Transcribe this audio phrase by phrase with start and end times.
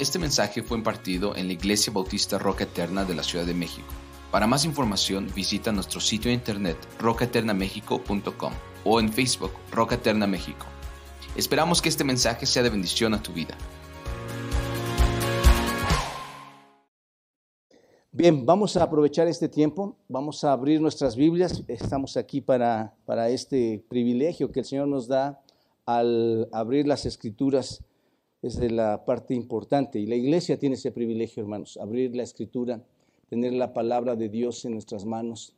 [0.00, 3.86] Este mensaje fue impartido en la Iglesia Bautista Roca Eterna de la Ciudad de México.
[4.30, 8.52] Para más información visita nuestro sitio de internet rocaeternamexico.com
[8.86, 10.64] o en Facebook Roca Eterna México.
[11.36, 13.54] Esperamos que este mensaje sea de bendición a tu vida.
[18.10, 21.62] Bien, vamos a aprovechar este tiempo, vamos a abrir nuestras Biblias.
[21.68, 25.42] Estamos aquí para, para este privilegio que el Señor nos da
[25.84, 27.84] al abrir las escrituras
[28.42, 29.98] es de la parte importante.
[29.98, 32.82] Y la iglesia tiene ese privilegio, hermanos, abrir la escritura,
[33.28, 35.54] tener la palabra de Dios en nuestras manos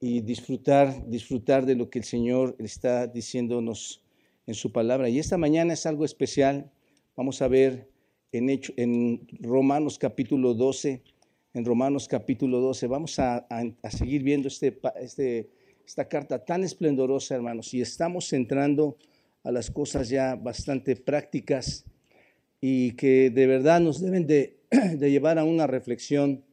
[0.00, 4.02] y disfrutar, disfrutar de lo que el Señor está diciéndonos
[4.46, 5.08] en su palabra.
[5.08, 6.70] Y esta mañana es algo especial.
[7.16, 7.88] Vamos a ver
[8.32, 11.02] en, hecho, en Romanos capítulo 12,
[11.54, 13.46] en Romanos capítulo 12, vamos a,
[13.88, 15.48] seguir viendo este, este,
[15.86, 18.98] esta carta tan esplendorosa, hermanos, y estamos entrando
[19.42, 21.86] a las cosas ya bastante prácticas
[22.60, 24.58] y que de verdad nos deben de,
[25.10, 26.44] llevar a una reflexión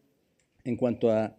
[0.63, 1.35] en cuanto a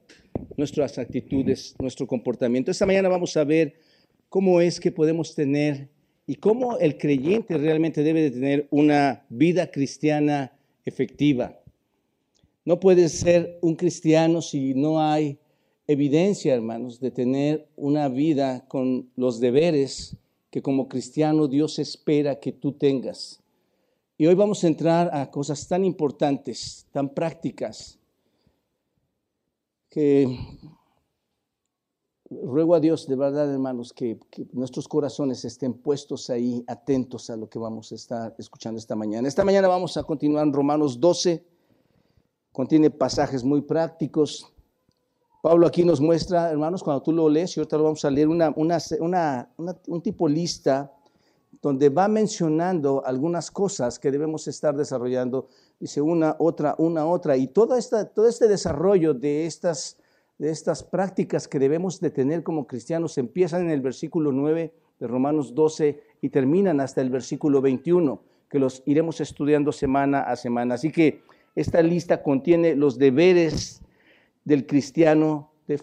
[0.57, 2.71] nuestras actitudes, nuestro comportamiento.
[2.71, 3.75] Esta mañana vamos a ver
[4.29, 5.89] cómo es que podemos tener
[6.27, 10.53] y cómo el creyente realmente debe de tener una vida cristiana
[10.85, 11.61] efectiva.
[12.65, 15.39] No puedes ser un cristiano si no hay
[15.87, 20.17] evidencia, hermanos, de tener una vida con los deberes
[20.51, 23.44] que como cristiano Dios espera que tú tengas.
[24.17, 27.99] Y hoy vamos a entrar a cosas tan importantes, tan prácticas,
[29.91, 30.39] que
[32.31, 34.21] ruego a Dios de verdad, hermanos, que,
[34.53, 39.27] nuestros corazones estén puestos ahí, atentos a lo que vamos a estar escuchando esta mañana.
[39.27, 41.45] Esta mañana vamos a continuar en Romanos 12,
[42.53, 44.47] contiene pasajes muy prácticos.
[45.43, 48.29] Pablo aquí nos muestra, hermanos, cuando tú lo lees, y ahorita lo vamos a leer,
[48.29, 48.55] una,
[49.89, 50.94] un tipo lista
[51.65, 55.49] donde va mencionando algunas cosas que debemos estar desarrollando,
[55.81, 59.97] dice una, otra, una, otra, y todo, esta, todo este desarrollo de estas,
[60.37, 65.07] de estas prácticas que debemos de tener como cristianos empiezan en el versículo 9 de
[65.07, 70.75] Romanos 12 y terminan hasta el versículo 21, que los iremos estudiando semana a semana.
[70.75, 71.23] Así que
[71.55, 73.81] esta lista contiene los deberes
[74.45, 75.81] del cristiano de,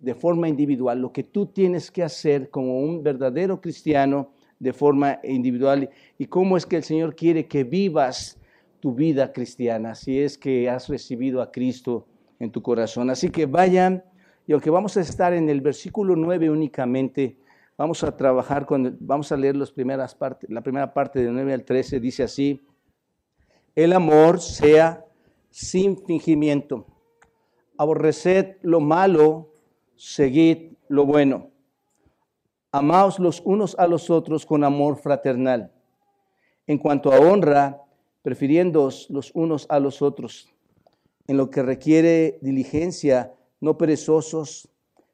[0.00, 5.20] de forma individual, lo que tú tienes que hacer como un verdadero cristiano, de forma
[5.22, 5.90] individual.
[6.18, 8.38] Y cómo es que el Señor quiere que vivas
[8.80, 12.06] tu vida cristiana, si es que has recibido a Cristo
[12.38, 13.10] en tu corazón.
[13.10, 14.04] Así que vayan,
[14.46, 17.36] y aunque vamos a estar en el versículo 9 únicamente,
[17.76, 21.52] vamos a trabajar con, vamos a leer las primeras partes, la primera parte de 9
[21.52, 22.60] al 13, dice así,
[23.74, 25.04] el amor sea
[25.50, 26.86] sin fingimiento,
[27.76, 29.50] aborreced lo malo,
[29.96, 31.50] seguid lo bueno
[32.70, 35.72] Amaos los unos a los otros con amor fraternal.
[36.66, 37.82] En cuanto a honra,
[38.22, 40.52] prefiriéndoos los unos a los otros.
[41.26, 44.68] En lo que requiere diligencia, no perezosos,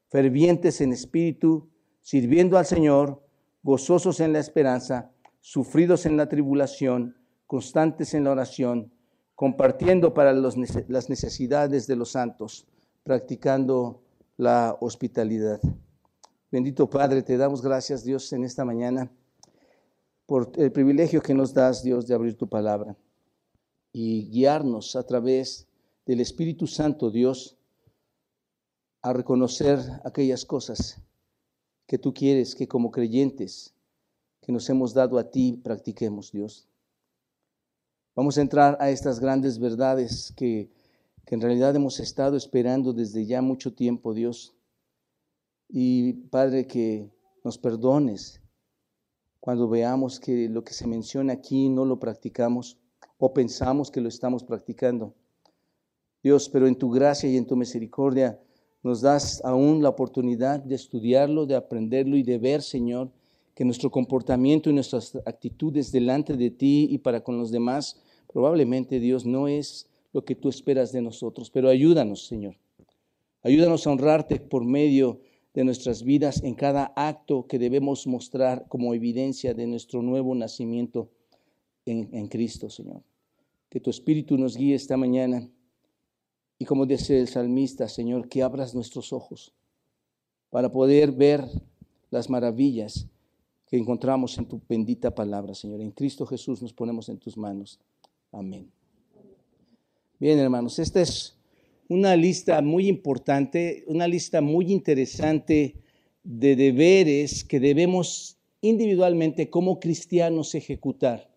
[0.09, 1.69] fervientes en espíritu,
[2.01, 3.23] sirviendo al Señor,
[3.63, 7.17] gozosos en la esperanza, sufridos en la tribulación,
[7.47, 8.93] constantes en la oración,
[9.35, 10.57] compartiendo para las
[11.09, 12.67] necesidades de los santos,
[13.05, 14.03] practicando
[14.37, 15.61] la hospitalidad.
[16.55, 19.11] Bendito Padre, te damos gracias, Dios, en esta mañana
[20.25, 22.97] por el privilegio que nos das, Dios, de abrir tu palabra
[23.93, 25.67] y guiarnos a través
[26.07, 27.57] del Espíritu Santo, Dios,
[29.03, 31.03] a reconocer aquellas cosas
[31.89, 33.75] que tú quieres que como creyentes
[34.41, 36.69] que nos hemos dado a ti practiquemos, Dios.
[38.15, 40.71] Vamos a entrar a estas grandes verdades que,
[41.27, 44.55] que en realidad hemos estado esperando desde ya mucho tiempo, Dios
[45.77, 47.11] y Padre, que
[47.43, 48.41] nos perdones
[49.41, 52.79] cuando veamos que lo que se menciona aquí no lo practicamos
[53.19, 55.15] o pensamos que lo estamos practicando.
[56.23, 58.41] Dios, pero en tu gracia y en tu misericordia
[58.85, 63.11] nos das aún la oportunidad de estudiarlo, de aprenderlo y de ver, Señor,
[63.57, 68.01] que nuestro comportamiento y nuestras actitudes delante de ti y para con los demás,
[68.33, 72.55] probablemente, Dios, no es lo que tú esperas de nosotros, pero ayúdanos, Señor.
[73.43, 78.93] Ayúdanos a honrarte por medio de nuestras vidas en cada acto que debemos mostrar como
[78.93, 81.11] evidencia de nuestro nuevo nacimiento
[81.87, 83.03] en, Cristo, Señor.
[83.69, 85.49] Que tu Espíritu nos guíe esta mañana
[86.59, 89.53] y como dice el salmista, Señor, que abras nuestros ojos
[90.51, 91.45] para poder ver
[92.11, 93.07] las maravillas
[93.67, 95.81] que encontramos en tu bendita palabra, Señor.
[95.81, 97.79] En Cristo Jesús nos ponemos en tus manos.
[98.33, 98.71] Amén.
[100.19, 101.37] Bien, hermanos, este es
[101.89, 105.77] una lista muy importante, una lista muy interesante
[106.23, 111.31] de deberes que debemos individualmente como cristianos ejecutar.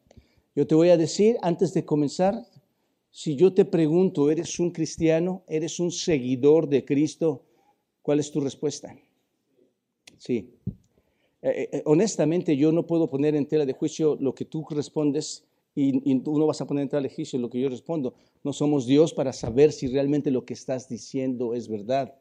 [0.55, 2.45] Yo te voy a decir, antes de comenzar,
[3.09, 5.41] Si yo te pregunto, ¿eres un cristiano?
[5.47, 7.45] ¿Eres un seguidor de Cristo?
[8.03, 8.95] ¿Cuál es tu respuesta?
[10.19, 10.53] Sí.
[11.41, 15.46] Eh, eh, honestamente, yo no puedo poner en tela de juicio lo que tú respondes
[15.79, 18.15] y, y, tú no vas a poner en tela de juicio lo que yo respondo.
[18.43, 22.15] No somos Dios para saber si realmente lo que estás diciendo es verdad.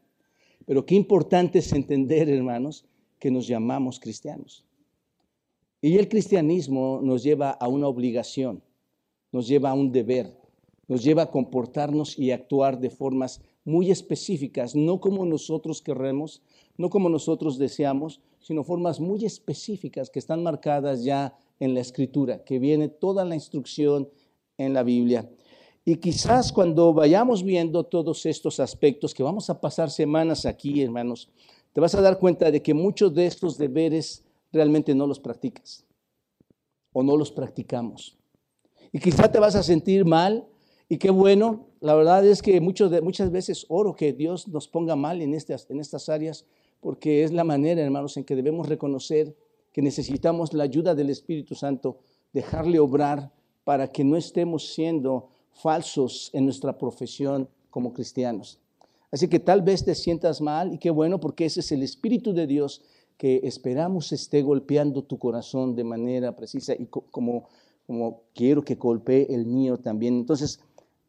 [0.67, 2.85] Pero qué importante es entender, hermanos,
[3.19, 4.62] que nos llamamos cristianos.
[5.81, 8.62] Y el cristianismo nos lleva a una obligación,
[9.32, 10.37] nos lleva a un deber,
[10.87, 16.43] nos lleva a comportarnos y actuar de formas muy específicas, no como nosotros queremos,
[16.76, 22.44] no como nosotros deseamos, sino formas muy específicas que están marcadas ya en la escritura,
[22.44, 24.08] que viene toda la instrucción
[24.58, 25.29] en la Biblia.
[25.85, 31.29] Y quizás cuando vayamos viendo todos estos aspectos, que vamos a pasar semanas aquí, hermanos,
[31.73, 35.85] te vas a dar cuenta de que muchos de estos deberes realmente no los practicas
[36.93, 38.17] o no los practicamos.
[38.93, 40.47] Y quizá te vas a sentir mal
[40.88, 42.61] y qué bueno, la verdad es que de,
[43.02, 46.47] muchas veces oro que Dios nos ponga mal en estas, en estas áreas
[46.81, 49.37] porque es la manera, hermanos, en que debemos reconocer
[49.76, 51.99] que necesitamos la ayuda del Espíritu Santo,
[52.32, 53.31] dejarle obrar
[53.62, 58.58] para que no estemos siendo falsos en nuestra profesión como cristianos.
[59.12, 62.32] Así que tal vez te sientas mal y qué bueno porque ese es el Espíritu
[62.32, 62.81] de Dios
[63.19, 67.46] que esperamos esté golpeando tu corazón de manera precisa y como,
[67.87, 70.14] como quiero que golpee el mío también.
[70.14, 70.58] Entonces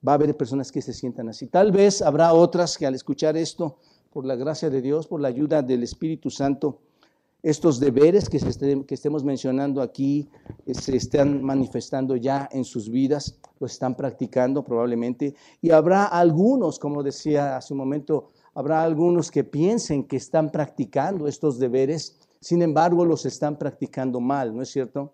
[0.05, 1.47] va a haber personas que se sientan así.
[1.47, 3.77] Tal vez habrá otras que al escuchar esto,
[4.11, 6.81] por la gracia de Dios, por la ayuda del Espíritu Santo,
[7.49, 8.38] estos deberes que,
[8.89, 10.29] estemos mencionando aquí
[10.65, 15.33] eh, se están manifestando ya en sus vidas, lo están practicando probablemente.
[15.61, 21.25] Y habrá algunos, como decía hace un momento, habrá algunos que piensen que están practicando
[21.25, 25.13] estos deberes, sin embargo los están practicando mal, ¿no es cierto?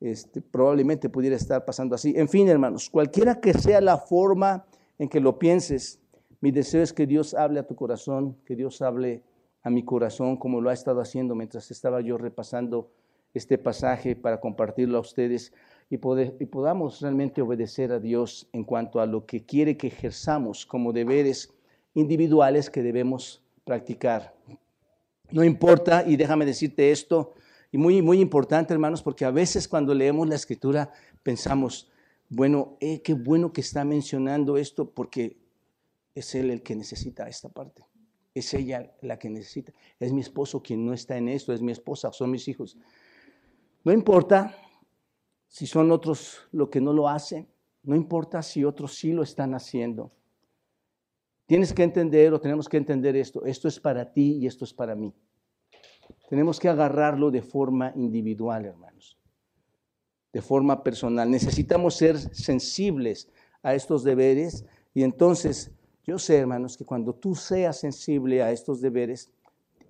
[0.00, 2.14] Este, probablemente pudiera estar pasando así.
[2.16, 4.66] En fin, hermanos, cualquiera que sea la forma
[4.98, 6.00] en que lo pienses,
[6.40, 9.22] mi deseo es que Dios hable a tu corazón, que Dios hable
[9.62, 12.90] a mi corazón como lo ha estado haciendo mientras estaba yo repasando
[13.34, 15.52] este pasaje para compartirlo a ustedes
[15.88, 20.66] y, y podamos realmente obedecer a Dios en cuanto a lo que quiere que ejerzamos
[20.66, 21.52] como deberes
[21.94, 24.34] individuales que debemos practicar.
[25.30, 27.34] No importa, y déjame decirte esto,
[27.72, 30.90] y muy, muy importante, hermanos, porque a veces cuando leemos la escritura
[31.22, 31.88] pensamos,
[32.28, 35.36] bueno, eh, qué bueno que está mencionando esto porque
[36.14, 37.84] es él el que necesita esta parte.
[38.34, 39.72] Es ella la que necesita.
[39.98, 42.76] Es mi esposo quien no está en esto, es mi esposa, son mis hijos.
[43.84, 44.56] No importa
[45.48, 47.48] si son otros lo que no lo hacen,
[47.82, 50.12] no importa si otros sí lo están haciendo.
[51.46, 53.44] Tienes que entender o tenemos que entender esto.
[53.44, 55.12] Esto es para ti y esto es para mí.
[56.28, 59.18] Tenemos que agarrarlo de forma individual, hermanos.
[60.32, 61.28] De forma personal.
[61.28, 63.28] Necesitamos ser sensibles
[63.62, 65.72] a estos deberes y entonces
[66.04, 69.30] yo sé, hermanos, que cuando tú seas sensible a estos deberes,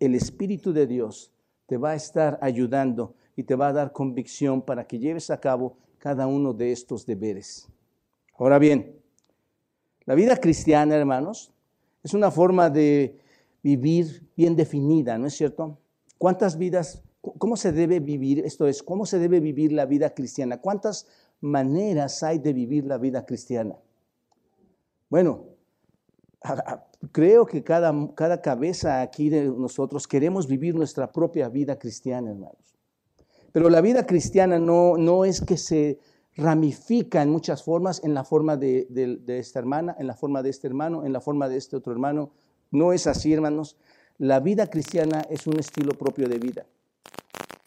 [0.00, 1.30] el Espíritu de Dios
[1.66, 5.40] te va a estar ayudando y te va a dar convicción para que lleves a
[5.40, 7.68] cabo cada uno de estos deberes.
[8.36, 8.98] Ahora bien,
[10.04, 11.52] la vida cristiana, hermanos,
[12.02, 13.18] es una forma de
[13.62, 15.78] vivir bien definida, ¿no es cierto?
[16.18, 18.40] ¿Cuántas vidas, cómo se debe vivir?
[18.40, 20.60] Esto es, ¿cómo se debe vivir la vida cristiana?
[20.60, 21.06] ¿Cuántas
[21.40, 23.78] maneras hay de vivir la vida cristiana?
[25.10, 25.44] Bueno,
[27.12, 32.76] creo que cada, cada cabeza aquí de nosotros queremos vivir nuestra propia vida cristiana, hermanos.
[33.52, 35.98] Pero la vida cristiana no, no es que se
[36.36, 40.50] ramifica en muchas formas, en la forma de, de, esta hermana, en la forma de
[40.50, 42.32] este hermano, en la forma de este otro hermano.
[42.70, 43.76] No es así, hermanos.
[44.18, 46.66] La vida cristiana es un estilo propio de vida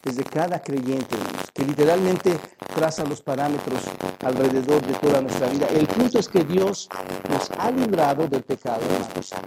[0.04, 1.16] desde cada creyente,
[1.54, 2.36] que literalmente
[2.74, 3.80] traza los parámetros
[4.24, 5.66] alrededor de toda nuestra vida.
[5.68, 6.88] El punto es que Dios
[7.30, 8.80] nos ha librado del pecado,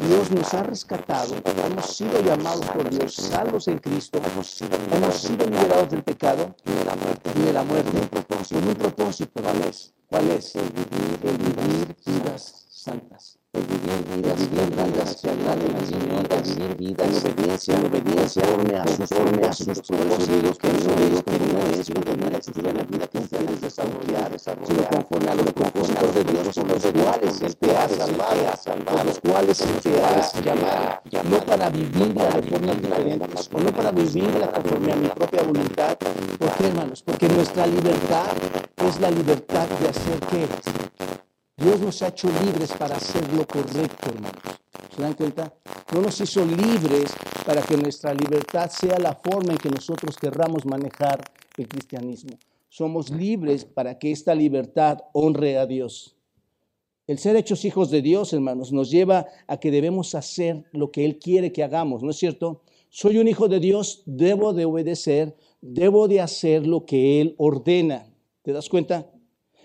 [0.08, 1.36] Dios nos ha rescatado,
[1.66, 6.86] hemos sido llamados por Dios, salvos en Cristo, hemos sido liberados del pecado y de
[6.86, 9.94] la muerte, y de la muerte con un propósito, ¿cuál es?
[10.08, 10.56] ¿Cuál es?
[10.56, 16.28] El vivir, el vivir vidas santas el vivir vidas, vivir vidas que agraden al Señor,
[16.30, 20.68] el vivir vidas en obediencia, en obediencia, conforme a sus, conforme a sus propósitos, que
[20.68, 25.30] no digo que no es mantener existir en la vida cristiana es desarrollar, sino conforme
[25.30, 29.62] a los propósitos de Dios por los cuales Él te ha salvado, por los cuales
[29.62, 34.94] Él te ha llamado, no para vivir de forma diferente, o no para vivir conforme
[34.94, 35.98] a mi propia voluntad.
[35.98, 37.02] ¿Por qué, hermanos?
[37.04, 38.28] Porque nuestra libertad
[38.88, 41.26] es la libertad de hacer qué?
[41.60, 44.44] Dios nos ha hecho libres para hacer lo correcto, hermanos.
[44.96, 45.52] ¿Se dan cuenta?
[45.92, 47.12] No nos hizo libres
[47.48, 51.20] para que nuestra libertad sea la forma en que nosotros querramos manejar
[51.58, 52.38] el cristianismo.
[52.70, 56.16] Somos libres para que esta libertad honre a Dios.
[57.08, 61.06] El ser hechos hijos de Dios, hermanos, nos lleva a que debemos hacer lo que
[61.06, 62.62] Él quiere que hagamos, ¿no es cierto?
[62.90, 68.14] Soy un hijo de Dios, debo de obedecer, debo de hacer lo que Él ordena.
[68.44, 69.10] ¿Te das cuenta?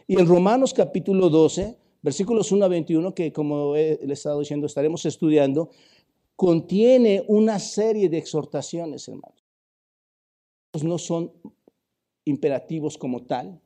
[0.07, 4.41] Y en Romanos capítulo 12, versículos 1 a 21, que como he, le he estado
[4.41, 5.71] diciendo, estaremos estudiando,
[6.37, 9.43] contiene una serie de exhortaciones, hermanos.
[10.83, 11.33] No son
[12.25, 13.61] imperativos como tal,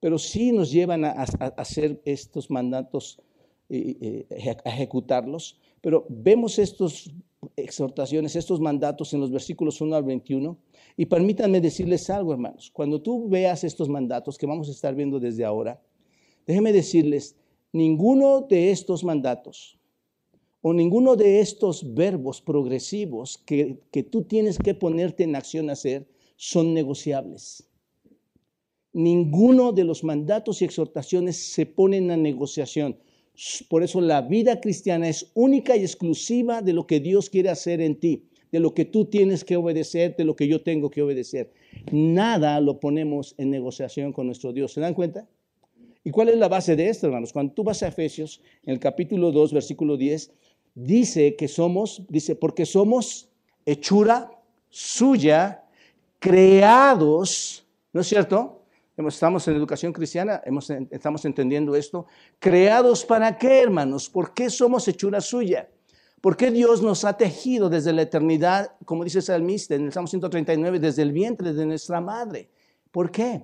[0.00, 3.18] pero sí nos llevan a, hacer estos mandatos,
[3.68, 5.58] eh, eh, a ejecutarlos.
[5.80, 7.10] Pero vemos estas
[7.56, 10.58] exhortaciones, estos mandatos en los versículos 1 al 21.
[10.96, 12.70] Y permítanme decirles algo, hermanos.
[12.72, 15.80] Cuando tú veas estos mandatos que vamos a estar viendo desde ahora,
[16.46, 17.36] déjenme decirles,
[17.72, 19.78] ninguno de estos mandatos
[20.62, 25.74] o ninguno de estos verbos progresivos que, que tú tienes que ponerte en acción a
[25.74, 27.66] hacer son negociables
[28.96, 32.96] ninguno de los mandatos y exhortaciones se ponen a negociación.
[33.68, 37.82] Por eso la vida cristiana es única y exclusiva de lo que Dios quiere hacer
[37.82, 41.02] en ti, de lo que tú tienes que obedecer, de lo que yo tengo que
[41.02, 41.52] obedecer.
[41.92, 44.72] Nada lo ponemos en negociación con nuestro Dios.
[44.72, 45.28] ¿Se dan cuenta?
[46.06, 47.32] ¿Y cuál es la base de esto, hermanos?
[47.32, 50.30] Cuando tú vas a Efesios, en el capítulo 2, versículo 10,
[50.76, 53.28] dice que somos, dice, porque somos
[53.64, 54.30] hechura
[54.70, 55.64] suya,
[56.20, 58.62] creados, ¿no es cierto?
[58.96, 60.40] estamos en educación cristiana,
[60.92, 62.06] estamos entendiendo esto.
[62.38, 64.08] ¿Creados para qué, hermanos?
[64.08, 65.68] ¿Por qué somos hechura suya?
[66.20, 69.92] ¿Por qué Dios nos ha tejido desde la eternidad, como dice el salmista en el
[69.92, 72.48] Salmo 139, desde el vientre de nuestra madre?
[72.92, 73.42] ¿Por qué?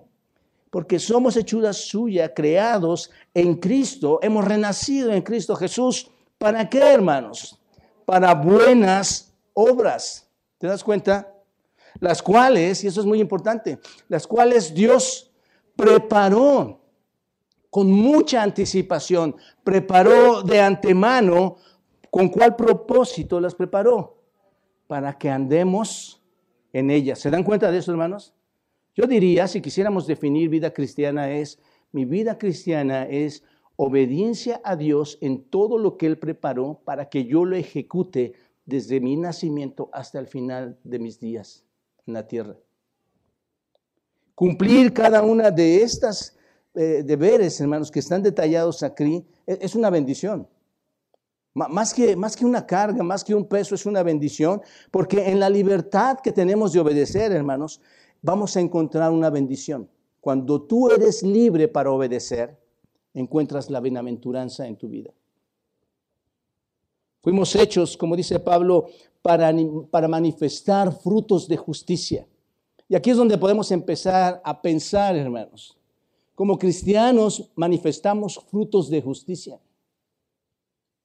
[0.73, 6.11] Porque somos hechura suya, creados en Cristo, hemos renacido en Cristo Jesús.
[6.39, 7.61] ¿Para qué, hermanos?
[8.07, 10.27] Para buenas obras.
[10.57, 11.31] ¿Te das cuenta?
[12.01, 15.31] Las cuales, y eso es muy importante, las cuales Dios
[15.77, 16.81] preparó
[17.69, 21.57] con mucha anticipación, preparó de antemano
[22.09, 24.23] con cuál propósito las preparó,
[24.87, 26.23] para que andemos
[26.73, 27.19] en ellas.
[27.19, 28.33] ¿Se dan cuenta de eso, hermanos?
[28.95, 31.59] Yo diría, si quisiéramos definir vida cristiana, es,
[31.93, 33.43] mi vida cristiana es
[33.77, 38.35] obediencia a Dios en todo lo que Él preparó para que yo lo ejecute
[38.67, 41.65] desde mi nacimiento hasta el final de mis días
[42.07, 42.57] en la tierra.
[44.35, 46.37] Cumplir cada una de estas
[46.75, 50.49] eh, deberes, hermanos, que están detallados aquí, e, es una bendición.
[51.55, 55.39] Más que, más que una carga, más que un peso, es una bendición, porque en
[55.39, 57.79] la libertad que tenemos de obedecer, hermanos,
[58.23, 59.91] vamos a encontrar una bendición.
[60.21, 62.57] Cuando tú eres libre para obedecer,
[63.13, 65.13] encuentras la bienaventuranza en tu vida.
[67.23, 68.87] Fuimos hechos, como dice Pablo,
[69.21, 69.53] para,
[70.09, 72.27] manifestar frutos de justicia.
[72.89, 75.79] Y aquí es donde podemos empezar a pensar, hermanos.
[76.35, 79.61] Como cristianos manifestamos frutos de justicia.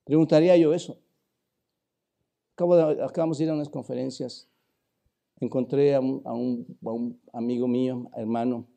[0.04, 0.98] Preguntaría yo eso.
[2.56, 4.48] acabamos de ir a unas conferencias.
[5.40, 8.68] Encontré a un, amigo mío, hermano,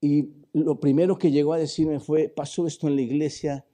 [0.00, 3.66] y lo primero que llegó a decirme fue, pasó esto en la iglesia,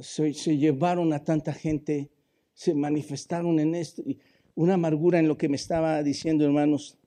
[0.00, 2.10] se, se llevaron a tanta gente,
[2.54, 4.18] se manifestaron en esto, y
[4.54, 6.98] una amargura en lo que me estaba diciendo, hermanos.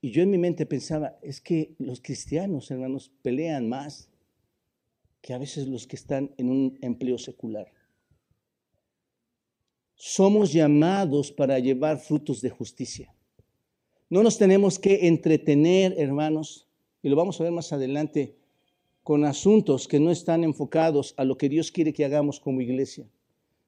[0.00, 4.10] Y yo en mi mente pensaba, es que los cristianos, hermanos, pelean más
[5.20, 7.66] que a veces los que están en un empleo secular.
[9.96, 13.12] Somos llamados para llevar frutos de justicia.
[14.08, 16.68] No nos tenemos que entretener, hermanos,
[17.02, 18.36] y lo vamos a ver más adelante,
[19.02, 23.08] con asuntos que no están enfocados a lo que Dios quiere que hagamos como iglesia.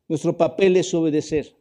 [0.08, 1.56] Nuestro papel es obedecer.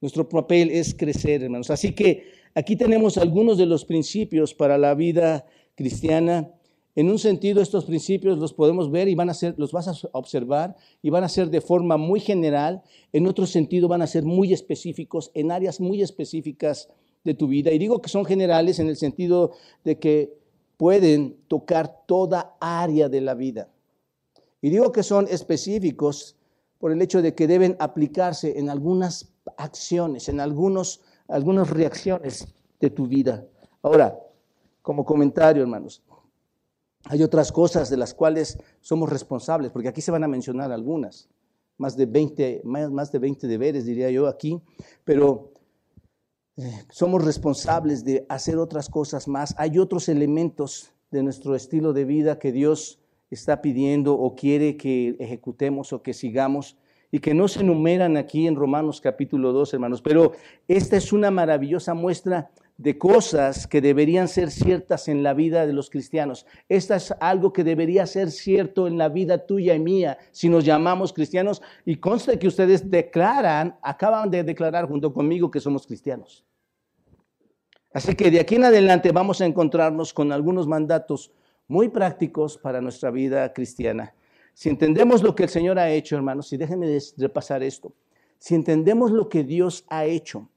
[0.00, 1.70] Nuestro papel es crecer, hermanos.
[1.70, 6.52] Así que Aquí tenemos algunos de los principios para la vida cristiana.
[6.96, 10.08] En un sentido, estos principios los podemos ver y van a ser, los vas a
[10.12, 12.82] observar y van a ser de forma muy general.
[13.12, 16.88] En otro sentido, van a ser muy específicos en áreas muy específicas
[17.24, 17.72] de tu vida.
[17.72, 20.34] Y digo que son generales en el sentido de que
[20.76, 23.68] pueden tocar toda área de la vida.
[24.60, 26.36] Y digo que son específicos
[26.78, 32.46] por el hecho de que deben aplicarse en algunas acciones, en algunos algunas reacciones
[32.80, 33.46] de tu vida.
[33.82, 34.18] Ahora,
[34.82, 36.02] como comentario, hermanos,
[37.06, 41.28] hay otras cosas de las cuales somos responsables, porque aquí se van a mencionar algunas,
[41.76, 44.60] más de 20, más, de 20 deberes, diría yo aquí,
[45.04, 45.52] pero
[46.56, 49.54] eh, somos responsables de hacer otras cosas más.
[49.58, 55.16] Hay otros elementos de nuestro estilo de vida que Dios está pidiendo o quiere que
[55.18, 56.76] ejecutemos o que sigamos
[57.10, 60.32] y que no se enumeran aquí en Romanos capítulo 2, hermanos, pero
[60.68, 65.72] esta es una maravillosa muestra de cosas que deberían ser ciertas en la vida de
[65.72, 66.44] los cristianos.
[66.68, 70.64] Esta es algo que debería ser cierto en la vida tuya y mía si nos
[70.64, 71.62] llamamos cristianos.
[71.84, 76.44] Y conste que ustedes declaran, acaban de declarar junto conmigo que somos cristianos.
[77.92, 81.32] Así que de aquí en adelante vamos a encontrarnos con algunos mandatos
[81.68, 84.14] muy prácticos para nuestra vida cristiana.
[84.52, 87.92] Si entendemos lo que el Señor ha hecho, hermanos, y déjenme repasar esto.
[88.38, 90.48] Si entendemos lo que Dios ha hecho,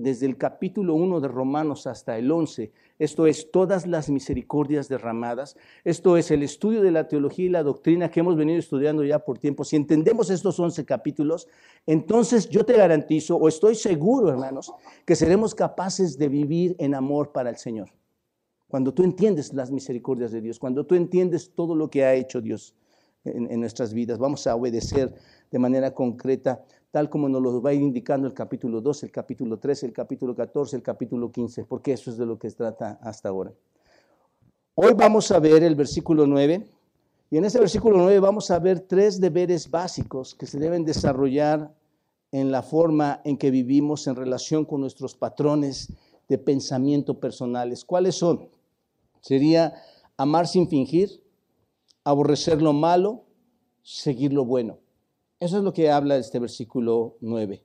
[0.00, 5.56] desde el capítulo 1 de Romanos hasta el 11, esto es todas las misericordias derramadas,
[5.84, 9.20] esto es el estudio de la teología y la doctrina que hemos venido estudiando ya
[9.20, 11.48] por tiempo, si entendemos estos 11 capítulos,
[11.86, 14.72] entonces yo te garantizo, o estoy seguro, hermanos,
[15.04, 17.90] que seremos capaces de vivir en amor para el Señor.
[18.68, 22.40] Cuando tú entiendes las misericordias de Dios, cuando tú entiendes todo lo que ha hecho
[22.40, 22.74] Dios
[23.24, 25.12] en, en nuestras vidas, vamos a obedecer
[25.50, 29.10] de manera concreta tal como nos lo va a ir indicando el capítulo 2, el
[29.12, 32.56] capítulo 13, el capítulo 14, el capítulo 15, porque eso es de lo que se
[32.56, 33.52] trata hasta ahora.
[34.74, 36.66] Hoy vamos a ver el versículo 9,
[37.30, 41.72] y en ese versículo 9 vamos a ver tres deberes básicos que se deben desarrollar
[42.32, 45.92] en la forma en que vivimos en relación con nuestros patrones
[46.28, 47.84] de pensamiento personales.
[47.84, 48.48] ¿Cuáles son?
[49.20, 49.74] Sería
[50.16, 51.22] amar sin fingir,
[52.04, 53.24] aborrecer lo malo,
[53.82, 54.78] seguir lo bueno.
[55.40, 57.64] Eso es lo que habla este versículo 9.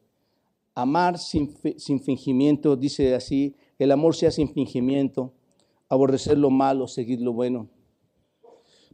[0.76, 1.50] Amar sin,
[2.02, 5.34] fingimiento, dice así, el amor sea sin fingimiento,
[5.90, 7.68] aborrecer lo malo, seguir lo bueno.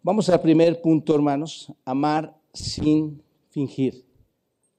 [0.01, 3.21] Vamos al primer punto, hermanos, amar sin
[3.51, 4.03] fingir.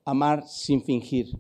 [0.05, 1.39] Amar sin fingir.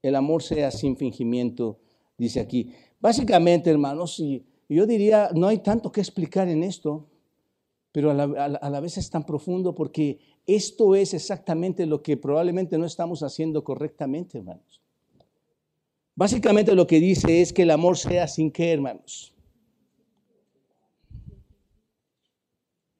[0.00, 1.80] El amor sea sin fingimiento,
[2.16, 2.72] dice aquí.
[3.00, 7.08] Básicamente, hermanos, y yo diría, no hay tanto que explicar en esto,
[7.90, 12.16] pero a la, a la vez es tan profundo porque esto es exactamente lo que
[12.16, 14.82] probablemente no estamos haciendo correctamente, hermanos.
[16.14, 19.34] Básicamente lo que dice es que el amor sea sin qué, hermanos.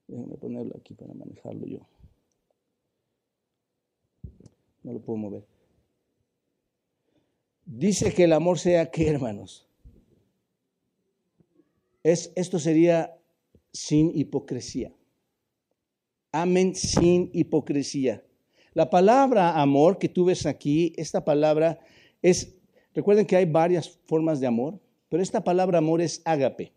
[0.09, 1.87] Déjenme ponerlo aquí para manejarlo yo.
[4.83, 5.47] No lo puedo mover.
[7.67, 9.67] Dice que el amor sea qué, hermanos.
[12.03, 13.17] Es, esto sería
[13.73, 14.93] sin hipocresía
[16.35, 18.23] amen sin hipocresía.
[18.75, 21.79] La palabra amor que tú ves aquí, esta palabra
[22.23, 22.57] es,
[22.93, 26.73] recuerden que hay varias formas de amor, pero esta palabra amor es ágape,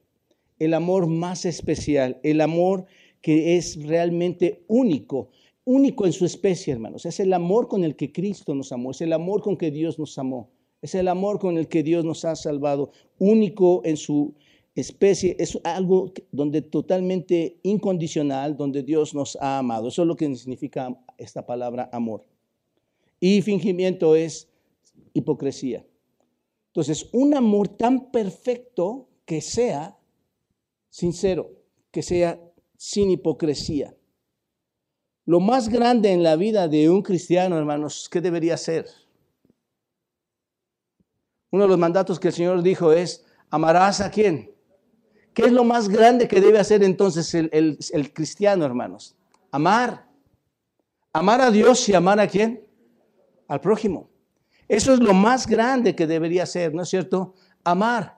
[0.59, 2.85] el amor más especial, el amor
[3.19, 5.31] que es realmente único,
[5.65, 7.07] único en su especie, hermanos.
[7.07, 9.97] Es el amor con el que Cristo nos amó, es el amor con que Dios
[9.97, 10.51] nos amó,
[10.83, 14.35] es el amor con el que Dios nos ha salvado, único en su
[14.81, 19.87] especie es algo donde totalmente incondicional, donde Dios nos ha amado.
[19.87, 22.25] Eso es lo que significa esta palabra amor.
[23.19, 24.49] Y fingimiento es
[25.13, 25.85] hipocresía.
[26.67, 29.97] Entonces, un amor tan perfecto que sea
[30.89, 31.49] sincero,
[31.91, 32.39] que sea
[32.77, 33.95] sin hipocresía.
[35.25, 38.85] Lo más grande en la vida de un cristiano, hermanos, ¿qué debería ser?
[41.49, 44.56] Uno de los mandatos que el Señor dijo es, amarás a quién?
[45.37, 49.15] ¿Qué es lo más grande que debe hacer entonces el, cristiano, hermanos?
[49.51, 50.07] Amar.
[51.13, 52.65] Amar a Dios y amar a quién?
[53.47, 54.09] Al prójimo.
[54.67, 57.35] Eso es lo más grande que debería ser, ¿no es cierto?
[57.63, 58.17] Amar.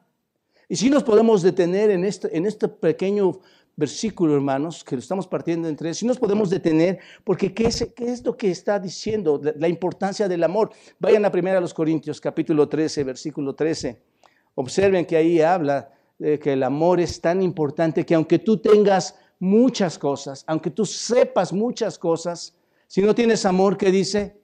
[0.69, 3.41] Y si nos podemos detener en este, en este pequeño
[3.75, 7.86] versículo, hermanos, que lo estamos partiendo en tres, si nos podemos detener, porque ¿qué es,
[7.97, 9.41] qué es lo que está diciendo?
[9.58, 10.71] La, importancia del amor.
[10.99, 14.01] Vayan a primera a los Corintios, capítulo 13, versículo 13.
[14.55, 19.97] Observen que ahí habla que el amor es tan importante que aunque tú tengas muchas
[19.97, 22.53] cosas, aunque tú sepas muchas cosas,
[22.88, 24.36] si no tienes amor, ¿qué dice?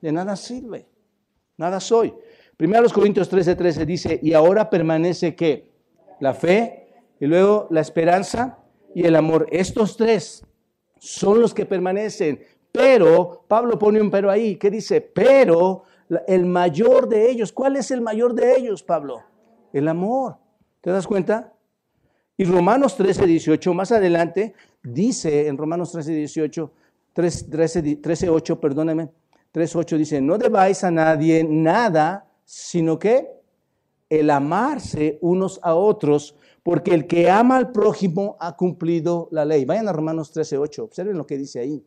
[0.00, 0.86] De nada sirve,
[1.56, 2.14] nada soy.
[2.56, 5.70] Primero los Corintios 13, 13 dice, y ahora permanece que
[6.20, 6.88] la fe
[7.20, 8.58] y luego la esperanza
[8.94, 9.46] y el amor.
[9.50, 10.44] Estos tres
[10.98, 12.44] son los que permanecen.
[12.70, 15.00] Pero, Pablo pone un pero ahí, ¿qué dice?
[15.00, 15.82] Pero
[16.26, 19.22] el mayor de ellos, ¿cuál es el mayor de ellos, Pablo?
[19.72, 20.36] El amor.
[20.82, 21.54] ¿Te das cuenta?
[22.36, 26.72] Y Romanos 13, 18, más adelante, dice en Romanos 13, 18,
[27.12, 29.08] 13, 13 8, perdóname,
[29.52, 33.28] 3, 8 dice, no debáis a nadie nada, sino que
[34.10, 39.64] el amarse unos a otros, porque el que ama al prójimo ha cumplido la ley.
[39.64, 41.84] Vayan a Romanos 13, 8, observen lo que dice ahí.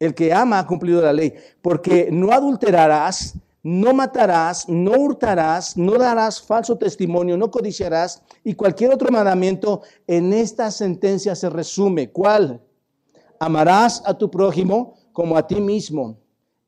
[0.00, 5.98] El que ama ha cumplido la ley, porque no adulterarás, no matarás, no hurtarás, no
[5.98, 12.12] darás falso testimonio, no codiciarás y cualquier otro mandamiento en esta sentencia se resume.
[12.12, 12.62] ¿Cuál?
[13.40, 16.20] Amarás a tu prójimo como a ti mismo.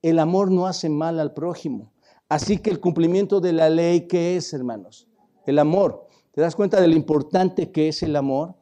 [0.03, 1.93] El amor no hace mal al prójimo.
[2.29, 5.07] Así que el cumplimiento de la ley, ¿qué es, hermanos?
[5.47, 6.09] el amor.
[6.33, 8.55] ¿Te das cuenta de lo importante que es el amor?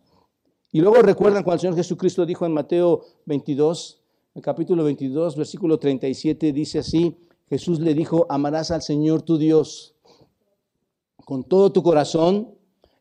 [0.73, 4.03] Y luego recuerdan cuando el Señor Jesucristo dijo en Mateo 22,
[4.35, 7.17] el capítulo 22, versículo 37, dice así,
[7.49, 9.95] Jesús le dijo, amarás al Señor tu Dios
[11.25, 12.55] con todo tu corazón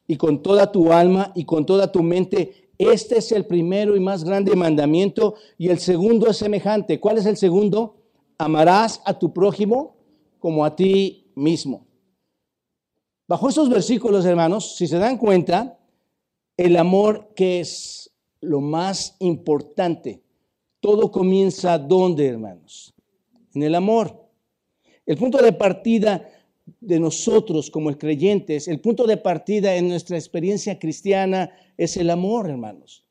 [0.08, 2.72] y con toda tu alma y con toda tu mente.
[2.78, 7.00] Este es el primero y más grande mandamiento y el segundo es semejante.
[7.00, 7.98] ¿Cuál es el segundo?
[8.38, 9.96] Amarás a tu prójimo
[10.40, 11.86] como a ti mismo.
[13.28, 15.80] Bajo esos versículos, hermanos, si se dan cuenta,
[16.58, 20.24] el amor que es lo más importante,
[20.80, 22.94] todo comienza ¿dónde, hermanos?
[23.54, 24.25] En el amor.
[25.06, 26.30] El punto de partida
[26.82, 32.50] de nosotros como creyentes, el punto de partida en nuestra experiencia cristiana es el amor,
[32.50, 33.06] hermanos.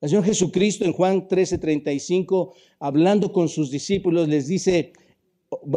[0.00, 4.92] El Señor Jesucristo en Juan 13:35, hablando con sus discípulos, les dice,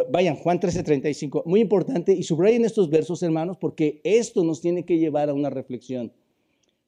[0.09, 4.97] vayan, Juan 13:35, muy importante, y subrayen estos versos, hermanos, porque esto nos tiene que
[4.97, 6.11] llevar a una reflexión.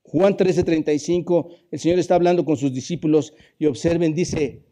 [0.02, 4.64] Juan 13:35, el Señor está hablando con sus discípulos y observen, dice,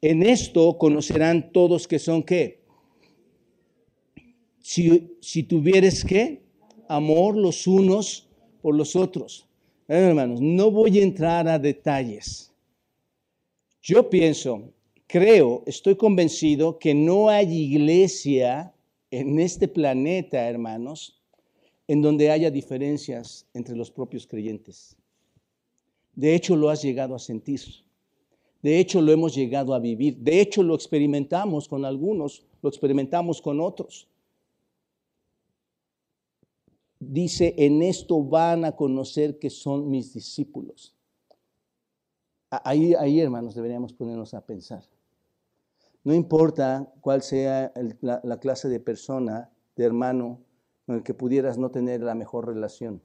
[0.00, 2.63] en esto conocerán todos que son qué?
[4.64, 6.40] Si, si tuvieres que
[6.88, 8.26] amor los unos
[8.62, 9.46] por los otros.
[9.86, 12.50] hermanos, no voy a entrar a detalles.
[13.82, 14.72] Yo pienso,
[15.06, 18.72] creo, estoy convencido que no hay iglesia
[19.10, 21.20] en este planeta, hermanos,
[21.86, 24.96] en donde haya diferencias entre los propios creyentes.
[26.14, 27.60] De hecho, lo has llegado a sentir.
[28.62, 30.16] De hecho, lo hemos llegado a vivir.
[30.16, 34.08] De hecho, lo experimentamos con algunos, lo experimentamos con otros
[37.12, 40.94] dice, en esto van a conocer que son mis discípulos.
[42.50, 44.84] Ahí, ahí hermanos, deberíamos ponernos a pensar.
[46.04, 50.40] No importa cuál sea la, la clase de persona, de hermano,
[50.86, 53.02] con el que pudieras no tener la mejor relación.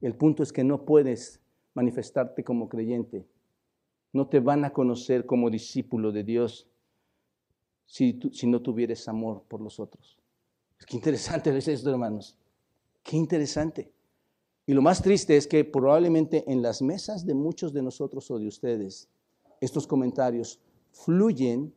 [0.00, 1.40] El punto es que no puedes
[1.74, 3.26] manifestarte como creyente.
[4.12, 6.68] No te van a conocer como discípulo de Dios
[7.86, 10.18] si, no tuvieres amor por los otros.
[10.86, 12.36] Qué interesante es esto, hermanos.
[13.06, 13.92] Qué interesante.
[14.66, 18.38] Y lo más triste es que probablemente en las mesas de muchos de nosotros o
[18.40, 19.08] de ustedes,
[19.60, 21.72] estos comentarios fluyen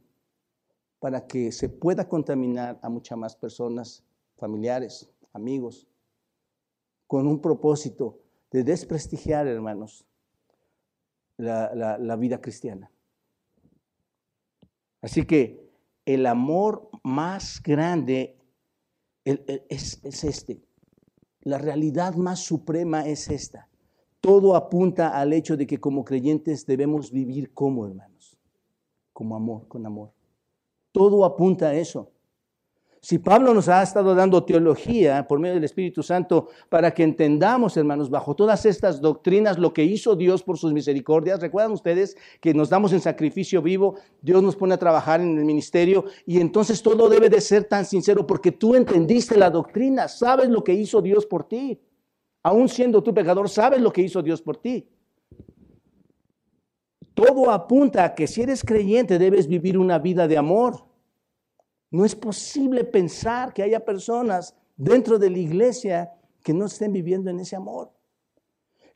[1.00, 4.04] para que se pueda contaminar a muchas más personas,
[4.38, 5.88] familiares, amigos,
[7.06, 8.18] con un propósito
[8.50, 10.08] de desprestigiar, hermanos,
[11.38, 12.89] la, vida cristiana.
[15.00, 15.70] Así que
[16.06, 18.36] el amor más grande
[19.24, 20.60] es, es este,
[21.50, 23.68] la realidad más suprema es esta.
[24.22, 28.38] Todo apunta al hecho de que como creyentes debemos vivir como hermanos,
[29.14, 30.12] como amor, con amor.
[30.92, 32.12] Todo apunta a eso.
[33.02, 37.78] Si Pablo nos ha estado dando teología por medio del Espíritu Santo para que entendamos,
[37.78, 42.54] hermanos, bajo todas estas doctrinas lo que hizo Dios por sus misericordias, recuerdan ustedes que
[42.54, 46.82] nos damos en sacrificio vivo, Dios nos pone a trabajar en el ministerio y entonces
[46.82, 51.02] todo debe de ser tan sincero porque tú entendiste la doctrina, sabes lo que hizo
[51.02, 51.80] Dios por ti.
[52.44, 54.90] Aún siendo tú pecador, sabes lo que hizo Dios por ti.
[57.14, 60.88] Todo apunta a que si eres creyente debes vivir una vida de amor.
[61.91, 66.12] No es posible pensar que haya personas dentro de la iglesia
[66.43, 67.91] que no estén viviendo en ese amor.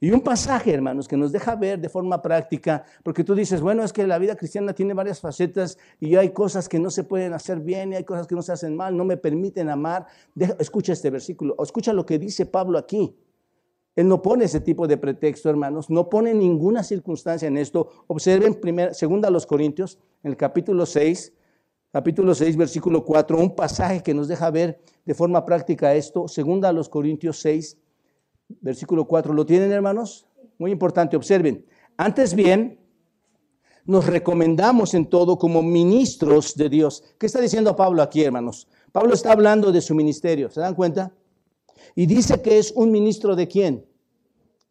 [0.04, 3.86] Y un pasaje, hermanos, que nos deja ver de forma práctica, porque tú dices, bueno,
[3.86, 7.32] es que la vida cristiana tiene varias facetas y hay cosas que no se pueden
[7.32, 10.06] hacer bien y hay cosas que no se hacen mal, no me permiten amar.
[10.60, 13.16] escucha este versículo, escucha lo que dice Pablo aquí.
[13.96, 18.04] Él no pone ese tipo de pretexto, hermanos, no pone ninguna circunstancia en esto.
[18.08, 21.32] Observen, primera, segunda a los Corintios, en el capítulo 6,
[21.94, 26.70] capítulo 6, versículo 4, un pasaje que nos deja ver de forma práctica esto, segunda
[26.70, 27.78] a los Corintios 6,
[28.62, 29.32] versículo 4.
[29.32, 30.26] ¿Lo tienen, hermanos?
[30.58, 31.64] Muy importante, observen.
[31.96, 32.80] Antes bien,
[33.86, 37.04] nos recomendamos en todo como ministros de Dios.
[37.20, 38.68] ¿Qué está diciendo Pablo aquí, hermanos?
[38.92, 41.14] Pablo está hablando de su ministerio, ¿se dan cuenta?
[41.94, 43.86] Y dice que es un ministro de quién?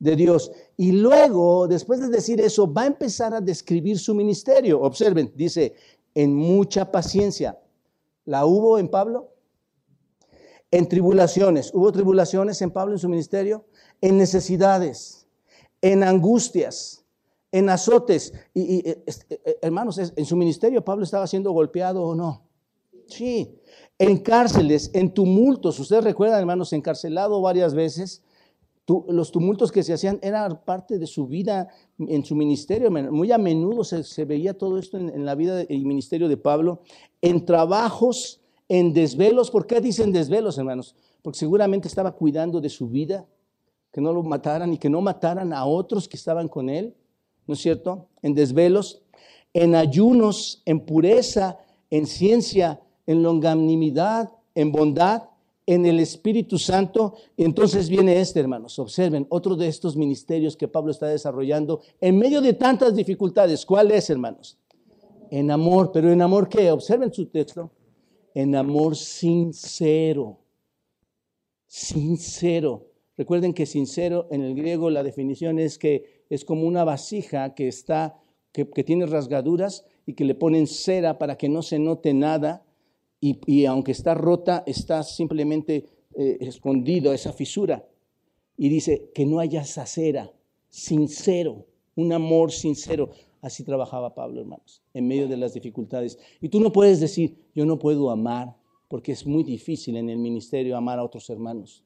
[0.01, 0.51] De Dios.
[0.77, 4.81] Y luego, después de decir eso, va a empezar a describir su ministerio.
[4.81, 5.75] Observen, dice,
[6.15, 7.59] en mucha paciencia.
[8.25, 9.33] ¿La hubo en Pablo?
[10.71, 11.73] En tribulaciones.
[11.75, 13.67] ¿Hubo tribulaciones en Pablo en su ministerio?
[14.01, 15.27] En necesidades,
[15.81, 17.05] en angustias,
[17.51, 18.33] en azotes.
[18.55, 22.49] Y, eh, eh, hermanos, en su ministerio Pablo estaba siendo golpeado o no.
[23.07, 23.59] Sí.
[23.99, 25.79] En cárceles, en tumultos.
[25.79, 28.23] Ustedes recuerdan, hermanos, encarcelado varias veces
[28.87, 31.69] los tumultos que se hacían eran parte de su vida
[31.99, 32.91] en su ministerio.
[32.91, 36.83] Muy a menudo se, veía todo esto en, la vida y ministerio de Pablo,
[37.21, 39.51] en trabajos, en desvelos.
[39.51, 40.97] ¿Por qué dicen desvelos, hermanos?
[41.23, 43.27] porque seguramente estaba cuidando de su vida,
[43.93, 46.95] que no lo mataran y que no mataran a otros que estaban con él,
[47.47, 48.09] ¿no es cierto?
[48.23, 49.03] En desvelos,
[49.53, 51.59] en ayunos, en pureza,
[51.91, 55.25] en ciencia, en longanimidad, en bondad,
[55.75, 57.15] en el Espíritu Santo.
[57.37, 58.79] entonces viene este, hermanos.
[58.79, 63.65] Observen, otro de estos ministerios que Pablo está desarrollando en medio de tantas dificultades.
[63.65, 64.59] ¿Cuál es, hermanos?
[65.31, 65.91] En amor.
[65.93, 66.71] ¿Pero en amor qué?
[66.71, 67.71] Observen su texto.
[68.35, 70.39] En amor sincero.
[71.67, 72.89] Sincero.
[73.17, 77.69] Recuerden que sincero en el griego la definición es que es como una vasija que
[77.69, 78.19] está,
[78.53, 82.65] que, tiene rasgaduras y que le ponen cera para que no se note nada
[83.25, 87.87] y, aunque está rota, está simplemente eh, escondido esa fisura.
[88.57, 90.33] Y dice que no haya esa cera,
[90.69, 93.11] sincero, un amor sincero.
[93.41, 96.19] Así trabajaba Pablo, hermanos, en medio de las dificultades.
[96.41, 98.57] Y tú no puedes decir, yo no puedo amar,
[98.89, 101.85] porque es muy difícil en el ministerio amar a otros hermanos.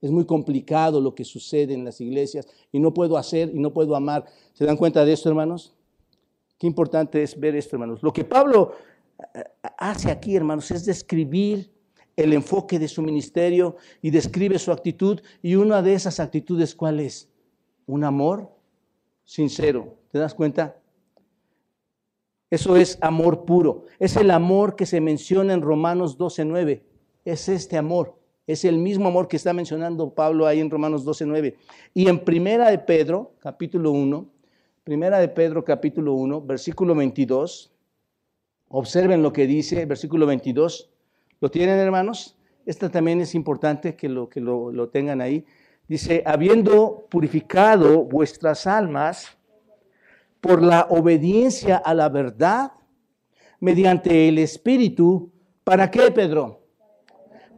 [0.00, 3.72] Es muy complicado lo que sucede en las iglesias y no puedo hacer y no
[3.72, 4.26] puedo amar.
[4.52, 5.74] ¿Se dan cuenta de esto, hermanos?
[6.58, 8.02] Qué importante es ver esto, hermanos.
[8.02, 8.72] Lo que Pablo
[9.78, 11.72] hace aquí, hermanos, es describir
[12.16, 15.20] el enfoque de su ministerio y describe su actitud.
[15.42, 17.28] Y una de esas actitudes, ¿cuál es?
[17.86, 18.50] Un amor
[19.24, 19.96] sincero.
[20.10, 20.76] ¿Te das cuenta?
[22.50, 23.86] Eso es amor puro.
[23.98, 26.82] Es el amor que se menciona en Romanos 12.9.
[27.24, 28.18] Es este amor.
[28.46, 31.54] Es el mismo amor que está mencionando Pablo ahí en Romanos 12.9.
[31.94, 34.28] Y en Primera de Pedro, capítulo 1,
[34.84, 37.71] Primera de Pedro, capítulo 1, versículo 22.
[38.72, 40.90] Observen lo que dice, versículo 22.
[41.40, 42.36] ¿Lo tienen, hermanos?
[42.66, 45.44] Esta también es importante que lo, que lo, lo tengan ahí.
[45.86, 49.38] Dice, habiendo purificado vuestras almas
[50.40, 52.72] por la obediencia a la verdad,
[53.60, 55.30] mediante el Espíritu,
[55.62, 56.62] ¿para qué, Pedro?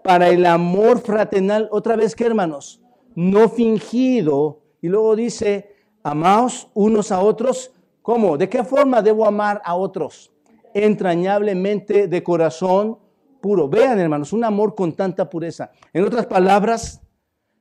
[0.05, 2.79] para el amor fraternal, otra vez que hermanos,
[3.15, 4.61] no fingido.
[4.83, 7.73] Y luego dice, amaos unos a otros.
[8.03, 8.37] ¿Cómo?
[8.37, 10.31] ¿De qué forma debo amar a otros?
[10.75, 12.99] Entrañablemente de corazón
[13.41, 13.69] puro.
[13.69, 15.71] Vean, hermanos, un amor con tanta pureza.
[15.93, 17.01] En otras palabras,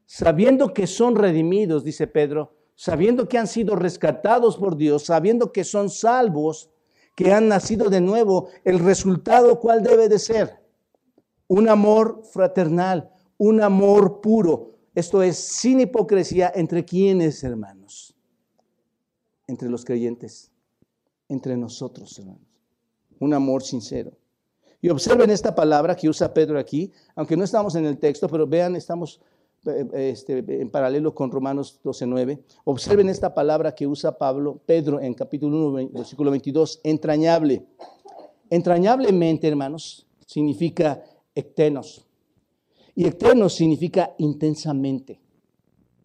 [0.05, 5.63] sabiendo que son redimidos, dice Pedro, sabiendo que han sido rescatados por Dios, sabiendo que
[5.63, 6.69] son salvos,
[7.15, 10.63] que han nacido de nuevo, el resultado cuál debe de ser?
[11.47, 14.71] un amor fraternal, un amor puro.
[14.95, 18.15] Esto es sin hipocresía entre quienes, hermanos,
[19.47, 20.51] entre los creyentes,
[21.29, 22.52] entre nosotros, hermanos.
[23.19, 24.11] Un amor sincero.
[24.81, 28.45] Y observen esta palabra que usa Pedro aquí, aunque no estamos en el texto, pero
[28.45, 29.21] vean, estamos
[29.65, 32.37] eh, este, en paralelo con Romanos 12.9.
[32.65, 37.65] Observen esta palabra que usa Pablo, Pedro, en capítulo 1, versículo 22, entrañable.
[38.49, 41.01] Entrañablemente, hermanos, significa
[41.33, 42.05] ectenos.
[42.93, 45.21] Y ectenos significa intensamente.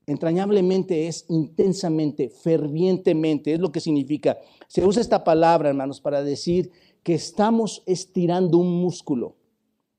[0.06, 4.38] Entrañablemente es intensamente, fervientemente, es lo que significa.
[4.66, 6.70] Se usa esta palabra, hermanos, para decir
[7.08, 9.34] que estamos estirando un músculo,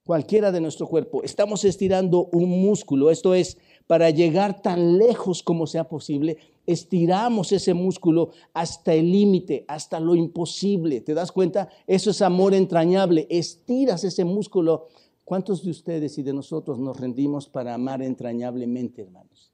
[0.05, 1.23] cualquiera de nuestro cuerpo.
[1.23, 7.73] Estamos estirando un músculo, esto es, para llegar tan lejos como sea posible, estiramos ese
[7.73, 11.01] músculo hasta el límite, hasta lo imposible.
[11.01, 11.69] ¿Te das cuenta?
[11.87, 13.25] Eso es amor entrañable.
[13.27, 14.85] Estiras ese músculo
[15.25, 19.51] ¿Cuántos de ustedes y de nosotros nos rendimos para amar entrañablemente, hermanos?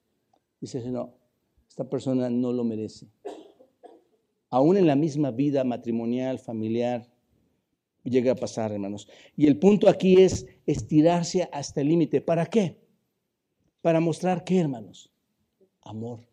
[0.60, 1.14] Dice, no,
[1.70, 3.08] esta persona no lo merece.
[4.50, 7.15] Aún en la misma vida matrimonial, familiar,
[8.10, 9.08] llega a pasar, hermanos.
[9.36, 12.22] Y el punto aquí es estirarse hasta el límite.
[12.22, 12.78] ¿Para qué?
[13.82, 15.12] Para mostrar qué, hermanos?
[15.82, 16.28] Amor.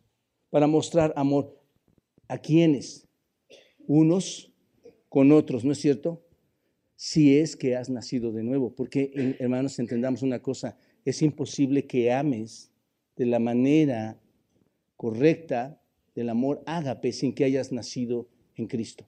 [0.50, 1.58] Para mostrar amor.
[2.28, 3.06] ¿A quiénes?
[3.87, 4.52] Unos
[5.08, 6.22] con otros, ¿no es cierto?
[7.04, 8.76] si es que has nacido de nuevo.
[8.76, 12.70] Porque, hermanos, entendamos una cosa, es imposible que ames
[13.16, 14.20] de la manera
[14.96, 15.82] correcta
[16.14, 19.04] del amor ágape sin que hayas nacido en Cristo.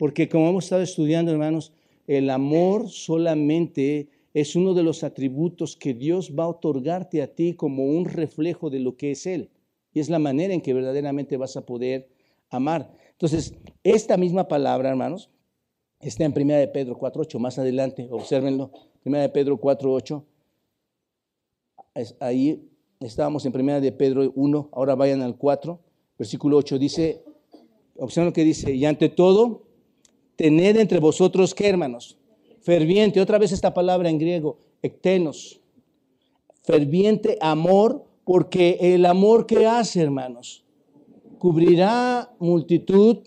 [0.00, 1.74] Porque como hemos estado estudiando, hermanos,
[2.06, 7.52] el amor solamente es uno de los atributos que Dios va a otorgarte a ti
[7.52, 9.50] como un reflejo de lo que es Él.
[9.92, 12.08] Y es la manera en que verdaderamente vas a poder
[12.48, 12.90] amar.
[13.10, 13.52] Entonces,
[13.84, 15.28] esta misma palabra, hermanos,
[16.00, 18.70] Está en 1 de Pedro 4.8, más adelante, observenlo.
[19.04, 20.24] 1 de Pedro 4.8.
[22.20, 25.78] Ahí estábamos en 1 de Pedro 1, ahora vayan al 4,
[26.18, 26.78] versículo 8.
[26.78, 27.22] Dice,
[27.98, 29.69] observen lo que dice, y ante todo,
[30.40, 32.16] tened entre vosotros, ¿qué hermanos?
[32.62, 35.60] Ferviente, otra vez esta palabra en griego, ectenos.
[36.62, 40.64] Ferviente amor, porque el amor que hace, hermanos,
[41.38, 43.18] cubrirá multitud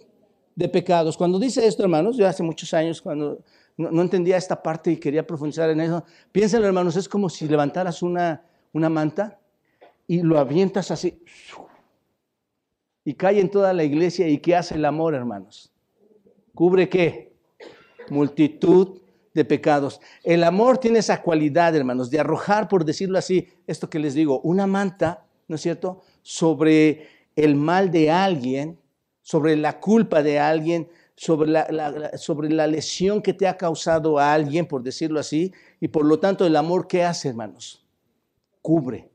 [0.55, 1.15] de pecados.
[1.15, 3.43] Cuando dice esto, hermanos, yo hace muchos años, cuando
[3.77, 6.03] no, entendía esta parte y quería profundizar en eso.
[6.31, 9.39] Piénsenlo, hermanos, es como si levantaras una, una manta
[10.07, 11.21] y lo avientas así
[13.05, 14.27] y cae en toda la iglesia.
[14.27, 15.72] ¿Y qué hace el amor, hermanos?
[16.55, 17.33] ¿Cubre qué?
[18.09, 18.99] Multitud
[19.33, 19.99] de pecados.
[20.23, 24.39] El amor tiene esa cualidad, hermanos, de arrojar, por decirlo así, esto que les digo,
[24.41, 28.79] una manta, ¿no es cierto?, sobre el mal de alguien,
[29.21, 34.33] sobre la culpa de alguien, sobre la, sobre la lesión que te ha causado a
[34.33, 37.83] alguien, por decirlo así, y por lo tanto el amor, ¿qué hace, hermanos?
[38.61, 39.09] Cubre,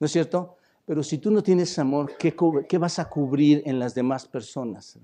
[0.00, 0.56] ¿no es cierto?
[0.86, 2.34] Pero si tú no tienes amor, ¿qué,
[2.66, 4.98] qué vas a cubrir en las demás personas?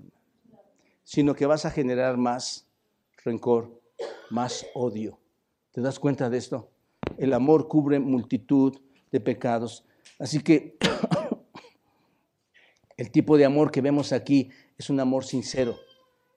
[1.05, 2.67] Sino que vas a generar más
[3.23, 3.81] rencor,
[4.29, 5.17] más odio.
[5.71, 6.69] ¿Te das cuenta de esto?
[7.17, 8.77] El amor cubre multitud
[9.11, 9.85] de pecados.
[10.19, 10.77] Así que
[12.97, 15.77] el tipo de amor que vemos aquí es un amor sincero.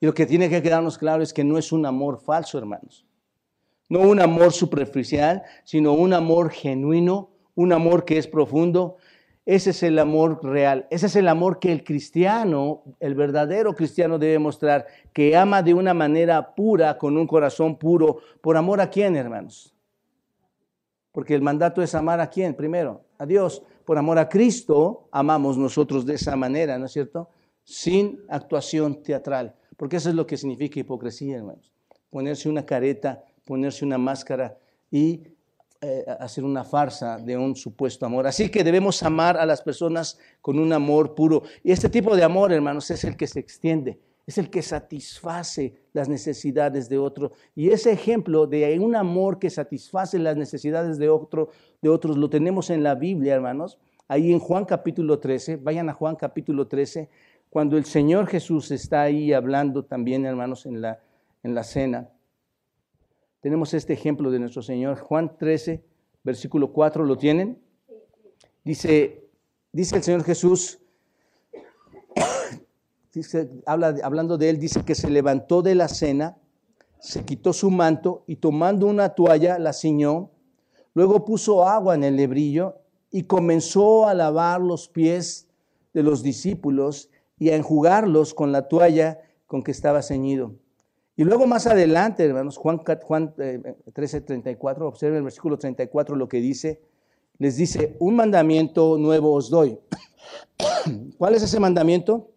[0.01, 3.05] Y lo que tiene que quedarnos claro es que no es un amor falso, hermanos.
[3.89, 8.97] No un amor superficial, sino un amor genuino, un amor que es profundo.
[9.49, 10.87] Ese es el amor real.
[10.91, 15.73] Ese es el amor que el cristiano, el verdadero cristiano debe mostrar, que ama de
[15.73, 18.19] una manera pura, con un corazón puro.
[18.43, 19.75] ¿Por amor a quién, hermanos?
[21.13, 23.63] Porque el mandato es amar a quién primero, a Dios.
[23.87, 27.31] Por amor a Cristo amamos nosotros de esa manera, ¿no es cierto?
[27.65, 29.55] Sin actuación teatral.
[29.79, 31.73] Porque eso es lo que significa hipocresía, hermanos.
[32.11, 34.59] Ponerse una careta, ponerse una máscara
[34.91, 35.23] y
[35.81, 38.27] eh, hacer una farsa de un supuesto amor.
[38.27, 41.45] Así que debemos amar a las personas con un amor puro.
[41.63, 45.77] Y este tipo de amor, hermanos, es el que se extiende, es el que satisface
[45.93, 47.31] las necesidades de otro.
[47.55, 52.29] Y ese ejemplo de un amor que satisface las necesidades de, otro, de otros lo
[52.29, 53.79] tenemos en la Biblia, hermanos.
[54.09, 57.09] Ahí en Juan capítulo 13, vayan a Juan capítulo 13,
[57.51, 60.99] cuando el Señor Jesús está ahí hablando también, hermanos, en la,
[61.45, 62.09] en la cena,
[63.41, 64.99] tenemos este ejemplo de nuestro Señor.
[64.99, 65.85] Juan 13,
[66.25, 67.59] versículo 4, ¿lo tienen?
[68.65, 69.29] Dice,
[69.73, 70.81] dice el Señor Jesús,
[73.13, 76.37] dice, habla, hablando de él, dice que se levantó de la cena,
[77.01, 80.31] se quitó su manto y tomando una toalla la ciñó,
[80.95, 82.77] luego puso agua en el lebrillo
[83.11, 85.49] y comenzó a lavar los pies
[85.95, 90.57] de los discípulos y a enjugarlos con la toalla con que estaba ceñido.
[91.19, 93.35] Y luego más adelante, hermanos, Juan, Juan
[93.93, 96.81] 13, 34, observen el versículo 34 lo que dice.
[97.39, 99.77] Les dice, un mandamiento nuevo os doy.
[101.19, 102.31] ¿Cuál es ese mandamiento?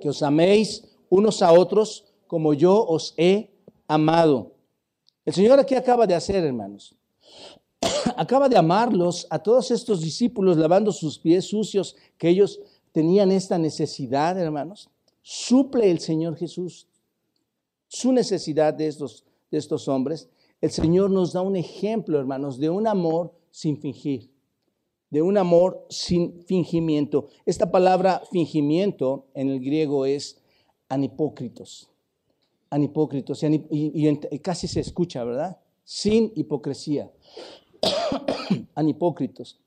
[0.00, 3.52] Que os améis unos a otros como yo os he
[3.86, 4.56] amado.
[5.24, 6.96] El Señor aquí acaba de hacer, hermanos.
[8.16, 13.56] acaba de amarlos a todos estos discípulos lavando sus pies sucios que ellos tenían esta
[13.56, 14.90] necesidad, hermanos,
[15.22, 16.88] suple el Señor Jesús
[17.90, 20.30] su necesidad de estos, hombres.
[20.60, 24.30] El Señor nos da un ejemplo, hermanos, de un amor sin fingir,
[25.10, 27.30] de un amor sin fingimiento.
[27.44, 30.40] Esta palabra fingimiento en el griego es
[30.88, 31.90] anipócritos.
[32.70, 35.58] Anipócritos, y, y casi se escucha, ¿verdad?
[35.82, 37.10] Sin hipocresía.
[38.76, 39.58] anipócritos.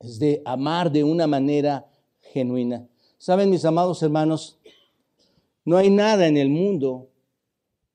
[0.00, 1.88] Es de amar de una manera
[2.20, 2.84] genuina.
[3.16, 4.58] Saben, mis amados hermanos,
[5.64, 7.10] no hay nada en el mundo,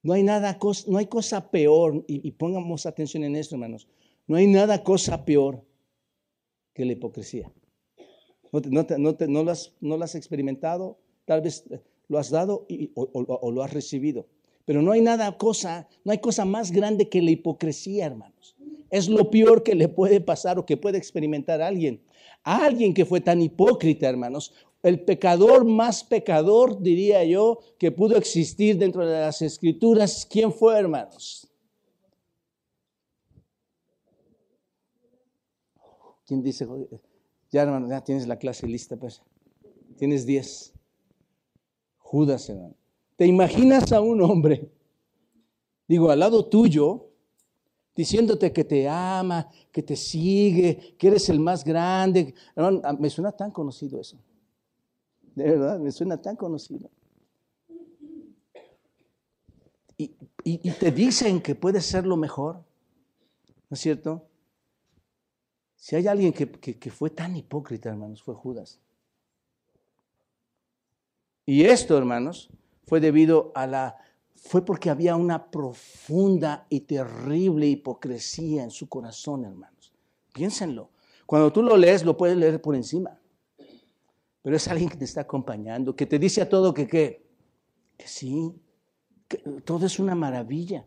[0.01, 0.57] no hay nada,
[0.87, 3.87] no hay cosa peor, y, pongamos atención en esto, hermanos,
[4.27, 5.63] no hay nada cosa peor
[6.73, 7.51] que la hipocresía.
[8.51, 8.61] No,
[8.97, 11.65] no, lo, has, experimentado, tal vez
[12.07, 14.27] lo has dado o, lo has recibido.
[14.65, 18.55] Pero no hay nada cosa, no hay cosa más grande que la hipocresía, hermanos.
[18.89, 22.01] Es lo peor que le puede pasar o que puede experimentar alguien.
[22.43, 28.77] Alguien que fue tan hipócrita, hermanos, el pecador más pecador, diría yo, que pudo existir
[28.77, 30.25] dentro de las escrituras.
[30.29, 31.49] ¿Quién fue, hermanos?
[36.25, 36.67] ¿Quién dice?
[37.51, 39.21] Ya, hermano, ya tienes la clase lista, pues.
[39.97, 40.73] Tienes diez.
[41.97, 42.75] Judas, hermano.
[43.15, 44.71] ¿Te imaginas a un hombre,
[45.87, 47.09] digo, al lado tuyo,
[47.95, 52.33] diciéndote que te ama, que te sigue, que eres el más grande.
[52.97, 54.17] me suena tan conocido eso.
[55.43, 56.89] De verdad, me suena tan conocido.
[59.97, 62.63] Y, te dicen que puedes ser lo mejor,
[63.69, 64.25] ¿no es cierto?
[65.75, 68.79] Si hay alguien que, que fue tan hipócrita, hermanos, fue Judas.
[71.45, 72.49] Y esto, hermanos,
[72.85, 73.97] fue debido a la
[74.35, 79.93] fue porque había una profunda y terrible hipocresía en su corazón, hermanos.
[80.33, 80.89] Piénsenlo.
[81.25, 83.19] Cuando tú lo lees, lo puedes leer por encima.
[84.41, 87.25] Pero es alguien que te está acompañando, que te dice a todo que qué,
[87.97, 88.53] que sí,
[89.27, 90.85] que todo es una maravilla.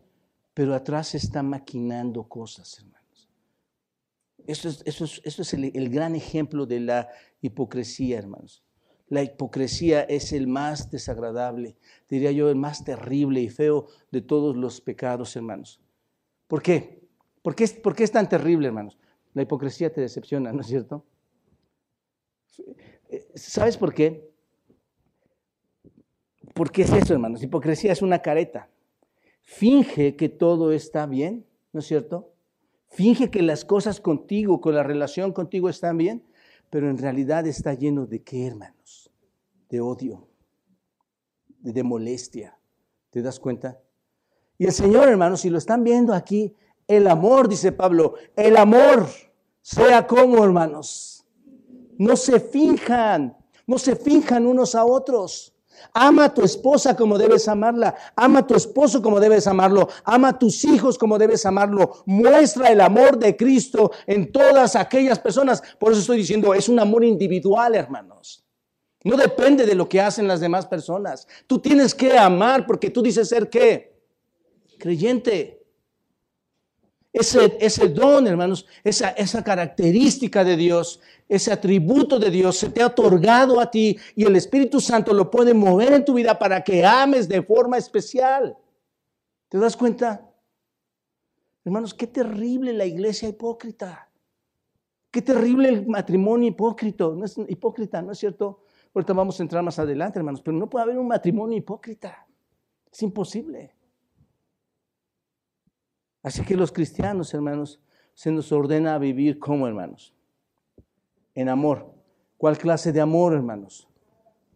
[0.53, 3.29] pero atrás está maquinando cosas, hermanos.
[4.45, 7.09] Eso es, es, el, el gran ejemplo de la
[7.41, 8.63] hipocresía, hermanos.
[9.07, 11.75] La hipocresía es el más desagradable,
[12.09, 15.81] diría yo, el más terrible y feo de todos los pecados, hermanos.
[16.47, 17.07] ¿Por qué?
[17.41, 18.97] ¿Por qué, por qué es tan terrible, hermanos?
[19.33, 21.05] La hipocresía te decepciona, ¿no es cierto?
[23.35, 24.31] ¿Sabes por qué?
[26.53, 27.43] Porque es eso, hermanos.
[27.43, 28.69] Hipocresía es una careta.
[29.41, 32.31] Finge que todo está bien, ¿no es cierto?
[32.87, 36.23] Finge que las cosas contigo, con la relación contigo están bien,
[36.69, 39.11] pero en realidad está lleno de qué, hermanos?
[39.69, 40.27] De odio,
[41.59, 42.57] de, molestia.
[43.09, 43.79] ¿Te das cuenta?
[44.57, 46.55] Y el Señor, hermanos, si lo están viendo aquí,
[46.87, 49.07] el amor, dice Pablo, el amor,
[49.61, 51.12] sea como, hermanos.
[51.97, 55.53] No se finjan, no se finjan unos a otros.
[55.93, 57.95] Ama a tu esposa como debes amarla.
[58.15, 59.89] Ama a tu esposo como debes amarlo.
[60.03, 62.03] Ama a tus hijos como debes amarlo.
[62.05, 65.61] Muestra el amor de Cristo en todas aquellas personas.
[65.79, 68.45] Por eso estoy diciendo, es un amor individual, hermanos.
[69.03, 71.27] No depende de lo que hacen las demás personas.
[71.47, 73.99] Tú tienes que amar porque tú dices ser qué?
[74.79, 75.62] Creyente.
[77.13, 80.99] Ese, ese don, hermanos, esa, esa característica de Dios,
[81.29, 85.29] ese atributo de Dios se te ha otorgado a ti y el Espíritu Santo lo
[85.29, 88.57] puede mover en tu vida para que ames de forma especial.
[89.47, 90.27] ¿Te das cuenta?
[91.63, 94.09] Hermanos, qué terrible la iglesia hipócrita.
[95.11, 98.63] Qué terrible el matrimonio hipócrita, no es hipócrita, ¿no es cierto?
[98.95, 102.25] Ahorita vamos a entrar más adelante, hermanos, pero no puede haber un matrimonio hipócrita.
[102.91, 103.72] Es imposible.
[106.23, 107.81] Así que los cristianos, hermanos,
[108.13, 110.13] se nos ordena vivir como hermanos,
[111.35, 111.93] en amor.
[112.37, 113.87] ¿Cuál clase de amor, hermanos?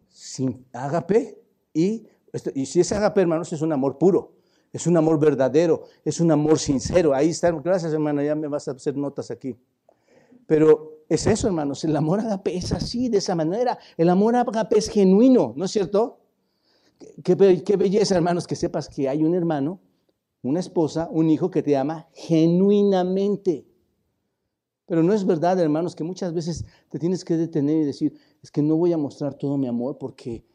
[0.09, 1.37] Sin agape
[1.73, 2.07] y,
[2.55, 4.33] y si es agape, hermanos, es un amor puro,
[4.71, 7.13] es un amor verdadero, es un amor sincero.
[7.13, 9.55] Ahí está, gracias hermano, ya me vas a hacer notas aquí.
[10.45, 13.77] Pero es eso, hermanos, el amor agape es así, de esa manera.
[13.97, 16.21] El amor agape es genuino, ¿no es cierto?
[17.23, 19.81] Qué belleza, hermanos, que sepas que hay un hermano
[20.41, 23.67] una esposa, un hijo que te ama genuinamente.
[24.85, 28.51] Pero no es verdad, hermanos, que muchas veces te tienes que detener y decir, es
[28.51, 30.45] que no voy a mostrar todo mi amor porque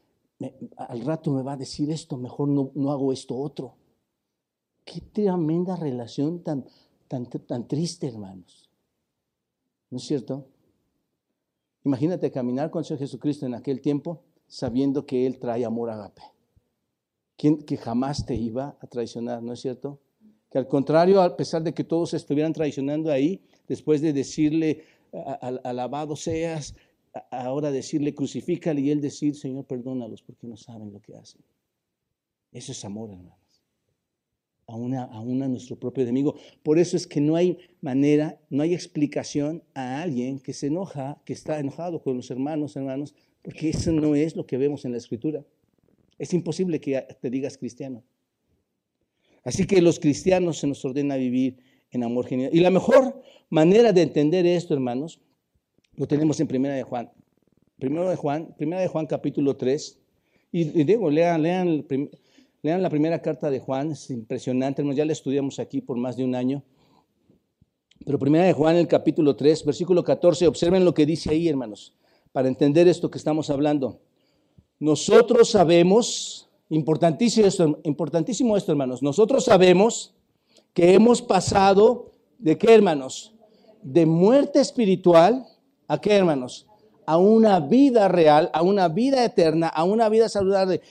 [0.75, 3.75] al rato me va a decir esto, mejor no, hago esto otro.
[4.83, 6.65] Qué tremenda relación tan,
[7.07, 8.69] tan, tan triste, hermanos.
[9.89, 10.47] ¿No es cierto?
[11.85, 16.32] Imagínate caminar con el Señor Jesucristo en aquel tiempo sabiendo que Él trae amor agape
[17.37, 19.99] que jamás te iba a traicionar, ¿no es cierto?
[20.49, 24.83] Que al contrario, a pesar de que todos estuvieran traicionando ahí, después de decirle,
[25.63, 26.75] alabado seas,
[27.29, 31.41] ahora decirle, crucifícale y él decir, Señor, perdónalos porque no saben lo que hacen.
[32.51, 33.37] Eso es amor, hermanos.
[34.65, 36.35] Aún a, a nuestro propio enemigo.
[36.63, 41.21] Por eso es que no hay manera, no hay explicación a alguien que se enoja,
[41.25, 44.93] que está enojado con los hermanos, hermanos, porque eso no es lo que vemos en
[44.93, 45.43] la escritura.
[46.17, 48.03] Es imposible que te digas cristiano.
[49.43, 51.57] Así que los cristianos se nos ordena vivir
[51.91, 52.49] en amor genial.
[52.53, 55.19] Y la mejor manera de entender esto, hermanos,
[55.95, 57.11] lo tenemos en Primera de Juan.
[57.77, 59.99] Primero de Juan, Primera de Juan capítulo 3.
[60.51, 61.85] Y, digo, lean, lean,
[62.61, 66.15] lean la primera carta de Juan, es impresionante, hermanos, ya la estudiamos aquí por más
[66.15, 66.63] de un año.
[68.05, 71.95] Pero Primera de Juan, el capítulo 3, versículo 14, observen lo que dice ahí, hermanos,
[72.31, 73.99] para entender esto que estamos hablando.
[74.79, 80.13] Nosotros sabemos, importantísimo esto, hermanos, nosotros sabemos
[80.73, 83.33] que hemos pasado, ¿de qué, hermanos?
[83.81, 85.45] De muerte espiritual,
[85.87, 86.67] ¿a qué, hermanos?
[87.05, 90.81] A una vida real, a una vida eterna, a una vida saludable.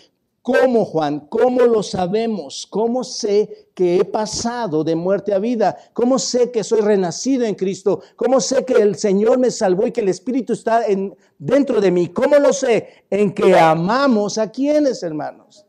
[0.43, 1.21] ¿Cómo, Juan?
[1.29, 2.67] ¿Cómo lo sabemos?
[2.69, 5.77] ¿Cómo sé que he pasado de muerte a vida?
[5.93, 8.03] ¿Cómo sé que soy renacido en Cristo?
[8.17, 11.93] ¿Cómo sé que el Señor me salvó y que el Espíritu está en, dentro de
[11.93, 12.09] mí?
[12.09, 13.05] ¿Cómo lo sé?
[13.09, 15.65] En que amamos a quienes, hermanos.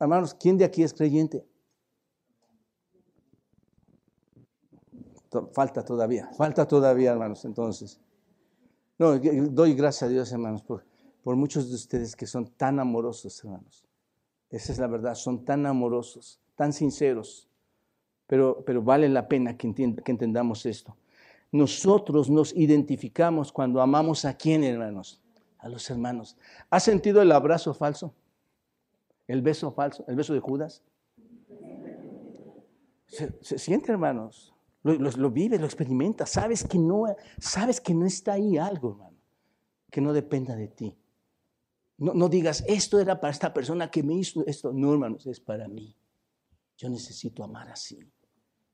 [0.00, 1.46] Hermanos, ¿quién de aquí es creyente?
[5.52, 8.00] Falta todavía, falta todavía, hermanos, entonces.
[8.98, 10.84] No, doy gracias a Dios, hermanos, por
[11.22, 13.84] por muchos de ustedes que son tan amorosos, hermanos.
[14.50, 17.48] Esa es la verdad, son tan amorosos, tan sinceros.
[18.26, 20.96] Pero, pero vale la pena que, que entendamos esto.
[21.50, 25.20] Nosotros nos identificamos cuando amamos a quién, hermanos?
[25.58, 26.36] A los hermanos.
[26.70, 28.14] ¿Has sentido el abrazo falso?
[29.28, 30.04] ¿El beso falso?
[30.08, 30.82] ¿El beso de Judas?
[33.06, 34.54] Se, siente, hermanos.
[34.82, 36.26] Lo, lo, lo, vive, lo experimenta.
[36.26, 37.04] Sabes que, no,
[37.38, 39.16] sabes que no está ahí algo, hermano.
[39.90, 40.96] Que no dependa de ti.
[42.02, 44.72] No, digas, esto era para esta persona que me hizo esto.
[44.72, 45.94] No, hermanos, es para mí.
[46.76, 48.00] Yo necesito amar así.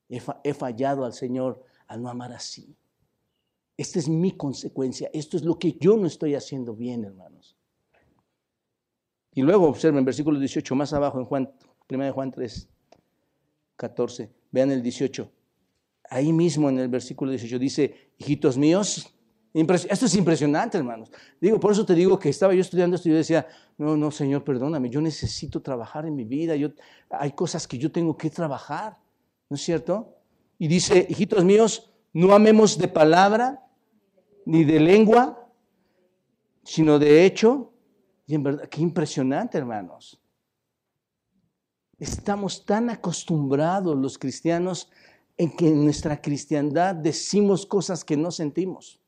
[0.09, 2.75] He, fallado al Señor al no amar así.
[3.77, 5.11] Esta es mi consecuencia.
[5.13, 7.55] Esto es lo que yo no estoy haciendo bien, hermanos.
[9.35, 11.53] Y luego observen versículo 18, más abajo en Juan,
[11.91, 12.67] 1 Juan 3,
[13.77, 14.33] 14.
[14.51, 15.31] Vean el 18.
[16.09, 19.15] Ahí mismo en el versículo 18 dice, hijitos míos,
[19.55, 21.11] esto es impresionante, hermanos.
[21.41, 23.47] Digo, por eso te digo que estaba yo estudiando esto y yo decía,
[23.79, 26.71] no, no, Señor, perdóname, yo necesito trabajar en mi vida, yo,
[27.11, 28.99] hay cosas que yo tengo que trabajar,
[29.49, 30.15] ¿no es cierto?
[30.59, 33.65] Y dice, hijitos míos, no amemos de palabra
[34.45, 35.49] ni de lengua,
[36.65, 37.73] sino de hecho.
[38.27, 40.21] Y en verdad, qué impresionante, hermanos.
[41.99, 44.91] Estamos tan acostumbrados los cristianos
[45.37, 49.01] en que en nuestra cristiandad decimos cosas que no sentimos.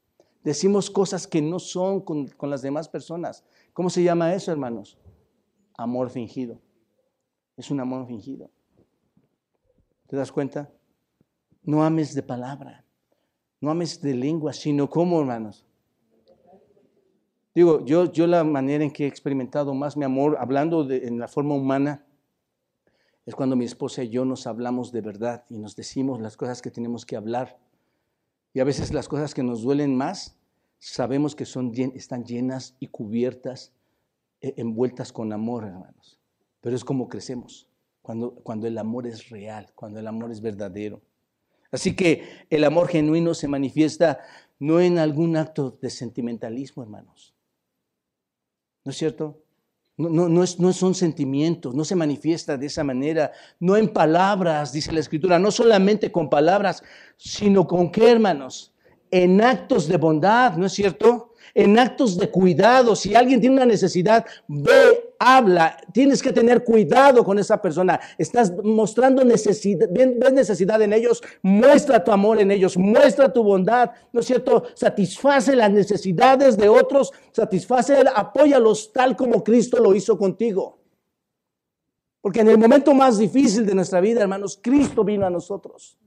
[0.42, 3.44] Decimos cosas que no son con, las demás personas.
[3.72, 4.98] ¿Cómo se llama eso, hermanos?
[5.76, 6.58] Amor fingido.
[7.56, 8.50] Es un amor fingido.
[10.06, 10.70] ¿Te das cuenta?
[11.62, 12.84] No ames de palabra,
[13.60, 15.66] no ames de lengua, sino como, hermanos.
[17.54, 21.18] Digo, yo, yo la manera en que he experimentado más mi amor, hablando de, en
[21.18, 22.06] la forma humana,
[23.26, 26.62] es cuando mi esposa y yo nos hablamos de verdad y nos decimos las cosas
[26.62, 27.58] que tenemos que hablar.
[28.52, 30.36] Y a veces las cosas que nos duelen más,
[30.78, 33.72] sabemos que son, están llenas y cubiertas,
[34.40, 36.18] e, envueltas con amor, hermanos.
[36.60, 37.68] Pero es como crecemos,
[38.02, 41.00] cuando, cuando el amor es real, cuando el amor es verdadero.
[41.70, 44.20] Así que el amor genuino se manifiesta
[44.58, 47.34] no en algún acto de sentimentalismo, hermanos.
[48.84, 49.42] ¿No es cierto?
[49.96, 53.88] No, no, no, es, no son sentimientos, no se manifiesta de esa manera, no en
[53.88, 56.82] palabras, dice la Escritura, no solamente con palabras,
[57.18, 58.72] sino con qué, hermanos?
[59.10, 61.34] En actos de bondad, ¿no es cierto?
[61.54, 62.96] En actos de cuidado.
[62.96, 68.00] Si alguien tiene una necesidad, ve habla, tienes que tener cuidado con esa persona.
[68.16, 73.90] Estás mostrando necesidad, ves necesidad en ellos, muestra tu amor en ellos, muestra tu bondad,
[74.12, 74.64] ¿no es cierto?
[74.74, 80.78] Satisface las necesidades de otros, satisface, apóyalos tal como Cristo lo hizo contigo.
[82.22, 85.98] Porque en el momento más difícil de nuestra vida, hermanos, Cristo vino a nosotros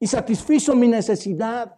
[0.00, 1.76] y satisfizo mi necesidad,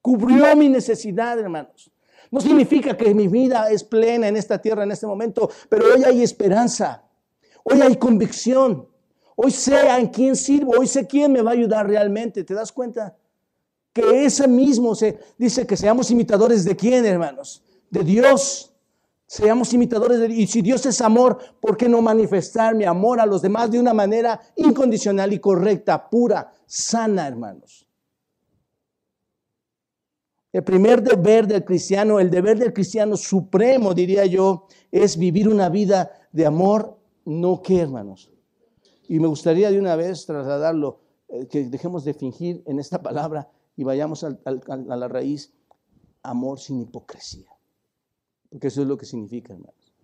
[0.00, 1.92] cubrió mi necesidad, hermanos.
[2.30, 6.04] No significa que mi vida es plena en esta tierra en este momento, pero hoy
[6.04, 7.02] hay esperanza,
[7.64, 8.88] hoy hay convicción,
[9.34, 12.44] hoy sé en quién sirvo, hoy sé quién me va a ayudar realmente.
[12.44, 13.16] ¿Te das cuenta?
[13.92, 17.64] Que ese mismo se dice que seamos imitadores de quién, hermanos?
[17.90, 18.72] De Dios.
[19.26, 20.40] Seamos imitadores de Dios.
[20.40, 23.80] Y si Dios es amor, ¿por qué no manifestar mi amor a los demás de
[23.80, 27.89] una manera incondicional y correcta, pura, sana, hermanos?
[30.52, 35.68] El primer deber del cristiano, el deber del cristiano supremo, diría yo, es vivir una
[35.68, 38.30] vida de amor, no que, hermanos.
[39.06, 43.48] Y me gustaría de una vez trasladarlo, eh, que dejemos de fingir en esta palabra
[43.76, 45.52] y vayamos a la raíz,
[46.22, 47.48] amor sin hipocresía.
[48.50, 49.94] Porque eso es lo que significa, hermanos.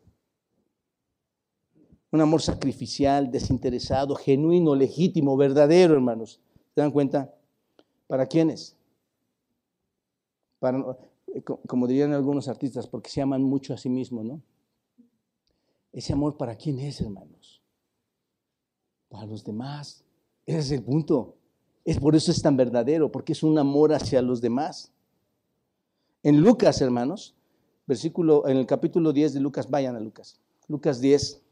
[2.13, 6.41] Un amor sacrificial, desinteresado, genuino, legítimo, verdadero, hermanos.
[6.75, 7.35] ¿Se dan cuenta?
[8.07, 8.76] ¿Para quiénes?
[10.63, 14.43] Eh, como dirían algunos artistas, porque se aman mucho a sí mismos, ¿no?
[15.93, 17.63] Ese amor para quién es, hermanos?
[19.09, 20.05] Para los demás.
[20.45, 21.37] Ese es el punto.
[21.85, 24.93] Es por eso es tan verdadero, porque es un amor hacia los demás.
[26.23, 27.35] En Lucas, hermanos,
[27.87, 30.41] versículo, en el capítulo 10 de Lucas, vayan a Lucas.
[30.69, 31.43] Lucas 10,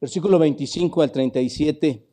[0.00, 2.06] versículo 25 al 37,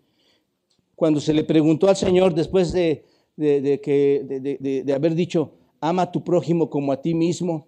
[0.96, 3.06] cuando se le preguntó al Señor después de,
[3.38, 7.68] de, que, de haber dicho, ama a tu prójimo como a ti mismo.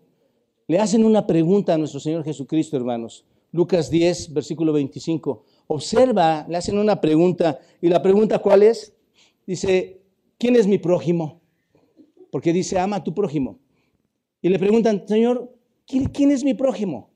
[0.68, 3.26] Le hacen una pregunta a nuestro Señor Jesucristo, hermanos.
[3.51, 5.43] Lucas 10, versículo 25.
[5.68, 7.59] Observa, le hacen una pregunta.
[7.82, 8.93] ¿Y la pregunta cuál es?
[9.45, 10.01] Dice,
[10.38, 11.41] ¿quién es mi prójimo?
[12.32, 13.59] Porque dice, ama a tu prójimo.
[14.41, 15.53] Y le preguntan, Señor,
[15.86, 17.12] ¿quién, es mi prójimo?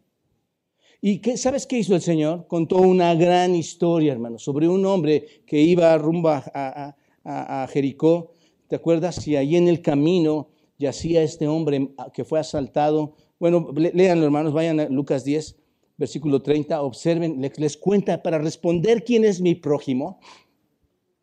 [1.02, 2.48] ¿Y qué, sabes qué hizo el Señor?
[2.48, 8.34] Contó una gran historia, hermanos, sobre un hombre que iba rumbo a, a Jericó.
[8.68, 9.26] ¿Te acuerdas?
[9.28, 13.16] Y ahí en el camino yacía este hombre que fue asaltado.
[13.40, 15.56] Bueno, leanlo hermanos, vayan a Lucas 10,
[15.98, 20.20] versículo 30, observen, les, cuenta para responder quién es mi prójimo.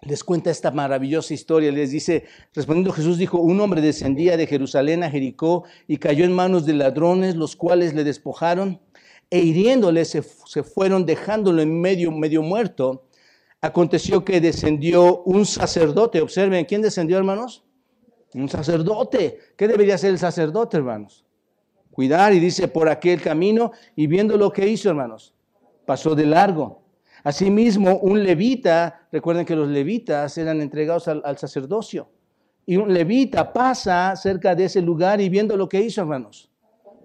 [0.00, 1.70] Les cuenta esta maravillosa historia.
[1.70, 2.24] Les dice,
[2.54, 6.74] respondiendo Jesús dijo, un hombre descendía de Jerusalén a Jericó y cayó en manos de
[6.74, 8.80] ladrones, los cuales le despojaron
[9.30, 13.06] e hiriéndole se, se fueron dejándolo en medio, medio muerto.
[13.60, 16.20] Aconteció que descendió un sacerdote.
[16.20, 17.64] Observen, ¿quién descendió, hermanos?
[18.34, 19.38] Un sacerdote.
[19.56, 21.24] ¿Qué debería hacer el sacerdote, hermanos?
[21.90, 25.34] Cuidar y dice por aquel camino y viendo lo que hizo, hermanos,
[25.84, 26.82] pasó de largo.
[27.22, 32.08] Asimismo, un levita, recuerden que los levitas eran entregados al, sacerdocio,
[32.64, 36.50] y un levita pasa cerca de ese lugar y viendo lo que hizo, hermanos,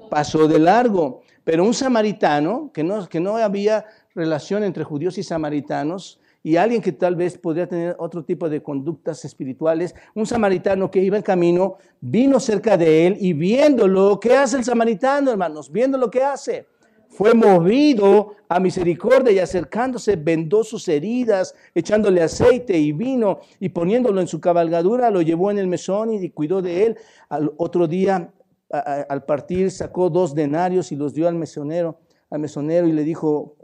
[0.09, 1.21] pasó de largo.
[1.43, 6.82] Pero un samaritano, que no, que no había relación entre judíos y samaritanos, y alguien
[6.82, 11.22] que tal vez podría tener otro tipo de conductas espirituales, un samaritano que iba en
[11.22, 15.70] camino, vino cerca de él y viéndolo, ¿qué hace el samaritano, hermanos?
[15.70, 16.66] Viendo lo que hace
[17.10, 24.22] fue movido a misericordia y acercándose vendó sus heridas, echándole aceite y vino y poniéndolo
[24.22, 26.98] en su cabalgadura, lo llevó en el mesón y cuidó de él.
[27.28, 28.32] Al otro día,
[28.70, 33.57] al partir, sacó dos denarios y los dio al mesonero, al mesonero y le dijo,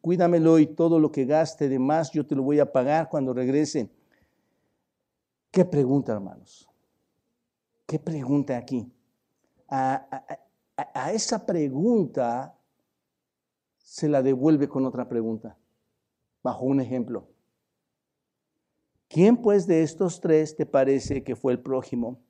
[0.00, 3.32] cuídamelo y todo lo que gaste de más yo te lo voy a pagar cuando
[3.32, 3.90] regrese.
[5.50, 6.68] ¿Qué pregunta, hermanos?
[7.86, 8.90] ¿Qué pregunta aquí?
[9.70, 12.56] a, esa pregunta
[13.78, 15.56] se la devuelve con otra pregunta,
[16.42, 17.28] bajo un ejemplo.
[19.08, 22.20] ¿Quién pues de estos tres te parece que fue el prójimo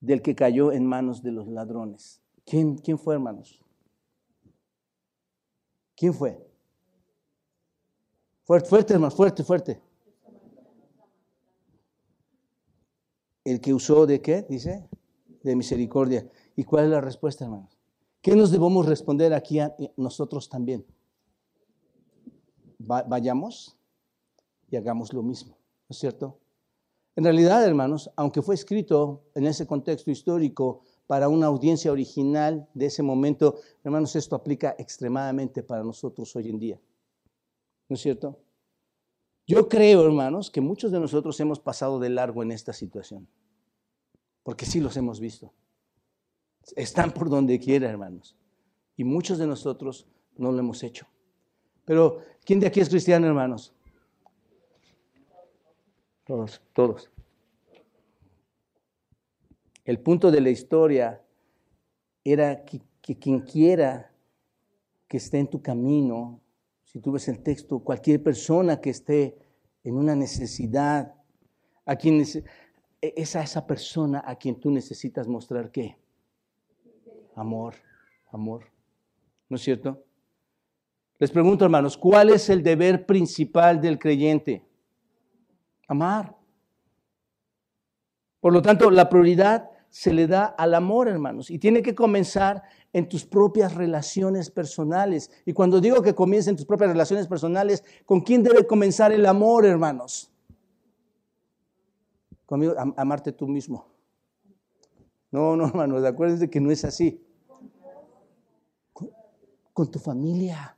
[0.00, 2.22] del que cayó en manos de los ladrones?
[2.44, 3.60] ¿Quién, quién fue, hermanos?
[5.98, 6.40] ¿Quién fue?
[8.44, 9.82] Fuerte, fuerte, hermanos, fuerte, fuerte.
[13.42, 14.88] El que usó de qué, dice,
[15.42, 16.30] de misericordia.
[16.54, 17.76] ¿Y cuál es la respuesta, hermanos?
[18.22, 20.86] ¿Qué nos debemos responder aquí a nosotros también?
[22.78, 23.76] vayamos
[24.70, 26.38] y hagamos lo mismo, ¿no es cierto?
[27.16, 32.86] En realidad, hermanos, aunque fue escrito en ese contexto histórico para una audiencia original de
[32.86, 36.80] ese momento, hermanos, esto aplica extremadamente para nosotros hoy en día,
[37.88, 38.38] ¿no es cierto?
[39.46, 43.26] Yo creo, hermanos, que muchos de nosotros hemos pasado de largo en esta situación,
[44.42, 45.50] porque sí los hemos visto.
[46.76, 48.36] Están por donde quiera, hermanos.
[48.94, 50.06] Y muchos de nosotros
[50.36, 51.06] no lo hemos hecho.
[51.86, 53.72] Pero, ¿quién de aquí es cristiano, hermanos?
[56.26, 57.10] Todos, todos.
[59.88, 61.18] El punto de la historia
[62.22, 64.12] era que, quien quiera
[65.08, 66.42] que esté en tu camino,
[66.84, 69.38] si tú ves el texto, cualquier persona que esté
[69.82, 71.14] en una necesidad,
[71.86, 72.42] a quien es,
[73.00, 75.96] es a esa persona a quien tú necesitas mostrar qué?
[77.34, 77.72] amor,
[78.30, 78.66] amor.
[79.48, 80.04] ¿No es cierto?
[81.18, 84.62] Les pregunto, hermanos, ¿cuál es el deber principal del creyente?
[85.86, 86.36] Amar.
[88.38, 92.62] Por lo tanto, la prioridad se le da al amor, hermanos, y tiene que comenzar
[92.92, 95.30] en tus propias relaciones personales.
[95.44, 99.26] Y cuando digo que comience en tus propias relaciones personales, ¿con quién debe comenzar el
[99.26, 100.30] amor, hermanos?
[102.46, 103.88] Conmigo, amarte tú mismo.
[105.30, 107.22] No, no, hermanos, acuérdense que no es así
[109.78, 110.76] con tu familia.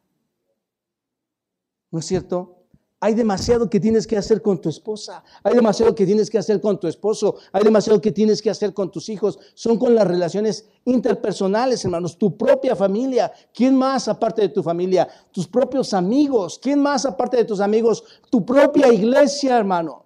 [1.91, 2.60] ¿No es cierto?
[3.03, 6.61] Hay demasiado que tienes que hacer con tu esposa, hay demasiado que tienes que hacer
[6.61, 9.39] con tu esposo, hay demasiado que tienes que hacer con tus hijos.
[9.55, 13.33] Son con las relaciones interpersonales, hermanos, tu propia familia.
[13.55, 15.09] ¿Quién más aparte de tu familia?
[15.33, 16.59] Tus propios amigos.
[16.63, 18.05] ¿Quién más aparte de tus amigos?
[18.29, 20.05] Tu propia iglesia, hermano.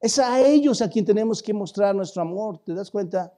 [0.00, 2.58] Es a ellos a quien tenemos que mostrar nuestro amor.
[2.58, 3.34] ¿Te das cuenta?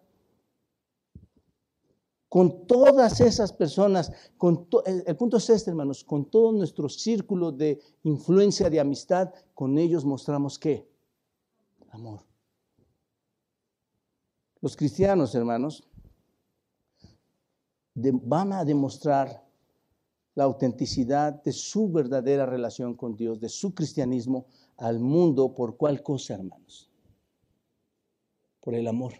[2.32, 7.78] Con todas esas personas, con el, punto es este, hermanos, con todo nuestro círculo de
[8.04, 10.88] influencia, de amistad, con ellos mostramos qué?
[11.90, 12.24] Amor.
[14.62, 15.86] Los cristianos, hermanos,
[17.94, 19.46] van a demostrar
[20.34, 24.46] la autenticidad de su verdadera relación con Dios, de su cristianismo
[24.78, 26.90] al mundo, ¿por cuál cosa, hermanos?
[28.62, 29.12] Por el amor.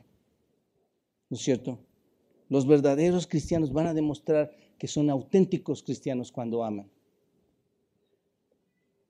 [1.29, 1.79] ¿No es cierto?
[2.53, 6.87] Los verdaderos cristianos van a demostrar que son auténticos cristianos cuando aman.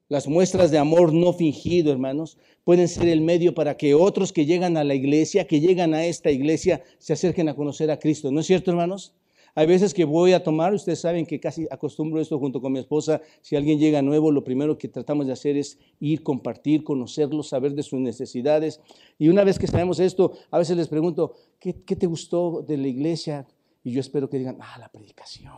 [0.08, 4.46] Las muestras de amor no fingido, hermanos, pueden ser el medio para que otros que
[4.46, 8.30] llegan a la iglesia, que llegan a esta iglesia, se acerquen a conocer a Cristo.
[8.30, 9.12] ¿No es cierto, hermanos?
[9.54, 12.78] Hay veces que voy a tomar, ustedes saben que casi acostumbro esto junto con mi
[12.78, 17.42] esposa, si alguien llega nuevo, lo primero que tratamos de hacer es ir, compartir, conocerlo,
[17.42, 18.80] saber de sus necesidades.
[19.18, 22.88] Y una vez que sabemos esto, a veces les pregunto, ¿qué, te gustó de la
[22.88, 23.46] iglesia?
[23.84, 25.52] Y yo espero que digan, ah, la predicación.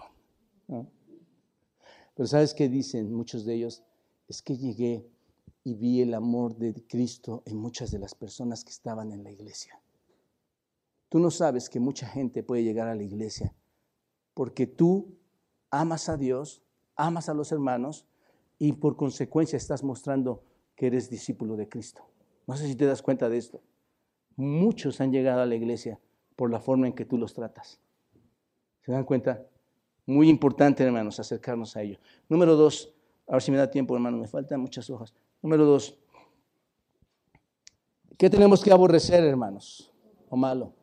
[0.67, 3.85] Pero ¿sabes qué dicen muchos de ellos?
[4.27, 5.07] Es que llegué
[5.63, 9.31] y vi el amor de Cristo en muchas de las personas que estaban en la
[9.31, 9.81] iglesia.
[11.09, 13.55] Tú no sabes que mucha gente puede llegar a la iglesia
[14.35, 15.17] porque tú
[15.71, 16.63] amas a Dios,
[16.97, 18.07] amas a los hermanos
[18.59, 20.43] y por consecuencia estás mostrando
[20.77, 22.03] que eres discípulo de Cristo.
[22.47, 23.63] No sé si te das cuenta de esto.
[24.37, 25.99] Muchos han llegado a la iglesia
[26.37, 27.81] por la forma en que tú los tratas.
[28.83, 29.47] ¿Se dan cuenta?
[30.07, 31.99] Muy importante, hermanos, acercarnos a ello.
[32.29, 32.93] Número dos,
[33.27, 35.15] a ver si me da tiempo, hermano, me faltan muchas hojas.
[35.41, 35.97] Número dos,
[38.19, 39.93] ¿qué tenemos que aborrecer, hermanos?
[40.29, 40.75] O malo.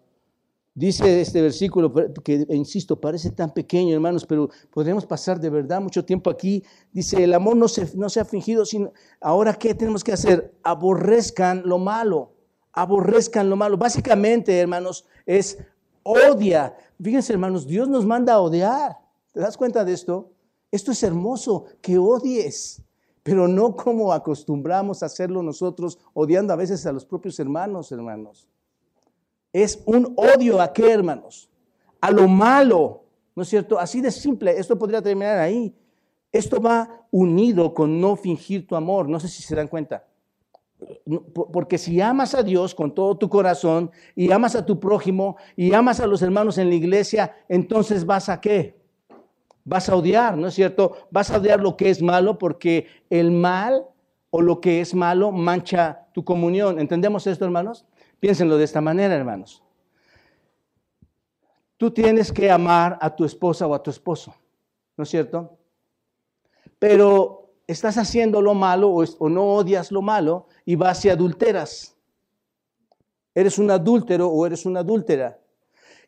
[0.73, 1.93] Dice este versículo
[2.23, 6.63] que, insisto, parece tan pequeño, hermanos, pero podríamos pasar de verdad mucho tiempo aquí.
[6.93, 10.53] Dice, el amor no se, no se ha fingido, sino ahora ¿qué tenemos que hacer?
[10.63, 12.31] Aborrezcan lo malo,
[12.71, 13.77] aborrezcan lo malo.
[13.77, 15.57] Básicamente, hermanos, es
[16.03, 16.73] odia.
[17.03, 18.97] Fíjense, hermanos, Dios nos manda a odiar.
[19.33, 20.31] ¿Te das cuenta de esto?
[20.71, 22.81] Esto es hermoso, que odies,
[23.23, 28.47] pero no como acostumbramos a hacerlo nosotros, odiando a veces a los propios hermanos, hermanos
[29.53, 31.49] es un odio a qué, hermanos?
[31.99, 33.03] A lo malo,
[33.35, 33.79] ¿no es cierto?
[33.79, 35.73] Así de simple, esto podría terminar ahí.
[36.31, 40.05] Esto va unido con no fingir tu amor, no sé si se dan cuenta.
[41.53, 45.73] Porque si amas a Dios con todo tu corazón y amas a tu prójimo y
[45.73, 48.79] amas a los hermanos en la iglesia, entonces vas a qué?
[49.63, 50.95] Vas a odiar, ¿no es cierto?
[51.11, 53.85] Vas a odiar lo que es malo porque el mal
[54.31, 56.79] o lo que es malo mancha tu comunión.
[56.79, 57.85] ¿Entendemos esto, hermanos?
[58.21, 59.63] Piénsenlo de esta manera, hermanos.
[61.75, 64.35] Tú tienes que amar a tu esposa o a tu esposo,
[64.95, 65.57] ¿no es cierto?
[66.77, 71.97] Pero estás haciendo lo malo o, no odias lo malo y vas y adulteras.
[73.33, 75.39] Eres un adúltero o eres una adúltera.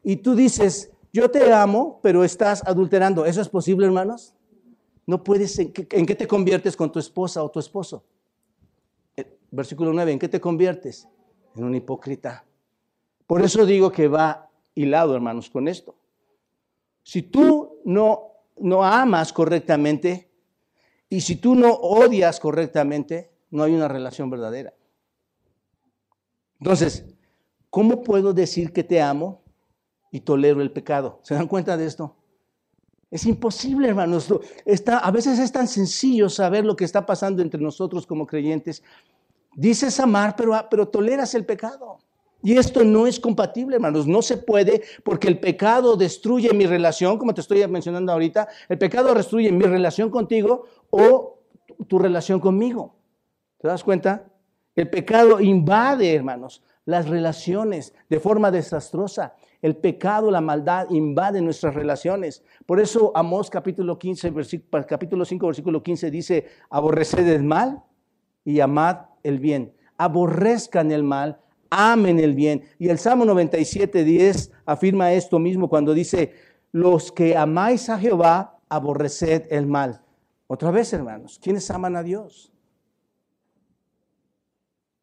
[0.03, 3.25] Y tú dices, yo te amo, pero estás adulterando.
[3.25, 4.35] ¿Eso es posible, hermanos?
[5.07, 8.03] No puedes, ¿en qué, en qué te conviertes con tu esposa o tu esposo?
[9.17, 11.07] Eh, versículo 9, ¿en qué te conviertes?
[11.55, 12.43] En un hipócrita.
[13.27, 15.95] Por eso digo que va hilado, hermanos, con esto.
[17.03, 20.29] Si tú no, no amas correctamente
[21.09, 24.73] y si tú no odias correctamente, no hay una relación verdadera.
[26.59, 27.05] Entonces,
[27.69, 29.41] ¿cómo puedo decir que te amo
[30.11, 31.19] y tolero el pecado?
[31.23, 32.15] ¿Se dan cuenta de esto?
[33.11, 34.33] Es imposible, hermanos.
[34.87, 38.81] A veces es tan sencillo saber lo que está pasando entre nosotros como creyentes,
[39.55, 41.99] Dices amar, pero, pero toleras el pecado.
[42.41, 44.05] Y esto no es compatible, hermanos.
[44.05, 48.49] No se puede porque el pecado destruye mi relación, como te estoy mencionando ahorita.
[48.67, 51.39] El pecado destruye mi relación contigo o
[51.87, 52.95] tu relación conmigo.
[53.59, 54.25] ¿Te das cuenta?
[54.75, 59.35] El pecado invade, hermanos, las relaciones de forma desastrosa.
[59.61, 62.43] El pecado, la maldad invade nuestras relaciones.
[62.65, 64.33] Por eso Amós capítulo 15,
[64.85, 67.83] capítulo 5, versículo 15 dice, aborreced el mal
[68.43, 72.63] y amad el bien, aborrezcan el mal, amen el bien.
[72.77, 76.33] Y el Salmo 97, 10 afirma esto mismo cuando dice,
[76.71, 80.01] los que amáis a Jehová, aborreced el mal.
[80.47, 82.51] Otra vez, hermanos, ¿quiénes aman a Dios?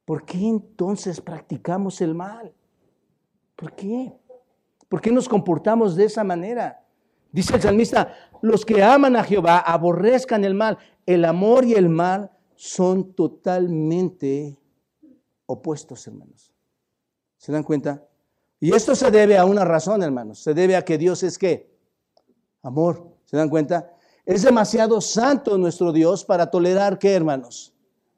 [0.05, 2.53] ¿Por qué entonces practicamos el mal?
[3.57, 4.13] ¿Por qué?
[4.89, 6.85] ¿Por qué nos comportamos de esa manera?
[7.31, 8.13] Dice el salmista,
[8.43, 10.79] los que aman a Jehová aborrezcan el mal.
[11.07, 14.59] El amor y el mal son totalmente
[15.47, 16.53] opuestos, hermanos.
[17.39, 18.07] ¿Se dan cuenta?
[18.61, 20.41] Y esto se debe a una razón, hermanos.
[20.41, 21.75] Se debe a que Dios es qué?
[22.61, 23.17] Amor.
[23.25, 23.97] ¿Se dan cuenta?
[24.27, 27.73] Es demasiado santo nuestro Dios para tolerar qué, hermanos?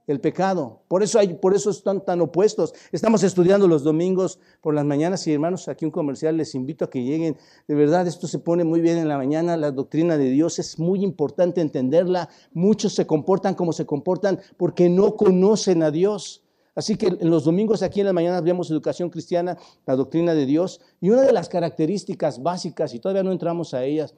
[0.07, 0.83] El pecado.
[0.89, 2.75] Por eso, hay, por eso están tan opuestos.
[2.91, 6.91] Estamos estudiando los domingos por las mañanas y hermanos, aquí un comercial, les invito a
[6.91, 7.37] que lleguen.
[7.69, 9.57] De verdad, esto se pone muy bien en la mañana.
[9.57, 12.29] La doctrina de Dios es muy importante entenderla.
[12.53, 16.43] Muchos se comportan como se comportan porque no conocen a Dios.
[16.75, 20.47] Así que en los domingos aquí en la mañana vemos educación cristiana, la doctrina de
[20.47, 20.81] Dios.
[21.01, 24.15] Y una de las características básicas, y todavía no entramos a ellas,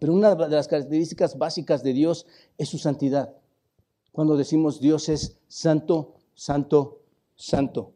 [0.00, 2.26] pero una de las características básicas de Dios
[2.58, 3.36] es su santidad
[4.12, 7.00] cuando decimos Dios es santo, santo,
[7.34, 7.94] santo.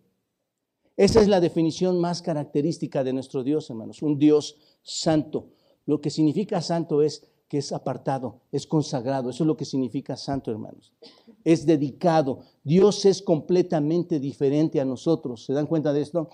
[0.97, 5.51] Esa es la definición más característica de nuestro Dios, hermanos, un Dios santo.
[5.85, 9.31] Lo que significa santo es que es apartado, es consagrado.
[9.31, 10.93] Eso es lo que significa santo, hermanos.
[11.45, 12.41] Es dedicado.
[12.65, 15.45] Dios es completamente diferente a nosotros.
[15.45, 16.29] ¿Se dan cuenta de esto?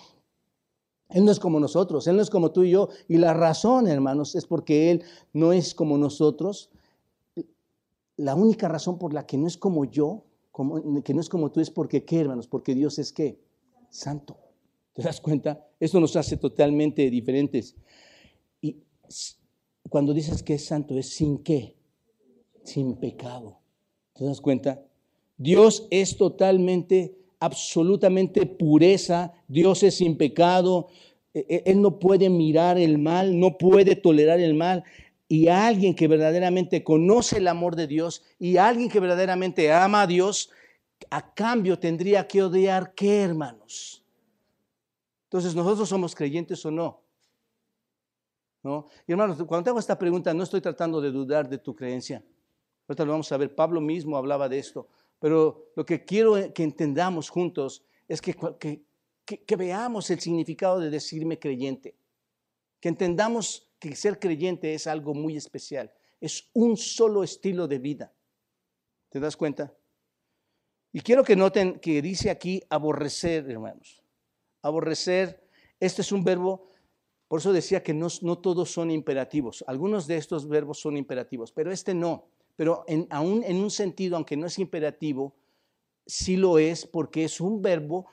[1.11, 2.89] Él no es como nosotros, Él no es como tú y yo.
[3.09, 5.03] Y la razón, hermanos, es porque Él
[5.35, 6.71] no es como nosotros
[8.23, 10.25] la única razón por la que no es como yo,
[11.05, 13.41] que no es como tú, es porque qué, hermanos, porque Dios es qué?
[13.91, 14.39] Santo.
[14.93, 15.67] ¿Te das cuenta?
[15.81, 17.75] Esto nos hace totalmente diferentes.
[18.61, 18.77] Y
[19.89, 21.75] cuando dices que es santo, es sin qué?
[22.63, 23.59] Sin pecado.
[24.13, 24.85] ¿Te das cuenta?
[25.37, 29.33] Dios es totalmente, absolutamente pureza.
[29.49, 30.87] Dios es sin pecado.
[31.35, 34.85] E, e, él no puede mirar el mal, no puede tolerar el mal
[35.33, 40.07] y alguien que verdaderamente conoce el amor de Dios y alguien que verdaderamente ama a
[40.07, 40.51] Dios,
[41.09, 44.05] a cambio tendría que odiar qué, hermanos.
[45.25, 47.01] Entonces, ¿nosotros somos creyentes o no?
[48.63, 48.89] ¿no?
[49.07, 52.23] Y hermanos, cuando te hago esta pregunta, no estoy tratando de dudar de tu creencia.
[52.87, 54.87] Ahorita lo vamos a ver, Pablo mismo hablaba de esto.
[55.19, 58.37] Pero lo que quiero que entendamos juntos es que,
[59.25, 61.95] que, veamos el significado de decirme creyente.
[62.81, 65.93] Que entendamos que ser creyente es algo muy especial.
[66.21, 68.13] Es un solo estilo de vida.
[69.09, 69.75] ¿Te das cuenta?
[70.93, 74.01] Y quiero que noten que dice aquí aborrecer, hermanos.
[74.63, 75.43] Aborrecer,
[75.81, 76.71] este es un verbo,
[77.27, 78.09] por eso decía que no,
[78.39, 79.65] todos son imperativos.
[79.67, 82.27] Algunos de estos verbos son imperativos, pero este no.
[82.55, 85.35] Pero en, aún en un sentido, aunque no es imperativo,
[86.07, 88.07] sí lo es porque es un verbo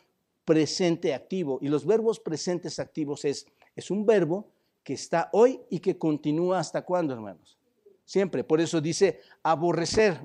[0.46, 1.60] presente activo.
[1.62, 3.46] Y los verbos presentes activos es
[3.92, 4.48] un verbo
[4.90, 7.60] que está hoy y que continúa hasta cuándo, hermanos.
[8.06, 8.44] Siempre.
[8.44, 10.20] Por eso dice aborrecer.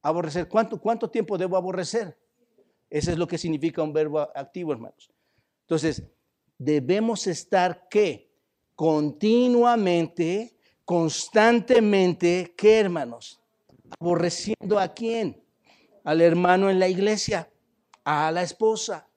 [0.00, 0.48] Aborrecer.
[0.48, 2.16] ¿Cuánto, ¿Cuánto tiempo debo aborrecer?
[2.88, 5.12] Ese es lo que significa un verbo activo, hermanos.
[5.66, 6.02] Entonces,
[6.56, 8.32] debemos estar ¿qué?
[8.74, 10.56] Continuamente,
[10.86, 13.38] constantemente, ¿qué, hermanos?
[14.00, 15.44] Aborreciendo a quién?
[16.04, 17.50] Al hermano en la iglesia,
[18.02, 19.10] a la esposa,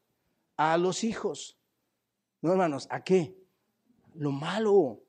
[0.58, 1.58] a los hijos.
[2.42, 3.41] No, hermanos, ¿a qué?
[4.16, 5.02] Lo malo.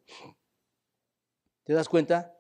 [1.64, 2.36] ¿Te das cuenta?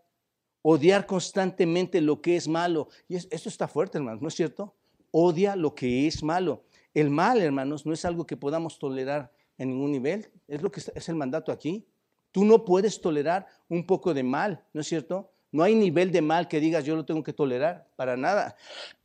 [0.62, 2.88] Odiar constantemente lo que es malo.
[3.08, 4.74] Y esto está fuerte, hermanos, ¿no es cierto?
[5.10, 6.64] Odia lo que es malo.
[6.94, 10.30] El mal, hermanos, no es algo que podamos tolerar en ningún nivel.
[10.48, 11.86] Es lo que es el mandato aquí.
[12.30, 15.30] Tú no puedes tolerar un poco de mal, ¿no es cierto?
[15.50, 18.56] No hay nivel de mal que digas yo lo tengo que tolerar, para nada.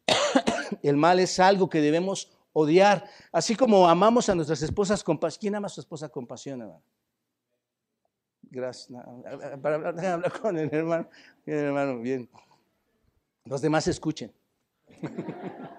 [0.81, 5.39] El mal es algo que debemos odiar, así como amamos a nuestras esposas con pasión.
[5.41, 6.81] ¿Quién ama a su esposa con pasión, hermano?
[8.49, 9.03] Gracias.
[9.61, 9.75] Para
[10.13, 11.09] hablar con el hermano.
[11.45, 12.29] Bien, hermano, bien.
[13.45, 14.33] Los demás escuchen.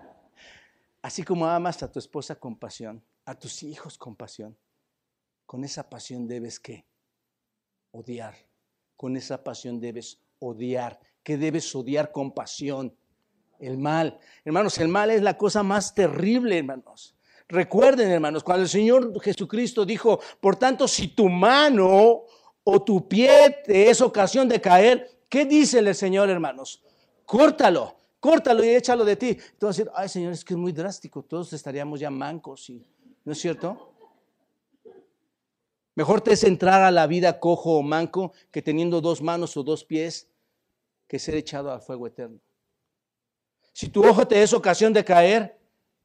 [1.03, 4.57] Así como amas a tu esposa con pasión, a tus hijos con pasión,
[5.47, 6.85] con esa pasión debes qué?
[7.93, 8.35] Odiar.
[8.97, 11.01] Con esa pasión debes odiar.
[11.23, 12.95] ¿Qué debes odiar con pasión?
[13.59, 14.19] El mal.
[14.45, 17.15] Hermanos, el mal es la cosa más terrible, hermanos.
[17.49, 22.25] Recuerden, hermanos, cuando el Señor Jesucristo dijo, por tanto, si tu mano
[22.71, 26.83] o tu pie te es ocasión de caer, ¿qué dice el Señor, hermanos?
[27.25, 29.39] Córtalo, córtalo y échalo de ti.
[29.53, 32.71] Entonces, decir, ay Señor, es que es muy drástico, todos estaríamos ya mancos,
[33.25, 33.95] ¿no es cierto?
[35.95, 39.63] Mejor te es entrar a la vida cojo o manco que teniendo dos manos o
[39.63, 40.29] dos pies
[41.07, 42.39] que ser echado al fuego eterno.
[43.73, 45.58] Si tu ojo te es ocasión de caer,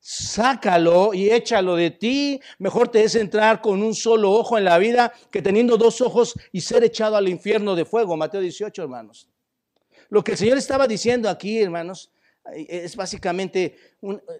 [0.03, 2.41] sácalo y échalo de ti.
[2.59, 6.33] Mejor te es entrar con un solo ojo en la vida que teniendo dos ojos
[6.51, 8.17] y ser echado al infierno de fuego.
[8.17, 9.29] Mateo 18, hermanos.
[10.09, 12.11] Lo que el Señor estaba diciendo aquí, hermanos,
[12.53, 13.77] es básicamente,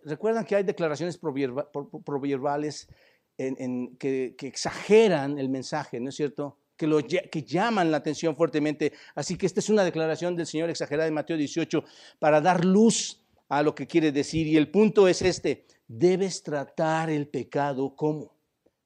[0.03, 2.89] recuerdan que hay declaraciones proverbales
[3.37, 6.57] que, exageran el mensaje, ¿no es cierto?
[6.75, 8.91] Que, que llaman la atención fuertemente.
[9.15, 11.85] Así que esta es una declaración del Señor exagerada en Mateo 18
[12.19, 13.22] para dar luz
[13.57, 14.47] a lo que quiere decir.
[14.47, 18.33] Y el punto es este, debes tratar el pecado como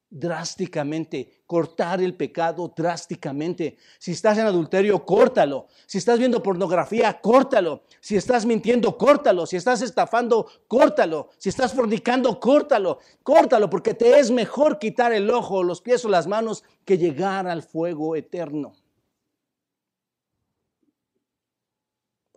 [0.10, 3.78] drásticamente, cortar el pecado drásticamente.
[4.00, 5.68] Si estás en adulterio, córtalo.
[5.86, 7.84] Si estás viendo pornografía, córtalo.
[8.00, 9.46] Si estás mintiendo, córtalo.
[9.46, 11.30] Si estás estafando, córtalo.
[11.38, 13.00] Si estás fornicando, córtalo.
[13.24, 17.48] Córtalo porque te es mejor quitar el ojo, los pies o las manos que llegar
[17.48, 18.74] al fuego eterno.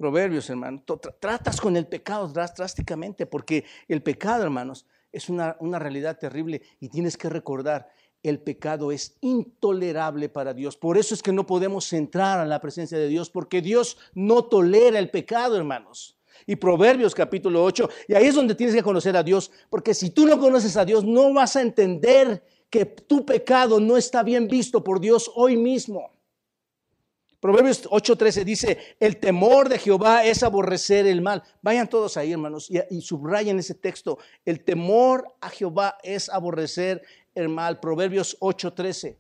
[0.01, 0.83] Proverbios, hermano.
[1.21, 6.89] Tratas con el pecado drásticamente, porque el pecado, hermanos, es una, una realidad terrible y
[6.89, 7.93] tienes que recordar,
[8.23, 10.79] el pecado es intolerable para Dios.
[10.79, 14.45] Por eso es que no podemos entrar a la presencia de Dios, porque Dios no
[14.45, 16.17] tolera el pecado, hermanos.
[16.47, 20.09] Y Proverbios capítulo 8, y ahí es donde tienes que conocer a Dios, porque si
[20.09, 24.49] tú no conoces a Dios, no vas a entender que tu pecado no está bien
[24.49, 26.20] visto por Dios hoy mismo.
[27.41, 31.43] Proverbios 8:13 dice, el temor de Jehová es aborrecer el mal.
[31.63, 34.19] Vayan todos ahí, hermanos, y, subrayen ese texto.
[34.45, 37.03] El temor a Jehová es aborrecer
[37.35, 37.81] el mal.
[37.81, 39.17] Proverbios 8:13.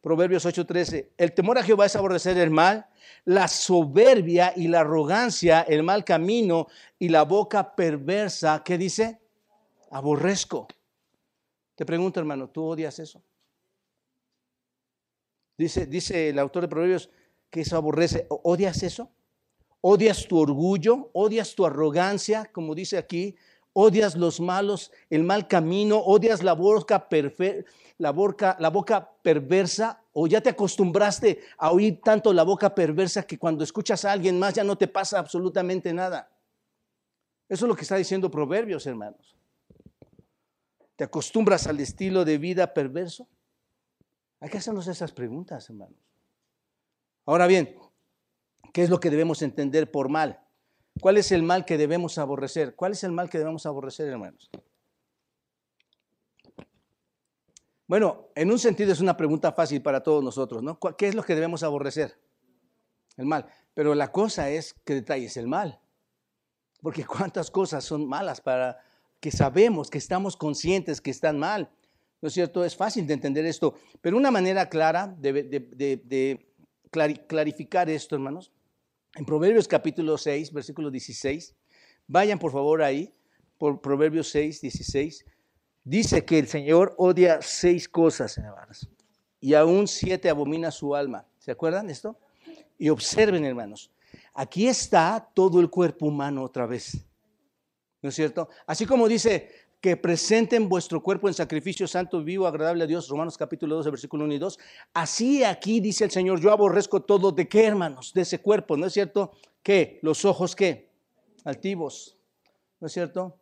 [0.00, 1.10] Proverbios 8:13.
[1.18, 2.86] El temor a Jehová es aborrecer el mal,
[3.26, 8.62] la soberbia y la arrogancia, el mal camino y la boca perversa.
[8.64, 9.20] ¿Qué dice?
[9.90, 10.68] Aborrezco.
[11.74, 13.22] Te pregunto, hermano, ¿tú odias eso?
[15.58, 17.10] Dice, dice el autor de Proverbios,
[17.50, 18.26] que eso aborrece.
[18.28, 19.10] ¿Odias eso?
[19.80, 21.10] ¿Odias tu orgullo?
[21.12, 23.36] ¿Odias tu arrogancia, como dice aquí?
[23.72, 25.98] ¿Odias los malos, el mal camino?
[25.98, 27.06] ¿Odias la boca,
[27.98, 30.02] la boca, la boca perversa?
[30.12, 34.38] ¿O ya te acostumbraste a oír tanto la boca perversa que cuando escuchas a alguien
[34.38, 36.28] más ya no te pasa absolutamente nada?
[37.48, 39.36] Eso es lo que está diciendo Proverbios, hermanos.
[40.96, 43.28] ¿Te acostumbras al estilo de vida perverso?
[44.40, 46.07] Hay que hacernos esas preguntas, hermanos.
[47.28, 47.76] Ahora bien,
[48.72, 50.40] ¿qué es lo que debemos entender por mal?
[50.98, 52.74] ¿Cuál es el mal que debemos aborrecer?
[52.74, 54.48] ¿Cuál es el mal que debemos aborrecer, hermanos?
[57.86, 60.78] Bueno, en un sentido es una pregunta fácil para todos nosotros, ¿no?
[60.96, 62.18] ¿Qué es lo que debemos aborrecer?
[63.18, 63.44] El mal.
[63.74, 65.82] Pero la cosa es qué detalle es el mal.
[66.80, 68.78] Porque cuántas cosas son malas para
[69.20, 71.70] que sabemos, que estamos conscientes que están mal.
[72.22, 72.64] ¿No es cierto?
[72.64, 73.74] Es fácil de entender esto.
[74.00, 76.47] Pero una manera clara de,
[76.90, 78.52] clarificar esto, hermanos,
[79.14, 81.54] en Proverbios capítulo 6, versículo 16,
[82.06, 83.12] vayan por favor ahí,
[83.56, 85.24] por Proverbios 6, 16,
[85.84, 88.88] dice que el Señor odia seis cosas, hermanos,
[89.40, 91.26] y aún siete abomina su alma.
[91.38, 92.18] ¿Se acuerdan esto?
[92.78, 93.90] Y observen, hermanos,
[94.34, 97.04] aquí está todo el cuerpo humano otra vez.
[98.00, 98.48] ¿No es cierto?
[98.66, 99.50] Así como dice
[99.80, 104.24] que presenten vuestro cuerpo en sacrificio santo, vivo, agradable a Dios, Romanos capítulo 12, versículo
[104.24, 104.58] 1 y 2.
[104.94, 108.86] Así aquí dice el Señor, yo aborrezco todo de qué, hermanos, de ese cuerpo, ¿no
[108.86, 109.32] es cierto?
[109.62, 110.00] ¿Qué?
[110.02, 110.90] Los ojos, ¿qué?
[111.44, 112.18] Altivos,
[112.80, 113.38] ¿no es cierto?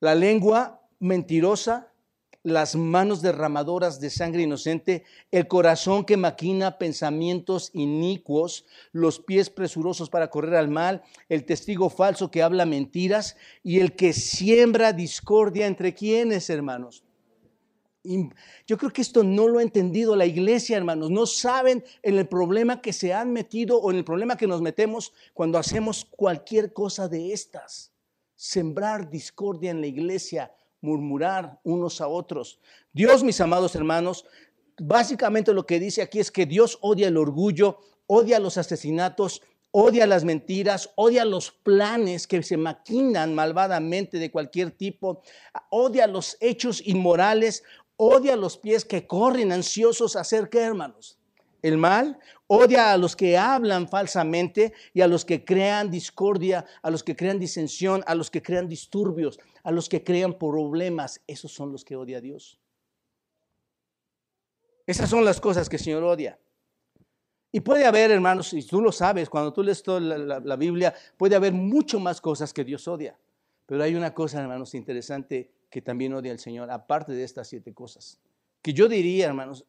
[0.00, 1.91] La lengua mentirosa,
[2.42, 10.10] las manos derramadoras de sangre inocente, el corazón que maquina pensamientos inicuos, los pies presurosos
[10.10, 15.66] para correr al mal, el testigo falso que habla mentiras y el que siembra discordia
[15.66, 17.04] entre quienes, hermanos.
[18.66, 21.10] yo creo que esto no lo ha entendido la iglesia, hermanos.
[21.10, 24.60] No saben en el problema que se han metido o en el problema que nos
[24.60, 27.92] metemos cuando hacemos cualquier cosa de estas.
[28.34, 30.50] Sembrar discordia en la iglesia,
[30.82, 32.60] murmurar unos a otros.
[32.92, 34.26] Dios, mis amados hermanos,
[34.78, 40.06] básicamente lo que dice aquí es que Dios odia el orgullo, odia los asesinatos, odia
[40.06, 45.22] las mentiras, odia los planes que se maquinan malvadamente de cualquier tipo,
[45.70, 47.62] odia los hechos inmorales,
[47.96, 51.18] odia los pies que corren ansiosos a hacer qué, hermanos?
[51.62, 52.18] El mal,
[52.54, 57.16] odia a los que hablan falsamente y a los que crean discordia, a los que
[57.16, 61.22] crean disensión, a los que crean disturbios, a los que crean problemas.
[61.26, 62.60] Esos son los que odia a Dios.
[64.86, 66.38] Esas son las cosas que el Señor odia.
[67.50, 70.94] Y puede haber, hermanos, y tú lo sabes, cuando tú lees toda la, la, Biblia,
[71.16, 73.16] puede haber mucho más cosas que Dios odia.
[73.64, 77.72] Pero hay una cosa, hermanos, interesante que también odia el Señor, aparte de estas siete
[77.72, 78.20] cosas.
[78.60, 79.64] Que yo diría, hermanos,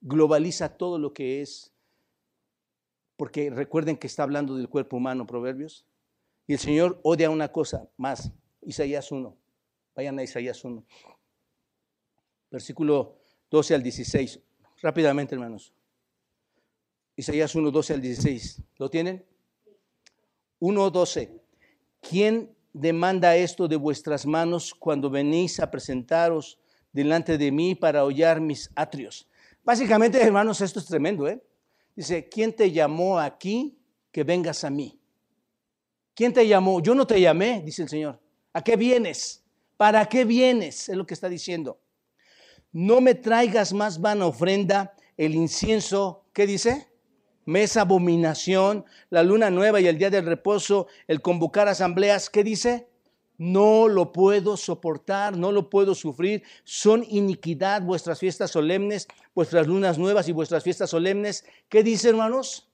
[0.00, 1.72] globaliza todo lo que es,
[3.20, 5.84] porque recuerden que está hablando del cuerpo humano, Proverbios,
[6.46, 9.36] y el Señor odia una cosa más, Isaías 1,
[9.94, 10.82] vayan a Isaías 1,
[12.50, 13.18] versículo
[13.50, 14.40] 12 al 16,
[14.80, 15.74] rápidamente hermanos.
[17.14, 19.22] Isaías 1, 12 al 16, ¿lo tienen?
[20.60, 21.42] 1, 12.
[22.00, 26.58] ¿Quién demanda esto de vuestras manos cuando venís a presentaros
[26.90, 29.28] delante de mí para hollar mis atrios?
[29.62, 31.38] Básicamente, hermanos, esto es tremendo, ¿eh?
[32.00, 33.78] Dice, ¿quién te llamó aquí
[34.10, 34.98] que vengas a mí?
[36.14, 36.80] ¿Quién te llamó?
[36.80, 38.18] Yo no te llamé, dice el Señor.
[38.54, 39.44] ¿A qué vienes?
[39.76, 40.88] ¿Para qué vienes?
[40.88, 41.78] Es lo que está diciendo.
[42.72, 46.90] No me traigas más vana ofrenda, el incienso, ¿qué dice?
[47.44, 52.88] Mesa abominación, la luna nueva y el día del reposo, el convocar asambleas, ¿qué dice?
[53.40, 56.42] No lo puedo soportar, no lo puedo sufrir.
[56.62, 61.46] Son iniquidad vuestras fiestas solemnes, vuestras lunas nuevas y vuestras fiestas solemnes.
[61.70, 62.68] ¿Qué dice, hermanos?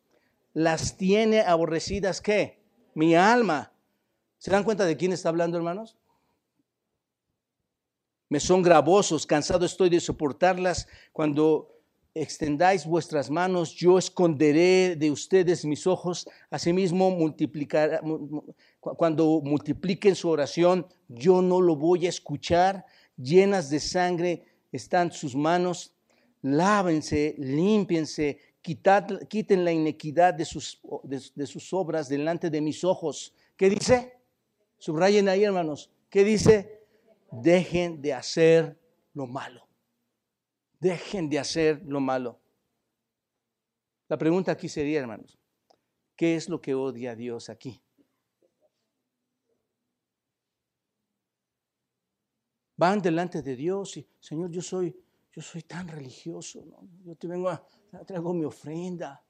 [0.54, 2.64] Las tiene aborrecidas, ¿qué?
[2.94, 3.70] Mi alma.
[4.38, 5.96] ¿Se dan cuenta de quién está hablando, hermanos?
[8.28, 10.88] Me son gravosos, cansado estoy de soportarlas.
[11.12, 11.75] Cuando
[12.16, 18.00] extendáis vuestras manos, yo esconderé de ustedes mis ojos, asimismo multiplicaré,
[18.80, 22.86] cuando multipliquen su oración, yo no lo voy a escuchar,
[23.16, 25.92] llenas de sangre están sus manos,
[26.40, 33.34] lávense, límpiense, quiten la inequidad de sus, de sus obras delante de mis ojos.
[33.56, 34.14] ¿Qué dice?
[34.78, 35.90] Subrayen ahí, hermanos.
[36.08, 36.80] ¿Qué dice?
[37.30, 38.78] Dejen de hacer
[39.14, 39.65] lo malo.
[40.80, 42.40] Dejen de hacer lo malo.
[44.08, 45.38] La pregunta aquí sería, hermanos,
[46.16, 47.82] ¿qué es lo que odia Dios aquí?
[52.76, 54.94] van delante de Dios y, Señor, yo soy,
[55.32, 56.88] yo soy tan religioso, ¿no?
[57.04, 57.66] yo te vengo a,
[58.06, 59.24] traigo mi ofrenda.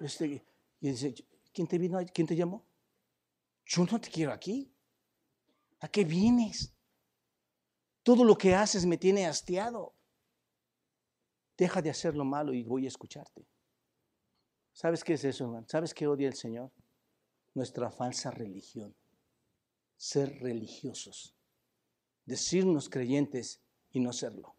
[0.00, 0.44] Este,
[0.80, 1.14] y dice,
[1.52, 1.98] ¿quién te vino?
[2.12, 2.64] ¿Quién te llamó?
[3.66, 4.72] Yo no te quiero aquí.
[5.80, 6.72] ¿A qué vienes?
[8.02, 9.94] Todo lo que haces me tiene hastiado.
[11.58, 13.46] Deja de hacer lo malo y voy a escucharte.
[14.72, 15.66] ¿Sabes qué es eso, hermano?
[15.68, 16.70] ¿Sabes qué odia el Señor?
[17.52, 18.94] Nuestra falsa religión.
[19.96, 21.34] Ser religiosos
[22.28, 24.54] decirnos creyentes y no serlo.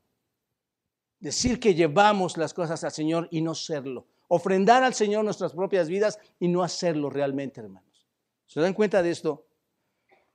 [1.19, 4.07] Decir que llevamos las cosas al Señor y no serlo.
[4.31, 8.07] ofrendar al Señor nuestras propias vidas y no hacerlo realmente, hermanos.
[8.45, 9.47] ¿Se dan cuenta de esto?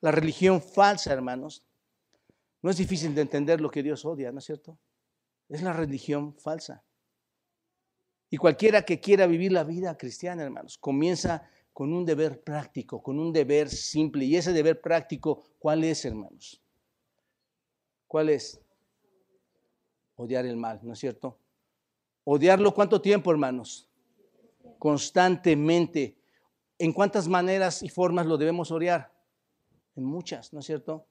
[0.00, 1.64] La religión falsa, hermanos,
[2.60, 4.76] no es difícil de entender lo que Dios odia, ¿no es cierto?
[5.54, 6.82] Es la religión falsa.
[8.28, 13.20] Y cualquiera que quiera vivir la vida cristiana, hermanos, comienza con un deber práctico, con
[13.20, 14.24] un deber simple.
[14.24, 16.60] Y ese deber práctico, ¿cuál es, hermanos?
[18.08, 18.60] ¿Cuál es?
[20.16, 21.38] Odiar el mal, ¿no es cierto?
[22.24, 23.88] Odiarlo cuánto tiempo, hermanos?
[24.80, 26.16] Constantemente.
[26.78, 29.14] ¿En cuántas maneras y formas lo debemos odiar?
[29.94, 31.06] En muchas, ¿no es cierto?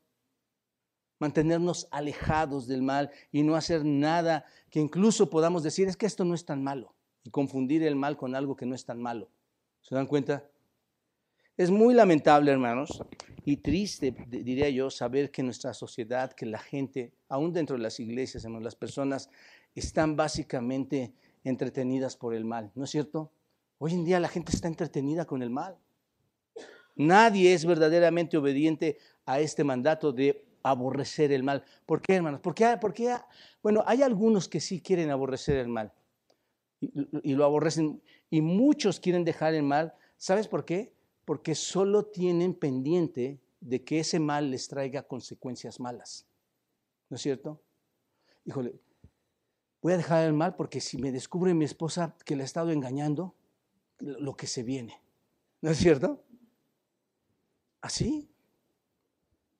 [1.20, 6.26] Mantenernos alejados del mal y no hacer nada que incluso podamos decir, es que esto
[6.26, 6.96] no es tan malo.
[7.24, 9.30] Y confundir el mal con algo que no es tan malo.
[9.82, 10.46] ¿Se dan cuenta?
[11.56, 13.04] Es muy lamentable, hermanos,
[13.46, 18.00] y triste, diría yo, saber que nuestra sociedad, que la gente, aún dentro de las
[18.00, 19.30] iglesias, las personas
[19.76, 23.32] están básicamente entretenidas por el mal, ¿no es cierto?
[23.78, 25.78] Hoy en día la gente está entretenida con el mal.
[26.96, 31.64] Nadie es verdaderamente obediente a este mandato de aborrecer el mal.
[31.86, 32.40] ¿Por qué, hermanos?
[32.42, 33.16] Porque, porque
[33.62, 35.94] bueno, hay algunos que sí quieren aborrecer el mal
[36.80, 39.94] y, y lo aborrecen y muchos quieren dejar el mal.
[40.18, 40.94] ¿Sabes por qué?
[41.26, 46.26] Porque solo tienen pendiente de que ese mal les traiga consecuencias malas.
[47.10, 47.62] ¿No es cierto?
[48.46, 48.80] Híjole,
[49.82, 52.72] voy a dejar el mal porque si me descubre mi esposa que le ha estado
[52.72, 53.36] engañando,
[54.00, 55.02] lo que se viene.
[55.62, 56.24] ¿No es cierto?
[57.82, 58.33] Así.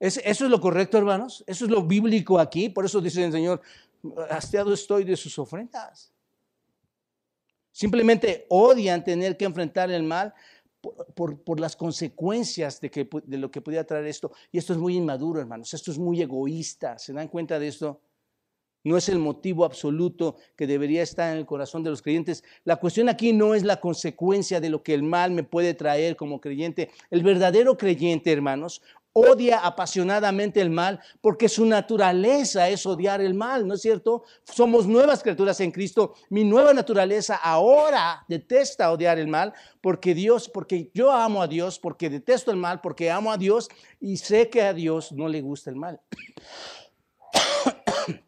[0.04, 1.46] ¿Eso es lo correcto, hermanos?
[1.48, 2.68] Eso es lo bíblico aquí.
[2.68, 3.62] Por eso dice el Señor,
[4.30, 6.12] hastiado estoy de sus ofrendas.
[7.72, 10.34] Simplemente odian tener que enfrentar el mal
[11.16, 14.34] por, las consecuencias de, de lo que podía traer esto.
[14.52, 15.74] Y esto es muy inmaduro, hermanos.
[15.74, 17.00] Esto es muy egoísta.
[17.00, 18.02] ¿Se dan cuenta de esto?
[18.84, 22.44] No es el motivo absoluto que debería estar en el corazón de los creyentes.
[22.66, 26.18] La cuestión aquí no es la consecuencia de lo que el mal me puede traer
[26.18, 26.92] como creyente.
[27.10, 28.82] El verdadero creyente, hermanos,
[29.14, 34.24] odia apasionadamente el mal porque su naturaleza es odiar el mal, ¿no es cierto?
[34.44, 36.16] Somos nuevas criaturas en Cristo.
[36.30, 41.80] Mi nueva naturaleza ahora detesta odiar el mal porque Dios, porque yo amo a Dios,
[41.80, 45.42] porque detesto el mal, porque amo a Dios y sé que a Dios no le
[45.42, 46.02] gusta el mal.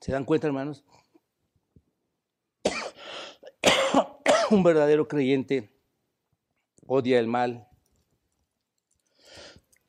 [0.00, 0.84] ¿Se dan cuenta, hermanos?
[4.50, 5.72] Un verdadero creyente
[6.86, 7.66] odia el mal,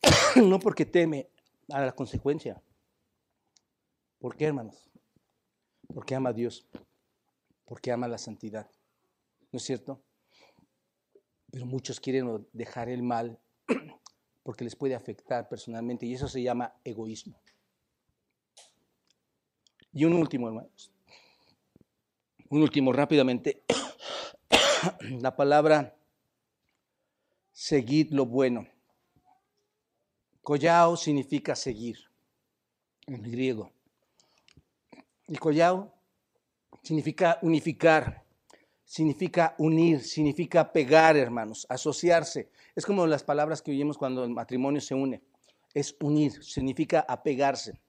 [0.36, 1.30] no porque teme
[1.70, 2.62] a la consecuencia.
[4.20, 4.90] ¿Por qué, hermanos?
[5.94, 6.66] Porque ama a Dios,
[7.66, 8.70] porque ama la santidad.
[9.52, 10.02] ¿No es cierto?
[11.52, 13.40] Pero muchos quieren dejar el mal
[14.44, 17.40] porque les puede afectar personalmente y eso se llama egoísmo.
[19.94, 20.92] Y un último, hermanos.
[22.50, 23.64] Un último, rápidamente.
[25.22, 25.96] La palabra
[27.52, 28.68] seguid lo bueno.
[30.44, 31.98] Collao significa seguir
[33.08, 33.72] en griego.
[35.28, 35.94] Y collao
[36.82, 38.26] significa unificar,
[38.84, 42.50] significa unir, significa pegar, hermanos, asociarse.
[42.76, 45.24] Es como las palabras que oímos cuando el matrimonio se une.
[45.74, 47.80] Es unir, significa apegarse.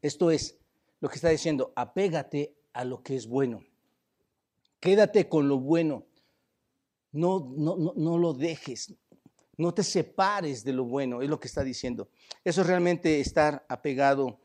[0.00, 0.58] Esto es,
[1.00, 3.62] lo que está diciendo, apégate a lo que es bueno.
[4.80, 6.06] Quédate con lo bueno.
[7.12, 8.94] No, no, no, lo dejes.
[9.56, 12.08] No te separes de lo bueno, es lo que está diciendo.
[12.44, 14.38] Eso es realmente estar apegado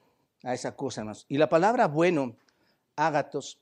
[0.43, 1.25] a esa cosa más.
[1.27, 2.37] Y la palabra bueno,
[2.95, 3.59] ágatos,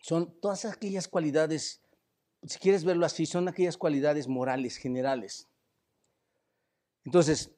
[0.00, 1.80] son todas aquellas cualidades,
[2.42, 5.48] si quieres verlo así, son aquellas cualidades morales generales.
[7.04, 7.50] Entonces,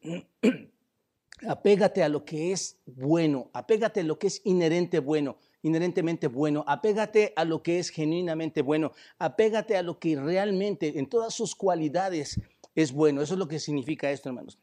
[1.46, 6.64] apégate a lo que es bueno, apégate a lo que es inherente bueno, inherentemente bueno,
[6.66, 11.54] apégate a lo que es genuinamente bueno, apégate a lo que realmente en todas sus
[11.54, 12.40] cualidades
[12.82, 13.22] es bueno.
[13.22, 14.56] Eso es lo que significa esto, hermanos.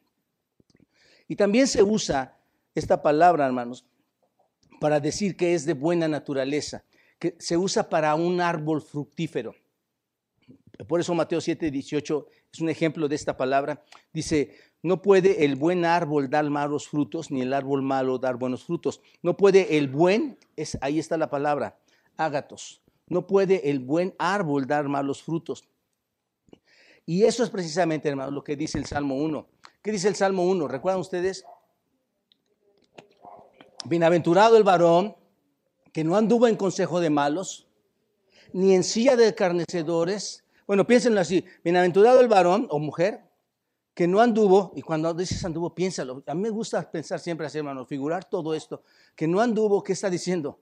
[1.27, 2.37] Y también se usa
[2.73, 3.85] esta palabra, hermanos,
[4.79, 6.85] para decir que es de buena naturaleza,
[7.19, 9.53] que se usa para un árbol fructífero.
[10.87, 13.83] Por eso Mateo 7, 18 es un ejemplo de esta palabra.
[14.13, 18.63] Dice, no puede el buen árbol dar malos frutos, ni el árbol malo dar buenos
[18.63, 19.01] frutos.
[19.23, 21.77] No puede el buen, es, ahí está la palabra,
[22.15, 22.81] ágatos.
[23.07, 25.65] No puede el buen árbol dar malos frutos.
[27.05, 29.47] Y eso es precisamente, hermano, lo que dice el Salmo 1.
[29.81, 30.67] ¿Qué dice el Salmo 1?
[30.67, 31.45] ¿Recuerdan ustedes?
[33.85, 35.15] Bienaventurado el varón
[35.91, 37.67] que no anduvo en consejo de malos,
[38.51, 40.43] ni en silla de carnecedores.
[40.65, 41.45] Bueno, piénsenlo así.
[41.63, 43.23] Bienaventurado el varón o mujer
[43.93, 46.21] que no anduvo, y cuando dices anduvo, piénsalo.
[46.27, 48.83] A mí me gusta pensar siempre así, hermano, figurar todo esto.
[49.15, 50.59] Que no anduvo, ¿qué está diciendo?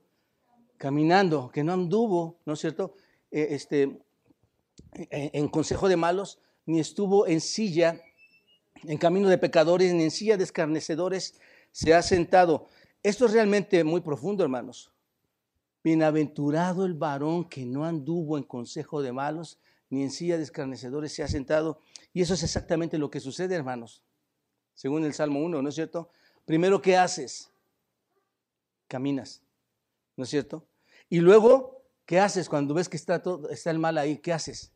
[0.83, 2.95] caminando, que no anduvo, ¿no es cierto?
[3.31, 4.01] Eh, este,
[4.93, 8.01] en consejo de malos, ni estuvo en silla,
[8.83, 11.39] en camino de pecadores, ni en silla de escarnecedores
[11.71, 12.67] se ha sentado.
[13.01, 14.91] Esto es realmente muy profundo, hermanos.
[15.83, 19.59] Bienaventurado el varón que no anduvo en consejo de malos,
[19.89, 21.81] ni en silla de escarnecedores se ha sentado.
[22.13, 24.01] Y eso es exactamente lo que sucede, hermanos,
[24.73, 26.09] según el Salmo 1, ¿no es cierto?
[26.45, 27.51] Primero, ¿qué haces?
[28.87, 29.41] Caminas,
[30.15, 30.65] ¿no es cierto?
[31.09, 34.17] Y luego, ¿qué haces cuando ves que está, todo, está el mal ahí?
[34.17, 34.73] ¿Qué haces?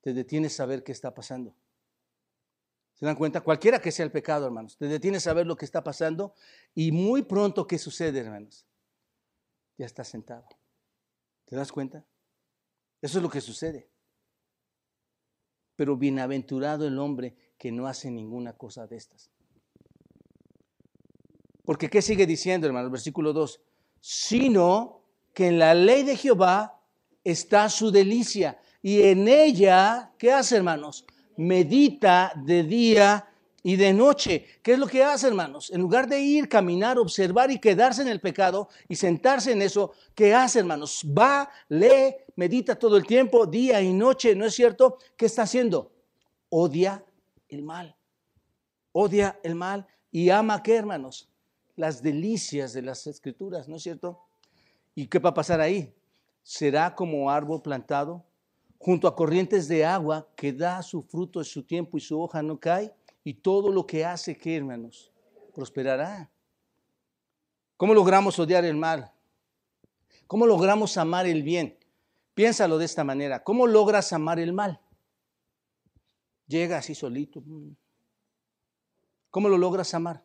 [0.00, 1.54] Te detienes a ver qué está pasando.
[2.94, 3.40] ¿Se dan cuenta?
[3.40, 6.34] Cualquiera que sea el pecado, hermanos, te detienes a ver lo que está pasando
[6.74, 8.66] y muy pronto, ¿qué sucede, hermanos?
[9.76, 10.48] Ya está sentado.
[11.44, 12.04] ¿Te das cuenta?
[13.00, 13.88] Eso es lo que sucede.
[15.76, 19.30] Pero bienaventurado el hombre que no hace ninguna cosa de estas.
[21.64, 22.90] Porque ¿qué sigue diciendo, hermanos?
[22.90, 23.60] Versículo 2.
[24.00, 24.97] Sino
[25.38, 26.82] que en la ley de Jehová
[27.22, 28.58] está su delicia.
[28.82, 31.06] Y en ella, ¿qué hace, hermanos?
[31.36, 33.24] medita de día
[33.62, 34.44] y de noche.
[34.64, 35.70] ¿Qué es lo que hace, hermanos?
[35.70, 39.92] En lugar de ir, caminar, observar y quedarse en el pecado y sentarse en eso,
[40.12, 41.06] ¿qué hace, hermanos?
[41.16, 44.98] Va, lee, medita todo el tiempo, día y noche, ¿no es cierto?
[45.16, 45.92] ¿Qué está haciendo?
[46.48, 47.04] Odia
[47.48, 47.94] el mal.
[48.90, 51.30] Odia el mal y ama, ¿qué, hermanos?
[51.76, 54.24] Las delicias de las escrituras, ¿no es cierto?
[54.98, 55.94] ¿Y qué va a pasar ahí?
[56.42, 58.24] Será como árbol plantado
[58.78, 62.42] junto a corrientes de agua que da su fruto en su tiempo y su hoja
[62.42, 62.92] no cae,
[63.22, 65.12] y todo lo que hace, ¿qué hermanos?
[65.54, 66.28] Prosperará.
[67.76, 69.12] ¿Cómo logramos odiar el mal?
[70.26, 71.78] ¿Cómo logramos amar el bien?
[72.34, 73.44] Piénsalo de esta manera.
[73.44, 74.80] ¿Cómo logras amar el mal?
[76.48, 77.40] Llega así solito.
[79.30, 80.24] ¿Cómo lo logras amar?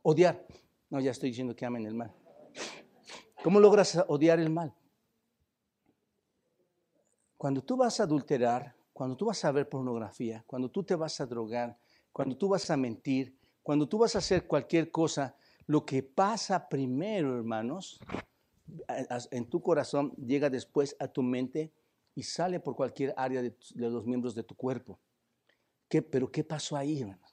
[0.00, 0.46] Odiar.
[0.88, 2.14] No, ya estoy diciendo que amen el mal.
[3.42, 4.74] ¿Cómo logras odiar el mal?
[7.38, 11.20] Cuando tú vas a adulterar, cuando tú vas a ver pornografía, cuando tú te vas
[11.22, 11.78] a drogar,
[12.12, 15.36] cuando tú vas a mentir, cuando tú vas a hacer cualquier cosa,
[15.66, 17.98] lo que pasa primero, hermanos,
[19.30, 21.72] en tu corazón llega después a tu mente
[22.14, 24.98] y sale por cualquier área de, los miembros de tu cuerpo.
[25.88, 27.26] ¿Qué, pero ¿qué pasó ahí, hermano?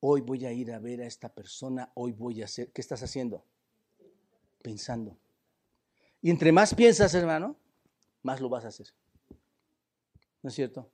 [0.00, 3.02] Hoy voy a ir a ver a esta persona, hoy voy a hacer, ¿qué estás
[3.02, 3.44] haciendo?
[4.62, 5.16] Pensando.
[6.22, 7.56] Y entre más piensas, hermano,
[8.22, 8.88] más lo vas a hacer.
[10.42, 10.90] ¿No es cierto?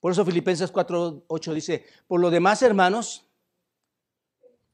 [0.00, 3.26] Por eso Filipenses 4:8 dice, por lo demás, hermanos,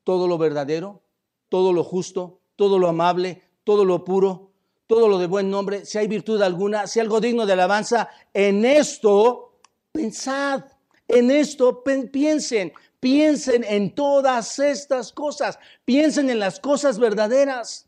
[0.03, 1.03] todo lo verdadero,
[1.49, 4.53] todo lo justo, todo lo amable, todo lo puro,
[4.87, 8.65] todo lo de buen nombre, si hay virtud alguna, si algo digno de alabanza, en
[8.65, 9.61] esto
[9.93, 10.65] pensad,
[11.09, 12.73] en esto piensen,
[13.05, 17.87] piensen en todas estas cosas, piensen en las cosas verdaderas.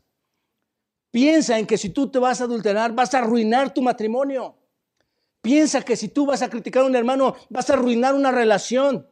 [1.09, 4.55] Piensa en que si tú te vas a adulterar, vas a arruinar tu matrimonio.
[5.41, 9.07] Piensa que si tú vas a criticar a un hermano, vas a arruinar una relación.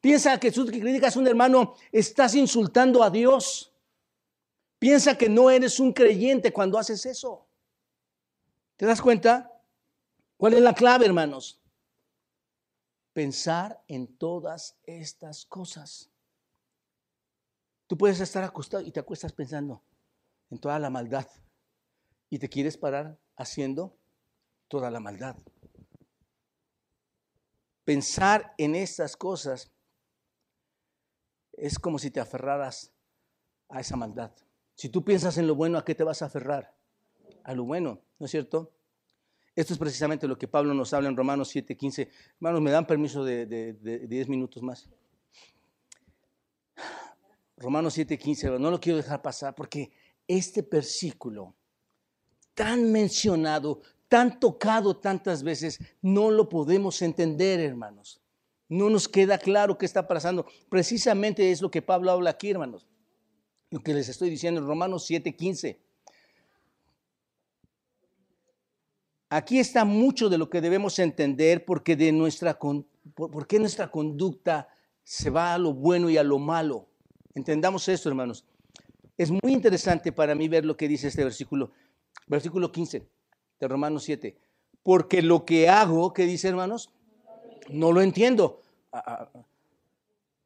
[0.00, 3.70] Piensa que si tú criticas a un hermano, estás insultando a Dios.
[4.78, 7.44] Piensa que no eres un creyente cuando haces eso.
[8.78, 9.52] ¿Te das cuenta?
[10.38, 11.60] ¿Cuál es la clave, hermanos?
[13.14, 16.10] Pensar en todas estas cosas.
[17.86, 19.82] Tú puedes estar acostado y te acuestas pensando,
[20.50, 21.26] en toda la maldad
[22.28, 23.96] y te quieres parar haciendo
[24.66, 25.36] toda la maldad.
[27.84, 29.70] Pensar en estas cosas
[31.52, 32.92] es como si te aferraras
[33.68, 34.32] a esa maldad.
[34.74, 36.74] Si tú piensas en lo bueno, ¿a qué te vas a aferrar?
[37.44, 38.73] A lo bueno, ¿no es cierto?
[39.56, 42.08] Esto es precisamente lo que Pablo nos habla en Romanos 7:15.
[42.36, 44.88] Hermanos, ¿me dan permiso de 10 minutos más?
[47.56, 49.92] Romanos 7:15, no lo quiero dejar pasar porque
[50.26, 51.54] este versículo
[52.54, 58.20] tan mencionado, tan tocado tantas veces, no lo podemos entender, hermanos.
[58.68, 60.46] No nos queda claro qué está pasando.
[60.68, 62.88] Precisamente es lo que Pablo habla aquí, hermanos.
[63.70, 65.78] Lo que les estoy diciendo en Romanos 7:15.
[69.34, 72.56] Aquí está mucho de lo que debemos entender porque de nuestra
[73.58, 74.68] nuestra conducta
[75.02, 76.86] se va a lo bueno y a lo malo.
[77.34, 78.44] Entendamos esto, hermanos.
[79.18, 81.72] Es muy interesante para mí ver lo que dice este versículo,
[82.28, 83.08] versículo 15
[83.58, 84.36] de Romanos 7.
[84.84, 86.90] Porque lo que hago, ¿qué dice hermanos?
[87.68, 88.60] No lo entiendo.
[88.92, 89.42] Ah, ah,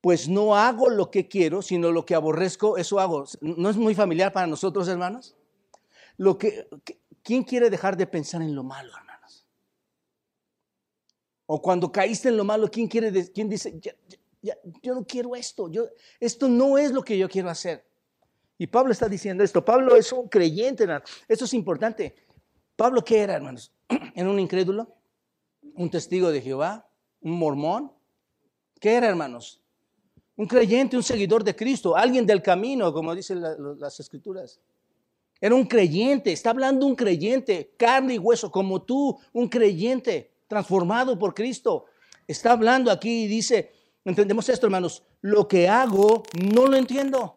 [0.00, 3.26] pues no hago lo que quiero, sino lo que aborrezco, eso hago.
[3.42, 5.36] ¿No es muy familiar para nosotros, hermanos?
[6.16, 6.66] Lo que,
[7.28, 9.44] ¿Quién quiere dejar de pensar en lo malo, hermanos?
[11.44, 13.78] O cuando caíste en lo malo, ¿quién, quiere, quién dice,
[14.40, 15.70] yo no quiero esto,
[16.18, 17.86] esto no es lo que yo quiero hacer?
[18.56, 19.62] Y Pablo está diciendo esto.
[19.62, 21.04] Pablo es un creyente, hermano.
[21.28, 22.14] Esto es importante.
[22.74, 23.74] Pablo, ¿qué era, hermanos?
[24.14, 24.96] ¿Era un incrédulo?
[25.74, 26.88] ¿Un testigo de Jehová?
[27.20, 27.92] ¿Un mormón?
[28.80, 29.60] ¿Qué era, hermanos?
[30.34, 33.42] Un creyente, un seguidor de Cristo, alguien del camino, como dicen
[33.78, 34.62] las escrituras.
[35.40, 41.18] Era un creyente, está hablando un creyente, carne y hueso, como tú, un creyente transformado
[41.18, 41.86] por Cristo.
[42.26, 43.72] Está hablando aquí y dice,
[44.04, 47.36] entendemos esto, hermanos, lo que hago no lo entiendo.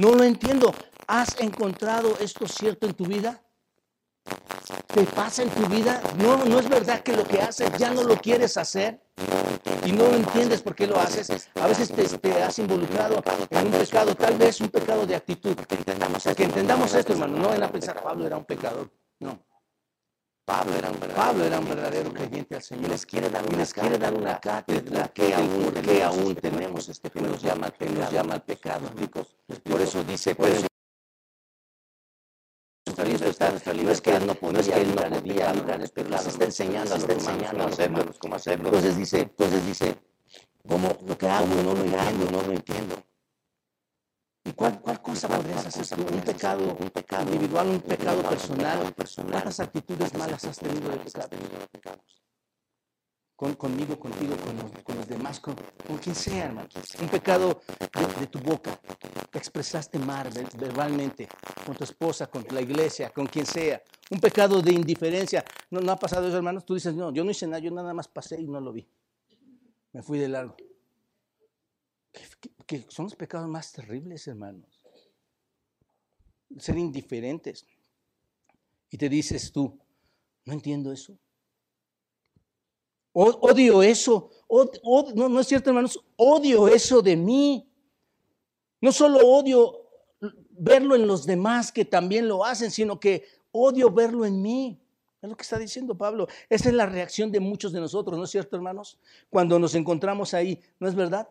[0.00, 0.72] No lo entiendo.
[1.06, 3.42] ¿Has encontrado esto cierto en tu vida?
[4.86, 6.00] ¿Te pasa en tu vida?
[6.18, 9.00] No, no es verdad que lo que haces ya no lo quieres hacer
[9.84, 11.50] y no entiendes por qué lo haces.
[11.54, 15.54] A veces te, has involucrado en un pecado, tal vez un pecado de actitud.
[15.54, 15.74] Que
[16.44, 17.38] entendamos, esto, hermano.
[17.38, 18.90] No en a pensar Pablo era un pecador.
[19.20, 19.38] No.
[20.44, 22.90] Pablo era un verdadero, Pablo era un verdadero creyente al Señor.
[22.90, 27.20] Les quiere dar una, quiere dar una cátedra que aún, que aún tenemos este que
[27.20, 29.36] nos llama, que nos llama al pecado, chicos.
[29.62, 30.66] Por eso dice, por eso
[33.04, 36.44] no es que él no podía, es que él no podía librar pero les está
[36.44, 38.66] enseñando, está enseñando a los hermanos cómo hacerlo.
[38.68, 39.96] Entonces dice, entonces dice,
[40.66, 42.96] como lo que hago no lo entiendo, no lo entiendo.
[44.44, 48.94] ¿Y cuál, cuál cosa podrías hacer Un pecado, un pecado individual, un pecado personal.
[48.94, 50.98] ¿Cuántas actitudes malas has tenido de
[51.70, 52.17] pecados?
[53.38, 54.34] Con, conmigo, contigo,
[54.84, 55.54] con los, demás, con,
[56.02, 56.68] quien sea, hermano.
[57.00, 57.60] Un pecado
[58.18, 58.80] de, tu boca.
[59.30, 60.28] Te expresaste mal
[60.58, 61.28] verbalmente,
[61.64, 63.80] con tu esposa, con la iglesia, con quien sea.
[64.10, 65.44] Un pecado de indiferencia.
[65.70, 66.66] ¿No, ha pasado eso, hermanos?
[66.66, 68.88] Tú dices, no, yo no hice nada, yo nada más pasé y no lo vi.
[69.92, 70.56] Me fui de largo
[72.68, 74.84] que son los pecados más terribles, hermanos.
[76.58, 77.66] Ser indiferentes.
[78.90, 79.78] Y te dices tú,
[80.44, 81.18] no entiendo eso.
[83.20, 84.30] Odio eso.
[85.16, 86.00] no, es cierto, hermanos.
[86.16, 87.68] Odio eso de mí.
[88.80, 89.74] No solo odio
[90.50, 94.80] verlo en los demás que también lo hacen, sino que odio verlo en mí.
[95.20, 96.28] Es lo que está diciendo Pablo.
[96.48, 99.00] Esa es la reacción de muchos de nosotros, ¿no es cierto, hermanos?
[99.30, 101.28] Cuando nos encontramos ahí, ¿no es verdad?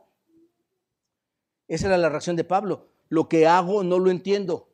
[1.69, 2.87] Esa era la reacción de Pablo.
[3.07, 4.67] Lo que hago no lo entiendo.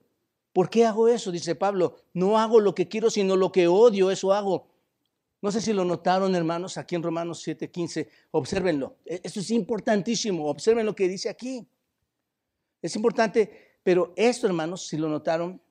[0.51, 1.31] ¿Por qué hago eso?
[1.31, 1.97] Dice Pablo.
[2.11, 4.72] No hago lo que quiero, sino lo que odio, eso hago.
[5.43, 8.07] No sé si lo notaron, hermanos, aquí en Romanos 7:15.
[8.31, 8.95] Obsérvenlo.
[9.05, 10.45] E-, esto es importantísimo.
[10.47, 11.67] Observen lo que dice aquí.
[12.81, 15.61] Es importante, pero esto, hermanos, si lo notaron,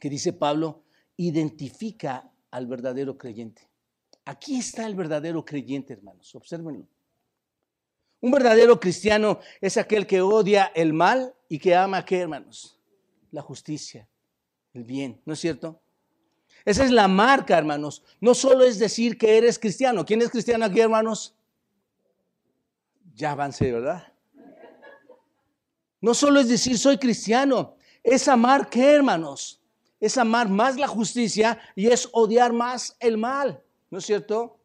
[0.00, 0.82] que dice Pablo,
[1.16, 3.70] identifica al verdadero creyente.
[4.24, 6.34] Aquí está el verdadero creyente, hermanos.
[6.34, 6.88] Obsérvenlo.
[8.20, 12.76] Un verdadero cristiano es aquel que odia el mal y que ama, ¿qué hermanos?
[13.30, 14.08] La justicia,
[14.72, 15.80] el bien, ¿no es cierto?
[16.66, 18.02] Esa es la marca, hermanos.
[18.20, 20.04] No solo es decir que eres cristiano.
[20.04, 21.36] ¿Quién es cristiano aquí, hermanos?
[23.14, 24.12] Ya avancé, ¿verdad?
[26.00, 29.62] No solo es decir soy cristiano, es amar qué, hermanos?
[30.00, 34.58] Es amar más la justicia y es odiar más el mal, ¿no es cierto?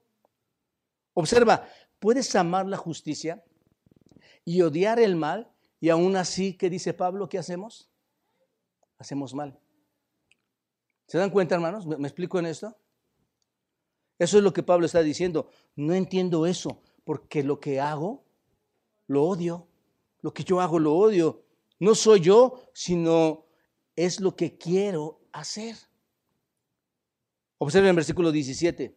[1.14, 1.68] Observa,
[2.00, 3.44] puedes amar la justicia
[4.44, 7.30] y odiar el mal y aún así, ¿qué dice Pablo?
[7.30, 7.90] ¿Qué hacemos?
[8.98, 9.61] Hacemos mal.
[11.08, 11.86] ¿Se dan cuenta, hermanos?
[11.86, 12.76] ¿Me, explico en esto?
[14.18, 15.50] Eso es lo que Pablo está diciendo.
[15.76, 18.24] No entiendo eso, porque lo que hago,
[19.08, 19.68] lo odio.
[20.22, 21.44] Lo que yo hago, lo odio.
[21.80, 23.46] No soy yo, sino
[23.96, 25.76] es lo que quiero hacer.
[27.58, 28.96] Observen el versículo 17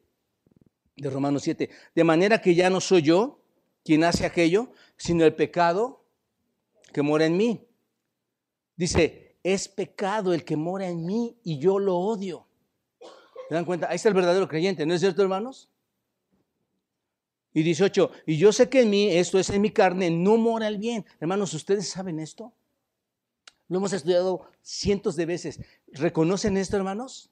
[0.97, 1.70] de Romanos 7.
[1.94, 3.40] De manera que ya no soy yo
[3.85, 6.05] quien hace aquello, sino el pecado
[6.93, 7.66] que mora en mí.
[8.76, 12.49] Dice, es pecado el que mora en mí y yo lo odio.
[13.49, 13.89] ¿Se dan cuenta?
[13.89, 15.69] Ahí está el verdadero creyente, ¿no es cierto, hermanos?
[17.53, 20.66] Y 18, y yo sé que en mí, esto es en mi carne, no mora
[20.66, 21.05] el bien.
[21.21, 22.53] Hermanos, ¿ustedes saben esto?
[23.69, 25.61] Lo hemos estudiado cientos de veces.
[25.93, 27.31] ¿Reconocen esto, hermanos?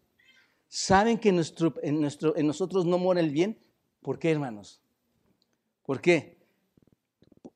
[0.68, 1.43] ¿Saben que en,
[1.82, 3.59] en nosotros no mora el bien?
[4.01, 4.80] ¿Por qué, hermanos?
[5.82, 6.41] ¿Por qué?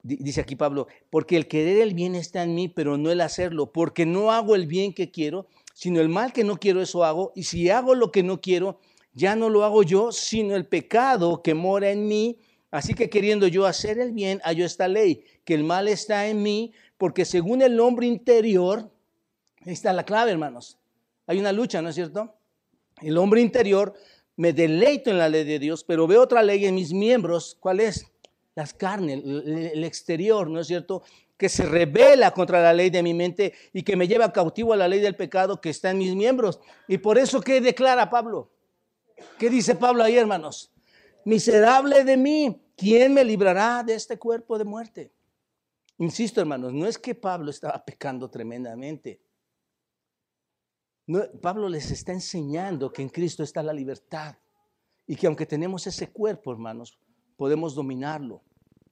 [0.06, 3.72] Dice aquí Pablo, porque el querer el bien está en mí, pero no el hacerlo,
[3.72, 7.32] porque no hago el bien que quiero, sino el mal que no quiero, eso hago.
[7.34, 8.78] Y si hago lo que no quiero,
[9.14, 12.38] ya no lo hago yo, sino el pecado que mora en mí.
[12.70, 16.40] Así que queriendo yo hacer el bien, hallo esta ley, que el mal está en
[16.40, 18.88] mí, porque según el hombre interior,
[19.64, 20.78] está la clave, hermanos.
[21.26, 22.32] Hay una lucha, ¿no es cierto?
[23.02, 23.94] El hombre interior,
[24.36, 27.56] me deleito en la ley de Dios, pero veo otra ley en mis miembros.
[27.58, 28.06] ¿Cuál es?
[28.56, 31.04] Las carnes, el exterior, ¿no es cierto?
[31.36, 34.76] Que se revela contra la ley de mi mente y que me lleva cautivo a
[34.76, 36.58] la ley del pecado que está en mis miembros.
[36.88, 38.50] Y por eso, ¿qué declara Pablo?
[39.38, 40.72] ¿Qué dice Pablo ahí, hermanos?
[41.24, 45.12] Miserable de mí, ¿quién me librará de este cuerpo de muerte?
[45.98, 49.20] Insisto, hermanos, no es que Pablo estaba pecando tremendamente.
[51.40, 54.36] Pablo les está enseñando que en Cristo está la libertad
[55.06, 56.98] y que aunque tenemos ese cuerpo, hermanos,
[57.36, 58.42] podemos dominarlo,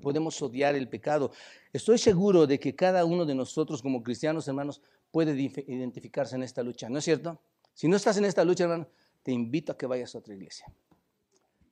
[0.04, 1.32] podemos odiar el pecado.
[1.72, 6.62] Estoy seguro de que cada uno de nosotros como cristianos, hermanos, puede identificarse en esta
[6.62, 7.40] lucha, ¿no es cierto?
[7.72, 8.86] Si no estás en esta lucha, hermano,
[9.24, 10.66] te invito a que vayas a otra iglesia.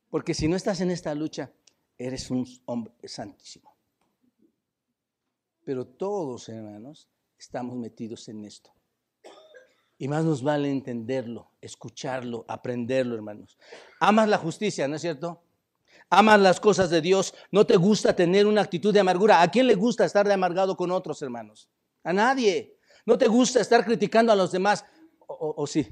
[0.09, 1.51] Porque si no estás en esta lucha,
[1.97, 3.73] eres un hombre santísimo.
[5.63, 7.07] Pero todos, hermanos,
[7.37, 8.73] estamos metidos en esto.
[9.97, 13.57] Y más nos vale entenderlo, escucharlo, aprenderlo, hermanos.
[13.99, 15.41] Amas la justicia, ¿no es cierto?
[16.15, 17.33] Amas las cosas de Dios.
[17.51, 19.41] No te gusta tener una actitud de amargura.
[19.41, 21.67] ¿A quién le gusta estar de amargado con otros, hermanos?
[22.03, 22.77] A nadie.
[23.03, 24.85] No te gusta estar criticando a los demás.
[25.25, 25.87] ¿O, sí?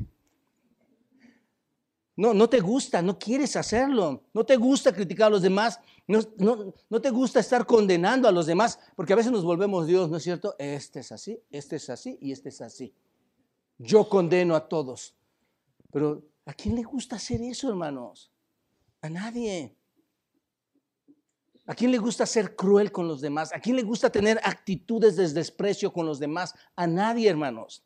[2.16, 4.26] No, no te gusta, no quieres hacerlo.
[4.32, 5.80] No te gusta criticar a los demás.
[6.06, 8.78] No, no, no, te gusta estar condenando a los demás.
[8.96, 10.54] Porque a veces nos volvemos Dios, ¿no es cierto?
[10.60, 12.94] Este es así, este es así y este es así.
[13.80, 15.16] Yo condeno a todos.
[15.92, 18.32] Pero ¿a quién le gusta hacer eso, hermanos?
[19.02, 19.81] A nadie.
[21.72, 23.54] ¿A quién le gusta ser cruel con los demás?
[23.54, 26.54] ¿A quién le gusta tener actitudes de desprecio con los demás?
[26.76, 27.86] A nadie, hermanos.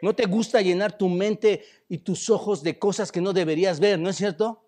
[0.00, 3.98] No te gusta llenar tu mente y tus ojos de cosas que no deberías ver,
[3.98, 4.64] ¿no es cierto?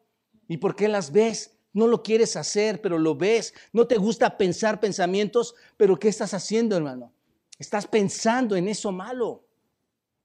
[0.46, 1.56] ¿Y por qué las ves?
[1.72, 3.54] No lo quieres hacer, pero lo ves.
[3.72, 7.14] No te gusta pensar pensamientos, pero ¿qué estás haciendo, hermano?
[7.58, 9.42] Estás pensando en eso malo.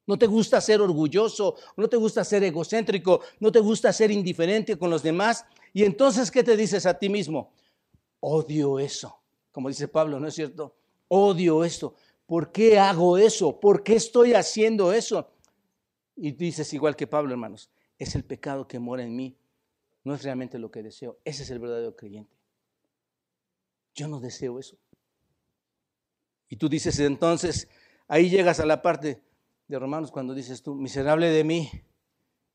[0.07, 4.77] No te gusta ser orgulloso, no te gusta ser egocéntrico, no te gusta ser indiferente
[4.77, 5.45] con los demás.
[5.71, 7.53] Y entonces, ¿qué te dices a ti mismo?
[8.19, 9.21] Odio eso.
[9.51, 10.75] Como dice Pablo, ¿no es cierto?
[11.07, 11.95] Odio esto.
[12.25, 13.59] ¿Por qué hago eso?
[13.59, 15.31] ¿Por qué estoy haciendo eso?
[16.15, 19.37] Y dices igual que Pablo, hermanos, es el pecado que mora en mí.
[20.03, 21.19] No es realmente lo que deseo.
[21.23, 22.35] Ese es el verdadero creyente.
[23.93, 24.77] Yo no deseo eso.
[26.49, 27.67] Y tú dices entonces,
[28.07, 29.23] ahí llegas a la parte
[29.67, 31.69] de Romanos cuando dices tú, miserable de mí,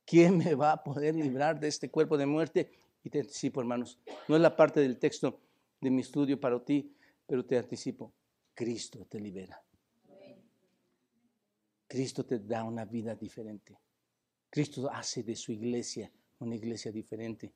[0.04, 2.70] ¿quién me va a poder librar de este cuerpo de muerte?
[3.02, 5.40] Y te anticipo, hermanos, no es la parte del texto
[5.80, 6.94] de mi estudio para ti,
[7.26, 8.12] pero te anticipo,
[8.54, 9.62] Cristo te libera.
[11.86, 13.78] Cristo te da una vida diferente.
[14.48, 17.52] Cristo hace de su iglesia una iglesia diferente.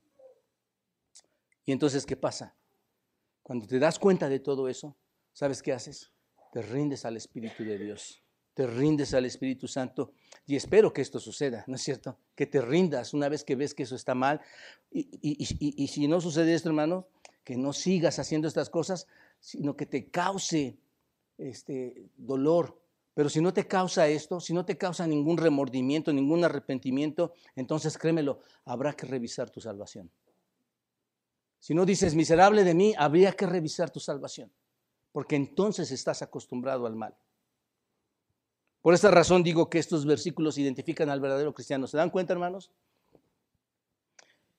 [1.65, 2.55] Y entonces, ¿qué pasa?
[3.43, 4.97] Cuando te das cuenta de todo eso,
[5.33, 6.13] ¿sabes qué haces?
[6.53, 8.25] Te rindes al Espíritu de Dios
[8.55, 10.13] te rindes al Espíritu Santo
[10.47, 12.19] y espero que esto suceda, ¿no es cierto?
[12.37, 14.41] Que te rindas una vez que ves que eso está mal.
[14.91, 15.45] Y,
[15.89, 17.09] si no sucede esto, hermano,
[17.45, 19.07] que no sigas haciendo estas cosas,
[19.39, 20.79] sino que te cause
[21.39, 22.81] este dolor.
[23.13, 27.97] Pero si no te causa esto, si no te causa ningún remordimiento, ningún arrepentimiento, entonces
[27.97, 30.11] créemelo, habrá que revisar tu salvación.
[31.61, 34.53] Si no dices miserable de mí, habría que revisar tu salvación,
[35.13, 37.17] porque entonces estás acostumbrado al mal.
[38.83, 41.87] Por esta razón digo que estos versículos identifican al verdadero cristiano.
[41.87, 42.71] ¿Se dan cuenta, hermanos?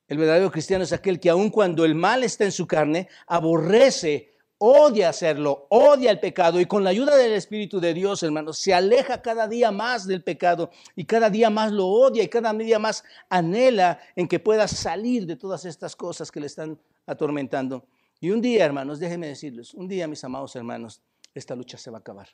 [0.08, 4.34] El verdadero cristiano es aquel que aun cuando el mal está en su carne, aborrece,
[4.58, 8.72] odia hacerlo, odia el pecado y con la ayuda del Espíritu de Dios, hermanos, se
[8.72, 12.78] aleja cada día más del pecado y cada día más lo odia y cada día
[12.78, 17.84] más anhela en que pueda salir de todas estas cosas que le están atormentando.
[18.20, 21.02] Y un día, hermanos, déjenme decirles, un día, mis amados hermanos,
[21.34, 22.28] esta lucha se va a acabar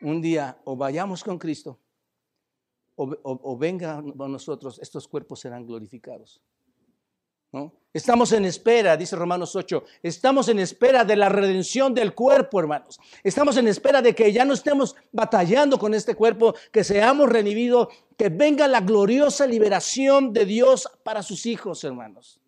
[0.00, 1.78] un día o vayamos con Cristo
[2.96, 6.40] o, venga a nosotros, estos cuerpos serán glorificados.
[7.52, 7.72] ¿no?
[7.92, 12.98] Estamos en espera, dice Romanos 8, estamos en espera de la redención del cuerpo, hermanos.
[13.22, 17.88] Estamos en espera de que ya no estemos batallando con este cuerpo, que seamos revividos,
[18.16, 22.40] que venga la gloriosa liberación de Dios para sus hijos, hermanos.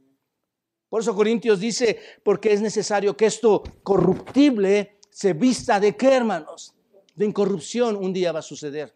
[0.89, 6.77] Por eso Corintios dice, porque es necesario que esto corruptible se vista de qué, hermanos?
[7.17, 8.96] de incorrupción un día va a suceder.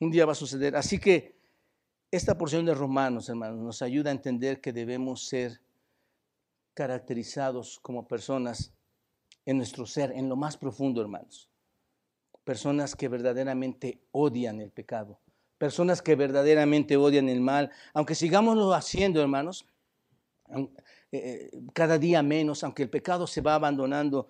[0.00, 0.76] Un día va a suceder.
[0.76, 1.36] Así que
[2.10, 5.60] esta porción de Romanos, hermanos, nos ayuda a entender que debemos ser
[6.74, 8.72] caracterizados como personas
[9.44, 11.50] en nuestro ser, en lo más profundo, hermanos.
[12.44, 15.20] Personas que verdaderamente odian el pecado.
[15.58, 17.70] Personas que verdaderamente odian el mal.
[17.92, 19.66] Aunque sigámoslo haciendo, hermanos,
[20.48, 20.68] eh,
[21.12, 24.28] eh, cada día menos, aunque el pecado se va abandonando,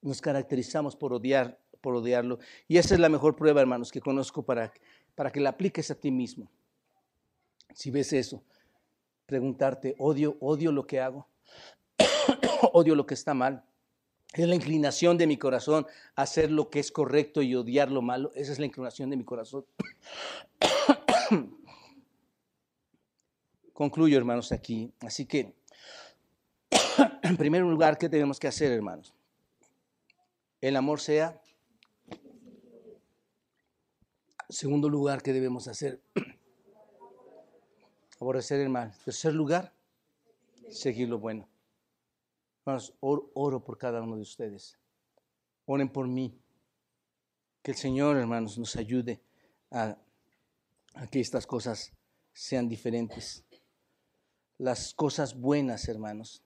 [0.00, 2.38] nos caracterizamos por odiar, por odiarlo.
[2.66, 4.72] Y esa es la mejor prueba, hermanos, que conozco para,
[5.14, 6.50] para que la apliques a ti mismo.
[7.74, 8.42] Si ves eso,
[9.26, 11.28] preguntarte, odio, odio lo que hago,
[12.72, 13.64] odio lo que está mal.
[14.32, 18.32] Es la inclinación de mi corazón hacer lo que es correcto y odiar lo malo.
[18.34, 19.66] Esa es la inclinación de mi corazón.
[23.74, 24.90] Concluyo, hermanos, aquí.
[25.00, 25.54] Así que,
[27.22, 29.14] en primer lugar, ¿qué tenemos que hacer, hermanos?
[30.62, 31.41] el amor sea
[34.52, 36.02] Segundo lugar que debemos hacer,
[38.20, 38.92] aborrecer el mal.
[39.02, 39.72] Tercer lugar,
[40.68, 41.48] seguir lo bueno.
[42.60, 44.78] Hermanos, oro, por cada uno de ustedes.
[45.64, 46.38] Oren por mí.
[47.62, 49.22] Que el Señor, hermanos, nos ayude
[49.70, 49.96] a,
[50.96, 51.90] a que estas cosas
[52.34, 53.46] sean diferentes.
[54.58, 56.42] Las cosas buenas, hermanos,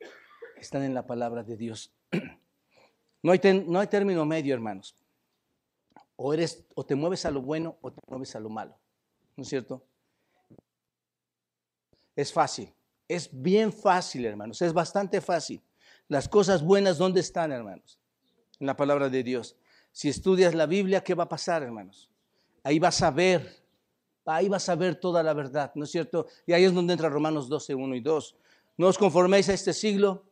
[0.58, 1.92] están en la palabra de Dios.
[3.22, 4.94] No hay, no hay término medio, hermanos.
[6.16, 8.78] O, eres, o te mueves a lo bueno o te mueves a lo malo.
[9.36, 9.84] ¿No es cierto?
[12.14, 12.72] Es fácil.
[13.06, 14.60] Es bien fácil, hermanos.
[14.62, 15.62] Es bastante fácil.
[16.08, 17.98] Las cosas buenas, ¿dónde están, hermanos?
[18.58, 19.56] En la palabra de Dios.
[19.92, 22.10] Si estudias la Biblia, ¿qué va a pasar, hermanos?
[22.62, 23.64] Ahí vas a ver,
[24.24, 26.26] ahí vas a ver toda la verdad, ¿no es cierto?
[26.46, 28.36] Y ahí es donde entra Romanos 12, 1 y 2.
[28.78, 30.24] No os conforméis a este siglo,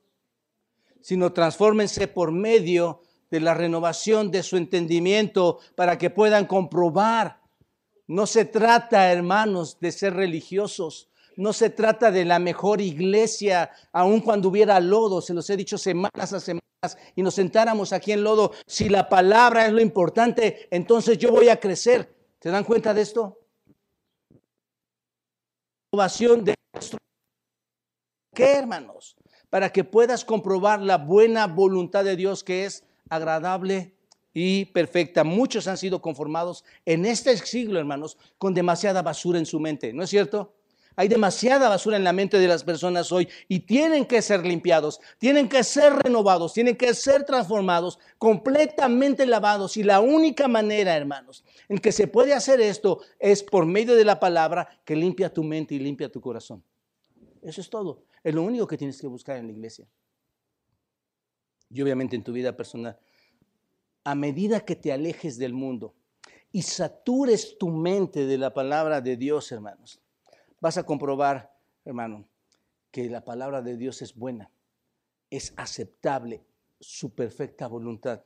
[1.00, 3.02] sino transfórmense por medio
[3.34, 7.40] de la renovación de su entendimiento para que puedan comprobar.
[8.06, 11.10] No se trata, hermanos, de ser religiosos.
[11.36, 15.76] No se trata de la mejor iglesia, aun cuando hubiera lodo, se los he dicho
[15.76, 16.62] semanas a semanas,
[17.16, 18.52] y nos sentáramos aquí en lodo.
[18.68, 22.14] Si la palabra es lo importante, entonces yo voy a crecer.
[22.40, 23.40] ¿Se dan cuenta de esto?
[25.90, 26.54] Renovación de
[28.32, 29.16] ¿Qué, hermanos?
[29.50, 33.94] Para que puedas comprobar la buena voluntad de Dios que es agradable
[34.32, 35.24] y perfecta.
[35.24, 40.02] Muchos han sido conformados en este siglo, hermanos, con demasiada basura en su mente, ¿no
[40.02, 40.54] es cierto?
[40.96, 45.00] Hay demasiada basura en la mente de las personas hoy y tienen que ser limpiados,
[45.18, 49.76] tienen que ser renovados, tienen que ser transformados, completamente lavados.
[49.76, 54.04] Y la única manera, hermanos, en que se puede hacer esto es por medio de
[54.04, 56.62] la palabra que limpia tu mente y limpia tu corazón.
[57.42, 58.04] Eso es todo.
[58.22, 59.88] Es lo único que tienes que buscar en la iglesia
[61.74, 62.96] y obviamente en tu vida personal,
[64.04, 65.92] a medida que te alejes del mundo
[66.52, 70.00] y satures tu mente de la palabra de Dios, hermanos,
[70.60, 71.52] vas a comprobar,
[71.84, 72.28] hermano,
[72.92, 74.50] que la palabra de Dios es buena,
[75.30, 76.44] es aceptable,
[76.78, 78.22] su perfecta voluntad.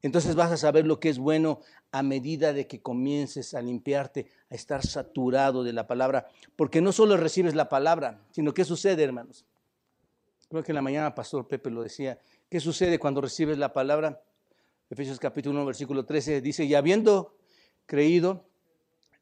[0.00, 1.60] Entonces vas a saber lo que es bueno
[1.92, 6.92] a medida de que comiences a limpiarte, a estar saturado de la palabra, porque no
[6.92, 9.44] solo recibes la palabra, sino que sucede, hermanos.
[10.48, 14.22] Creo que en la mañana Pastor Pepe lo decía, ¿Qué sucede cuando recibes la palabra?
[14.88, 17.36] Efesios capítulo 1, versículo 13 dice, y habiendo
[17.86, 18.48] creído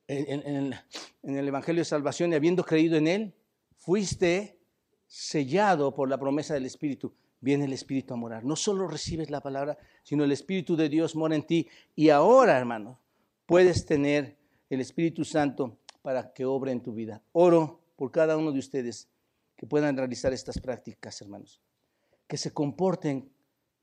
[0.07, 0.75] en,
[1.23, 3.35] el Evangelio de Salvación y habiendo creído en él,
[3.79, 4.59] fuiste
[5.07, 7.15] sellado por la promesa del Espíritu.
[7.41, 8.45] Viene el Espíritu a morar.
[8.45, 11.67] No solo recibes la palabra, sino el Espíritu de Dios mora en ti.
[11.97, 13.01] Y ahora, hermano,
[13.47, 14.37] puedes tener
[14.69, 17.23] el Espíritu Santo para que obre en tu vida.
[17.33, 19.09] Oro por cada uno de ustedes
[19.57, 21.64] que puedan realizar estas prácticas, hermanos
[22.27, 23.31] que se comporten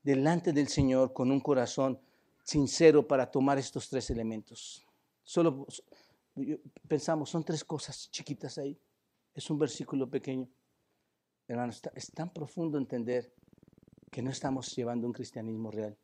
[0.02, 2.00] delante del Señor con un corazón
[2.42, 4.86] sincero para tomar estos tres elementos.
[5.22, 5.66] Solo
[6.88, 8.78] pensamos, son tres cosas chiquitas ahí.
[9.34, 10.48] Es un versículo pequeño.
[11.46, 13.32] Hermanos, es tan profundo entender
[14.10, 15.96] que no estamos llevando un cristianismo real.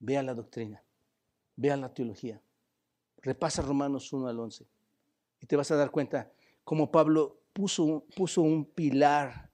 [0.00, 0.82] Vea la doctrina,
[1.56, 2.40] vea la teología,
[3.16, 4.66] repasa Romanos 1 al 11
[5.40, 6.30] y te vas a dar cuenta
[6.62, 9.47] cómo Pablo puso, puso un pilar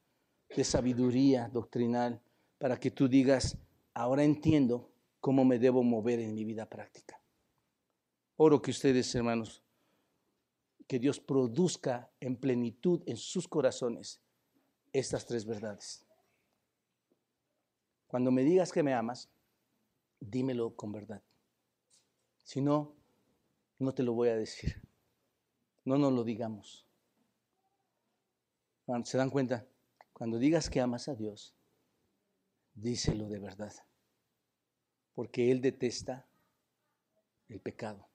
[0.55, 2.21] de sabiduría doctrinal
[2.59, 3.59] para que tú digas,
[3.93, 4.91] ahora entiendo
[5.21, 7.21] cómo me debo mover en mi vida práctica.
[8.37, 9.63] Oro que ustedes, hermanos,
[10.87, 14.21] que Dios produzca en plenitud en sus corazones
[14.93, 16.07] estas tres verdades.
[18.07, 19.29] Cuando me digas que me amas,
[20.21, 21.23] dímelo con verdad.
[22.45, 22.95] Si no,
[23.79, 24.83] no te lo voy a decir.
[25.85, 26.87] No nos lo digamos.
[29.05, 29.67] ¿Se dan cuenta?
[30.15, 31.55] Cuando digas que amas a Dios,
[32.73, 33.73] díselo de verdad,
[35.13, 36.27] porque Él detesta
[37.49, 38.09] el pecado.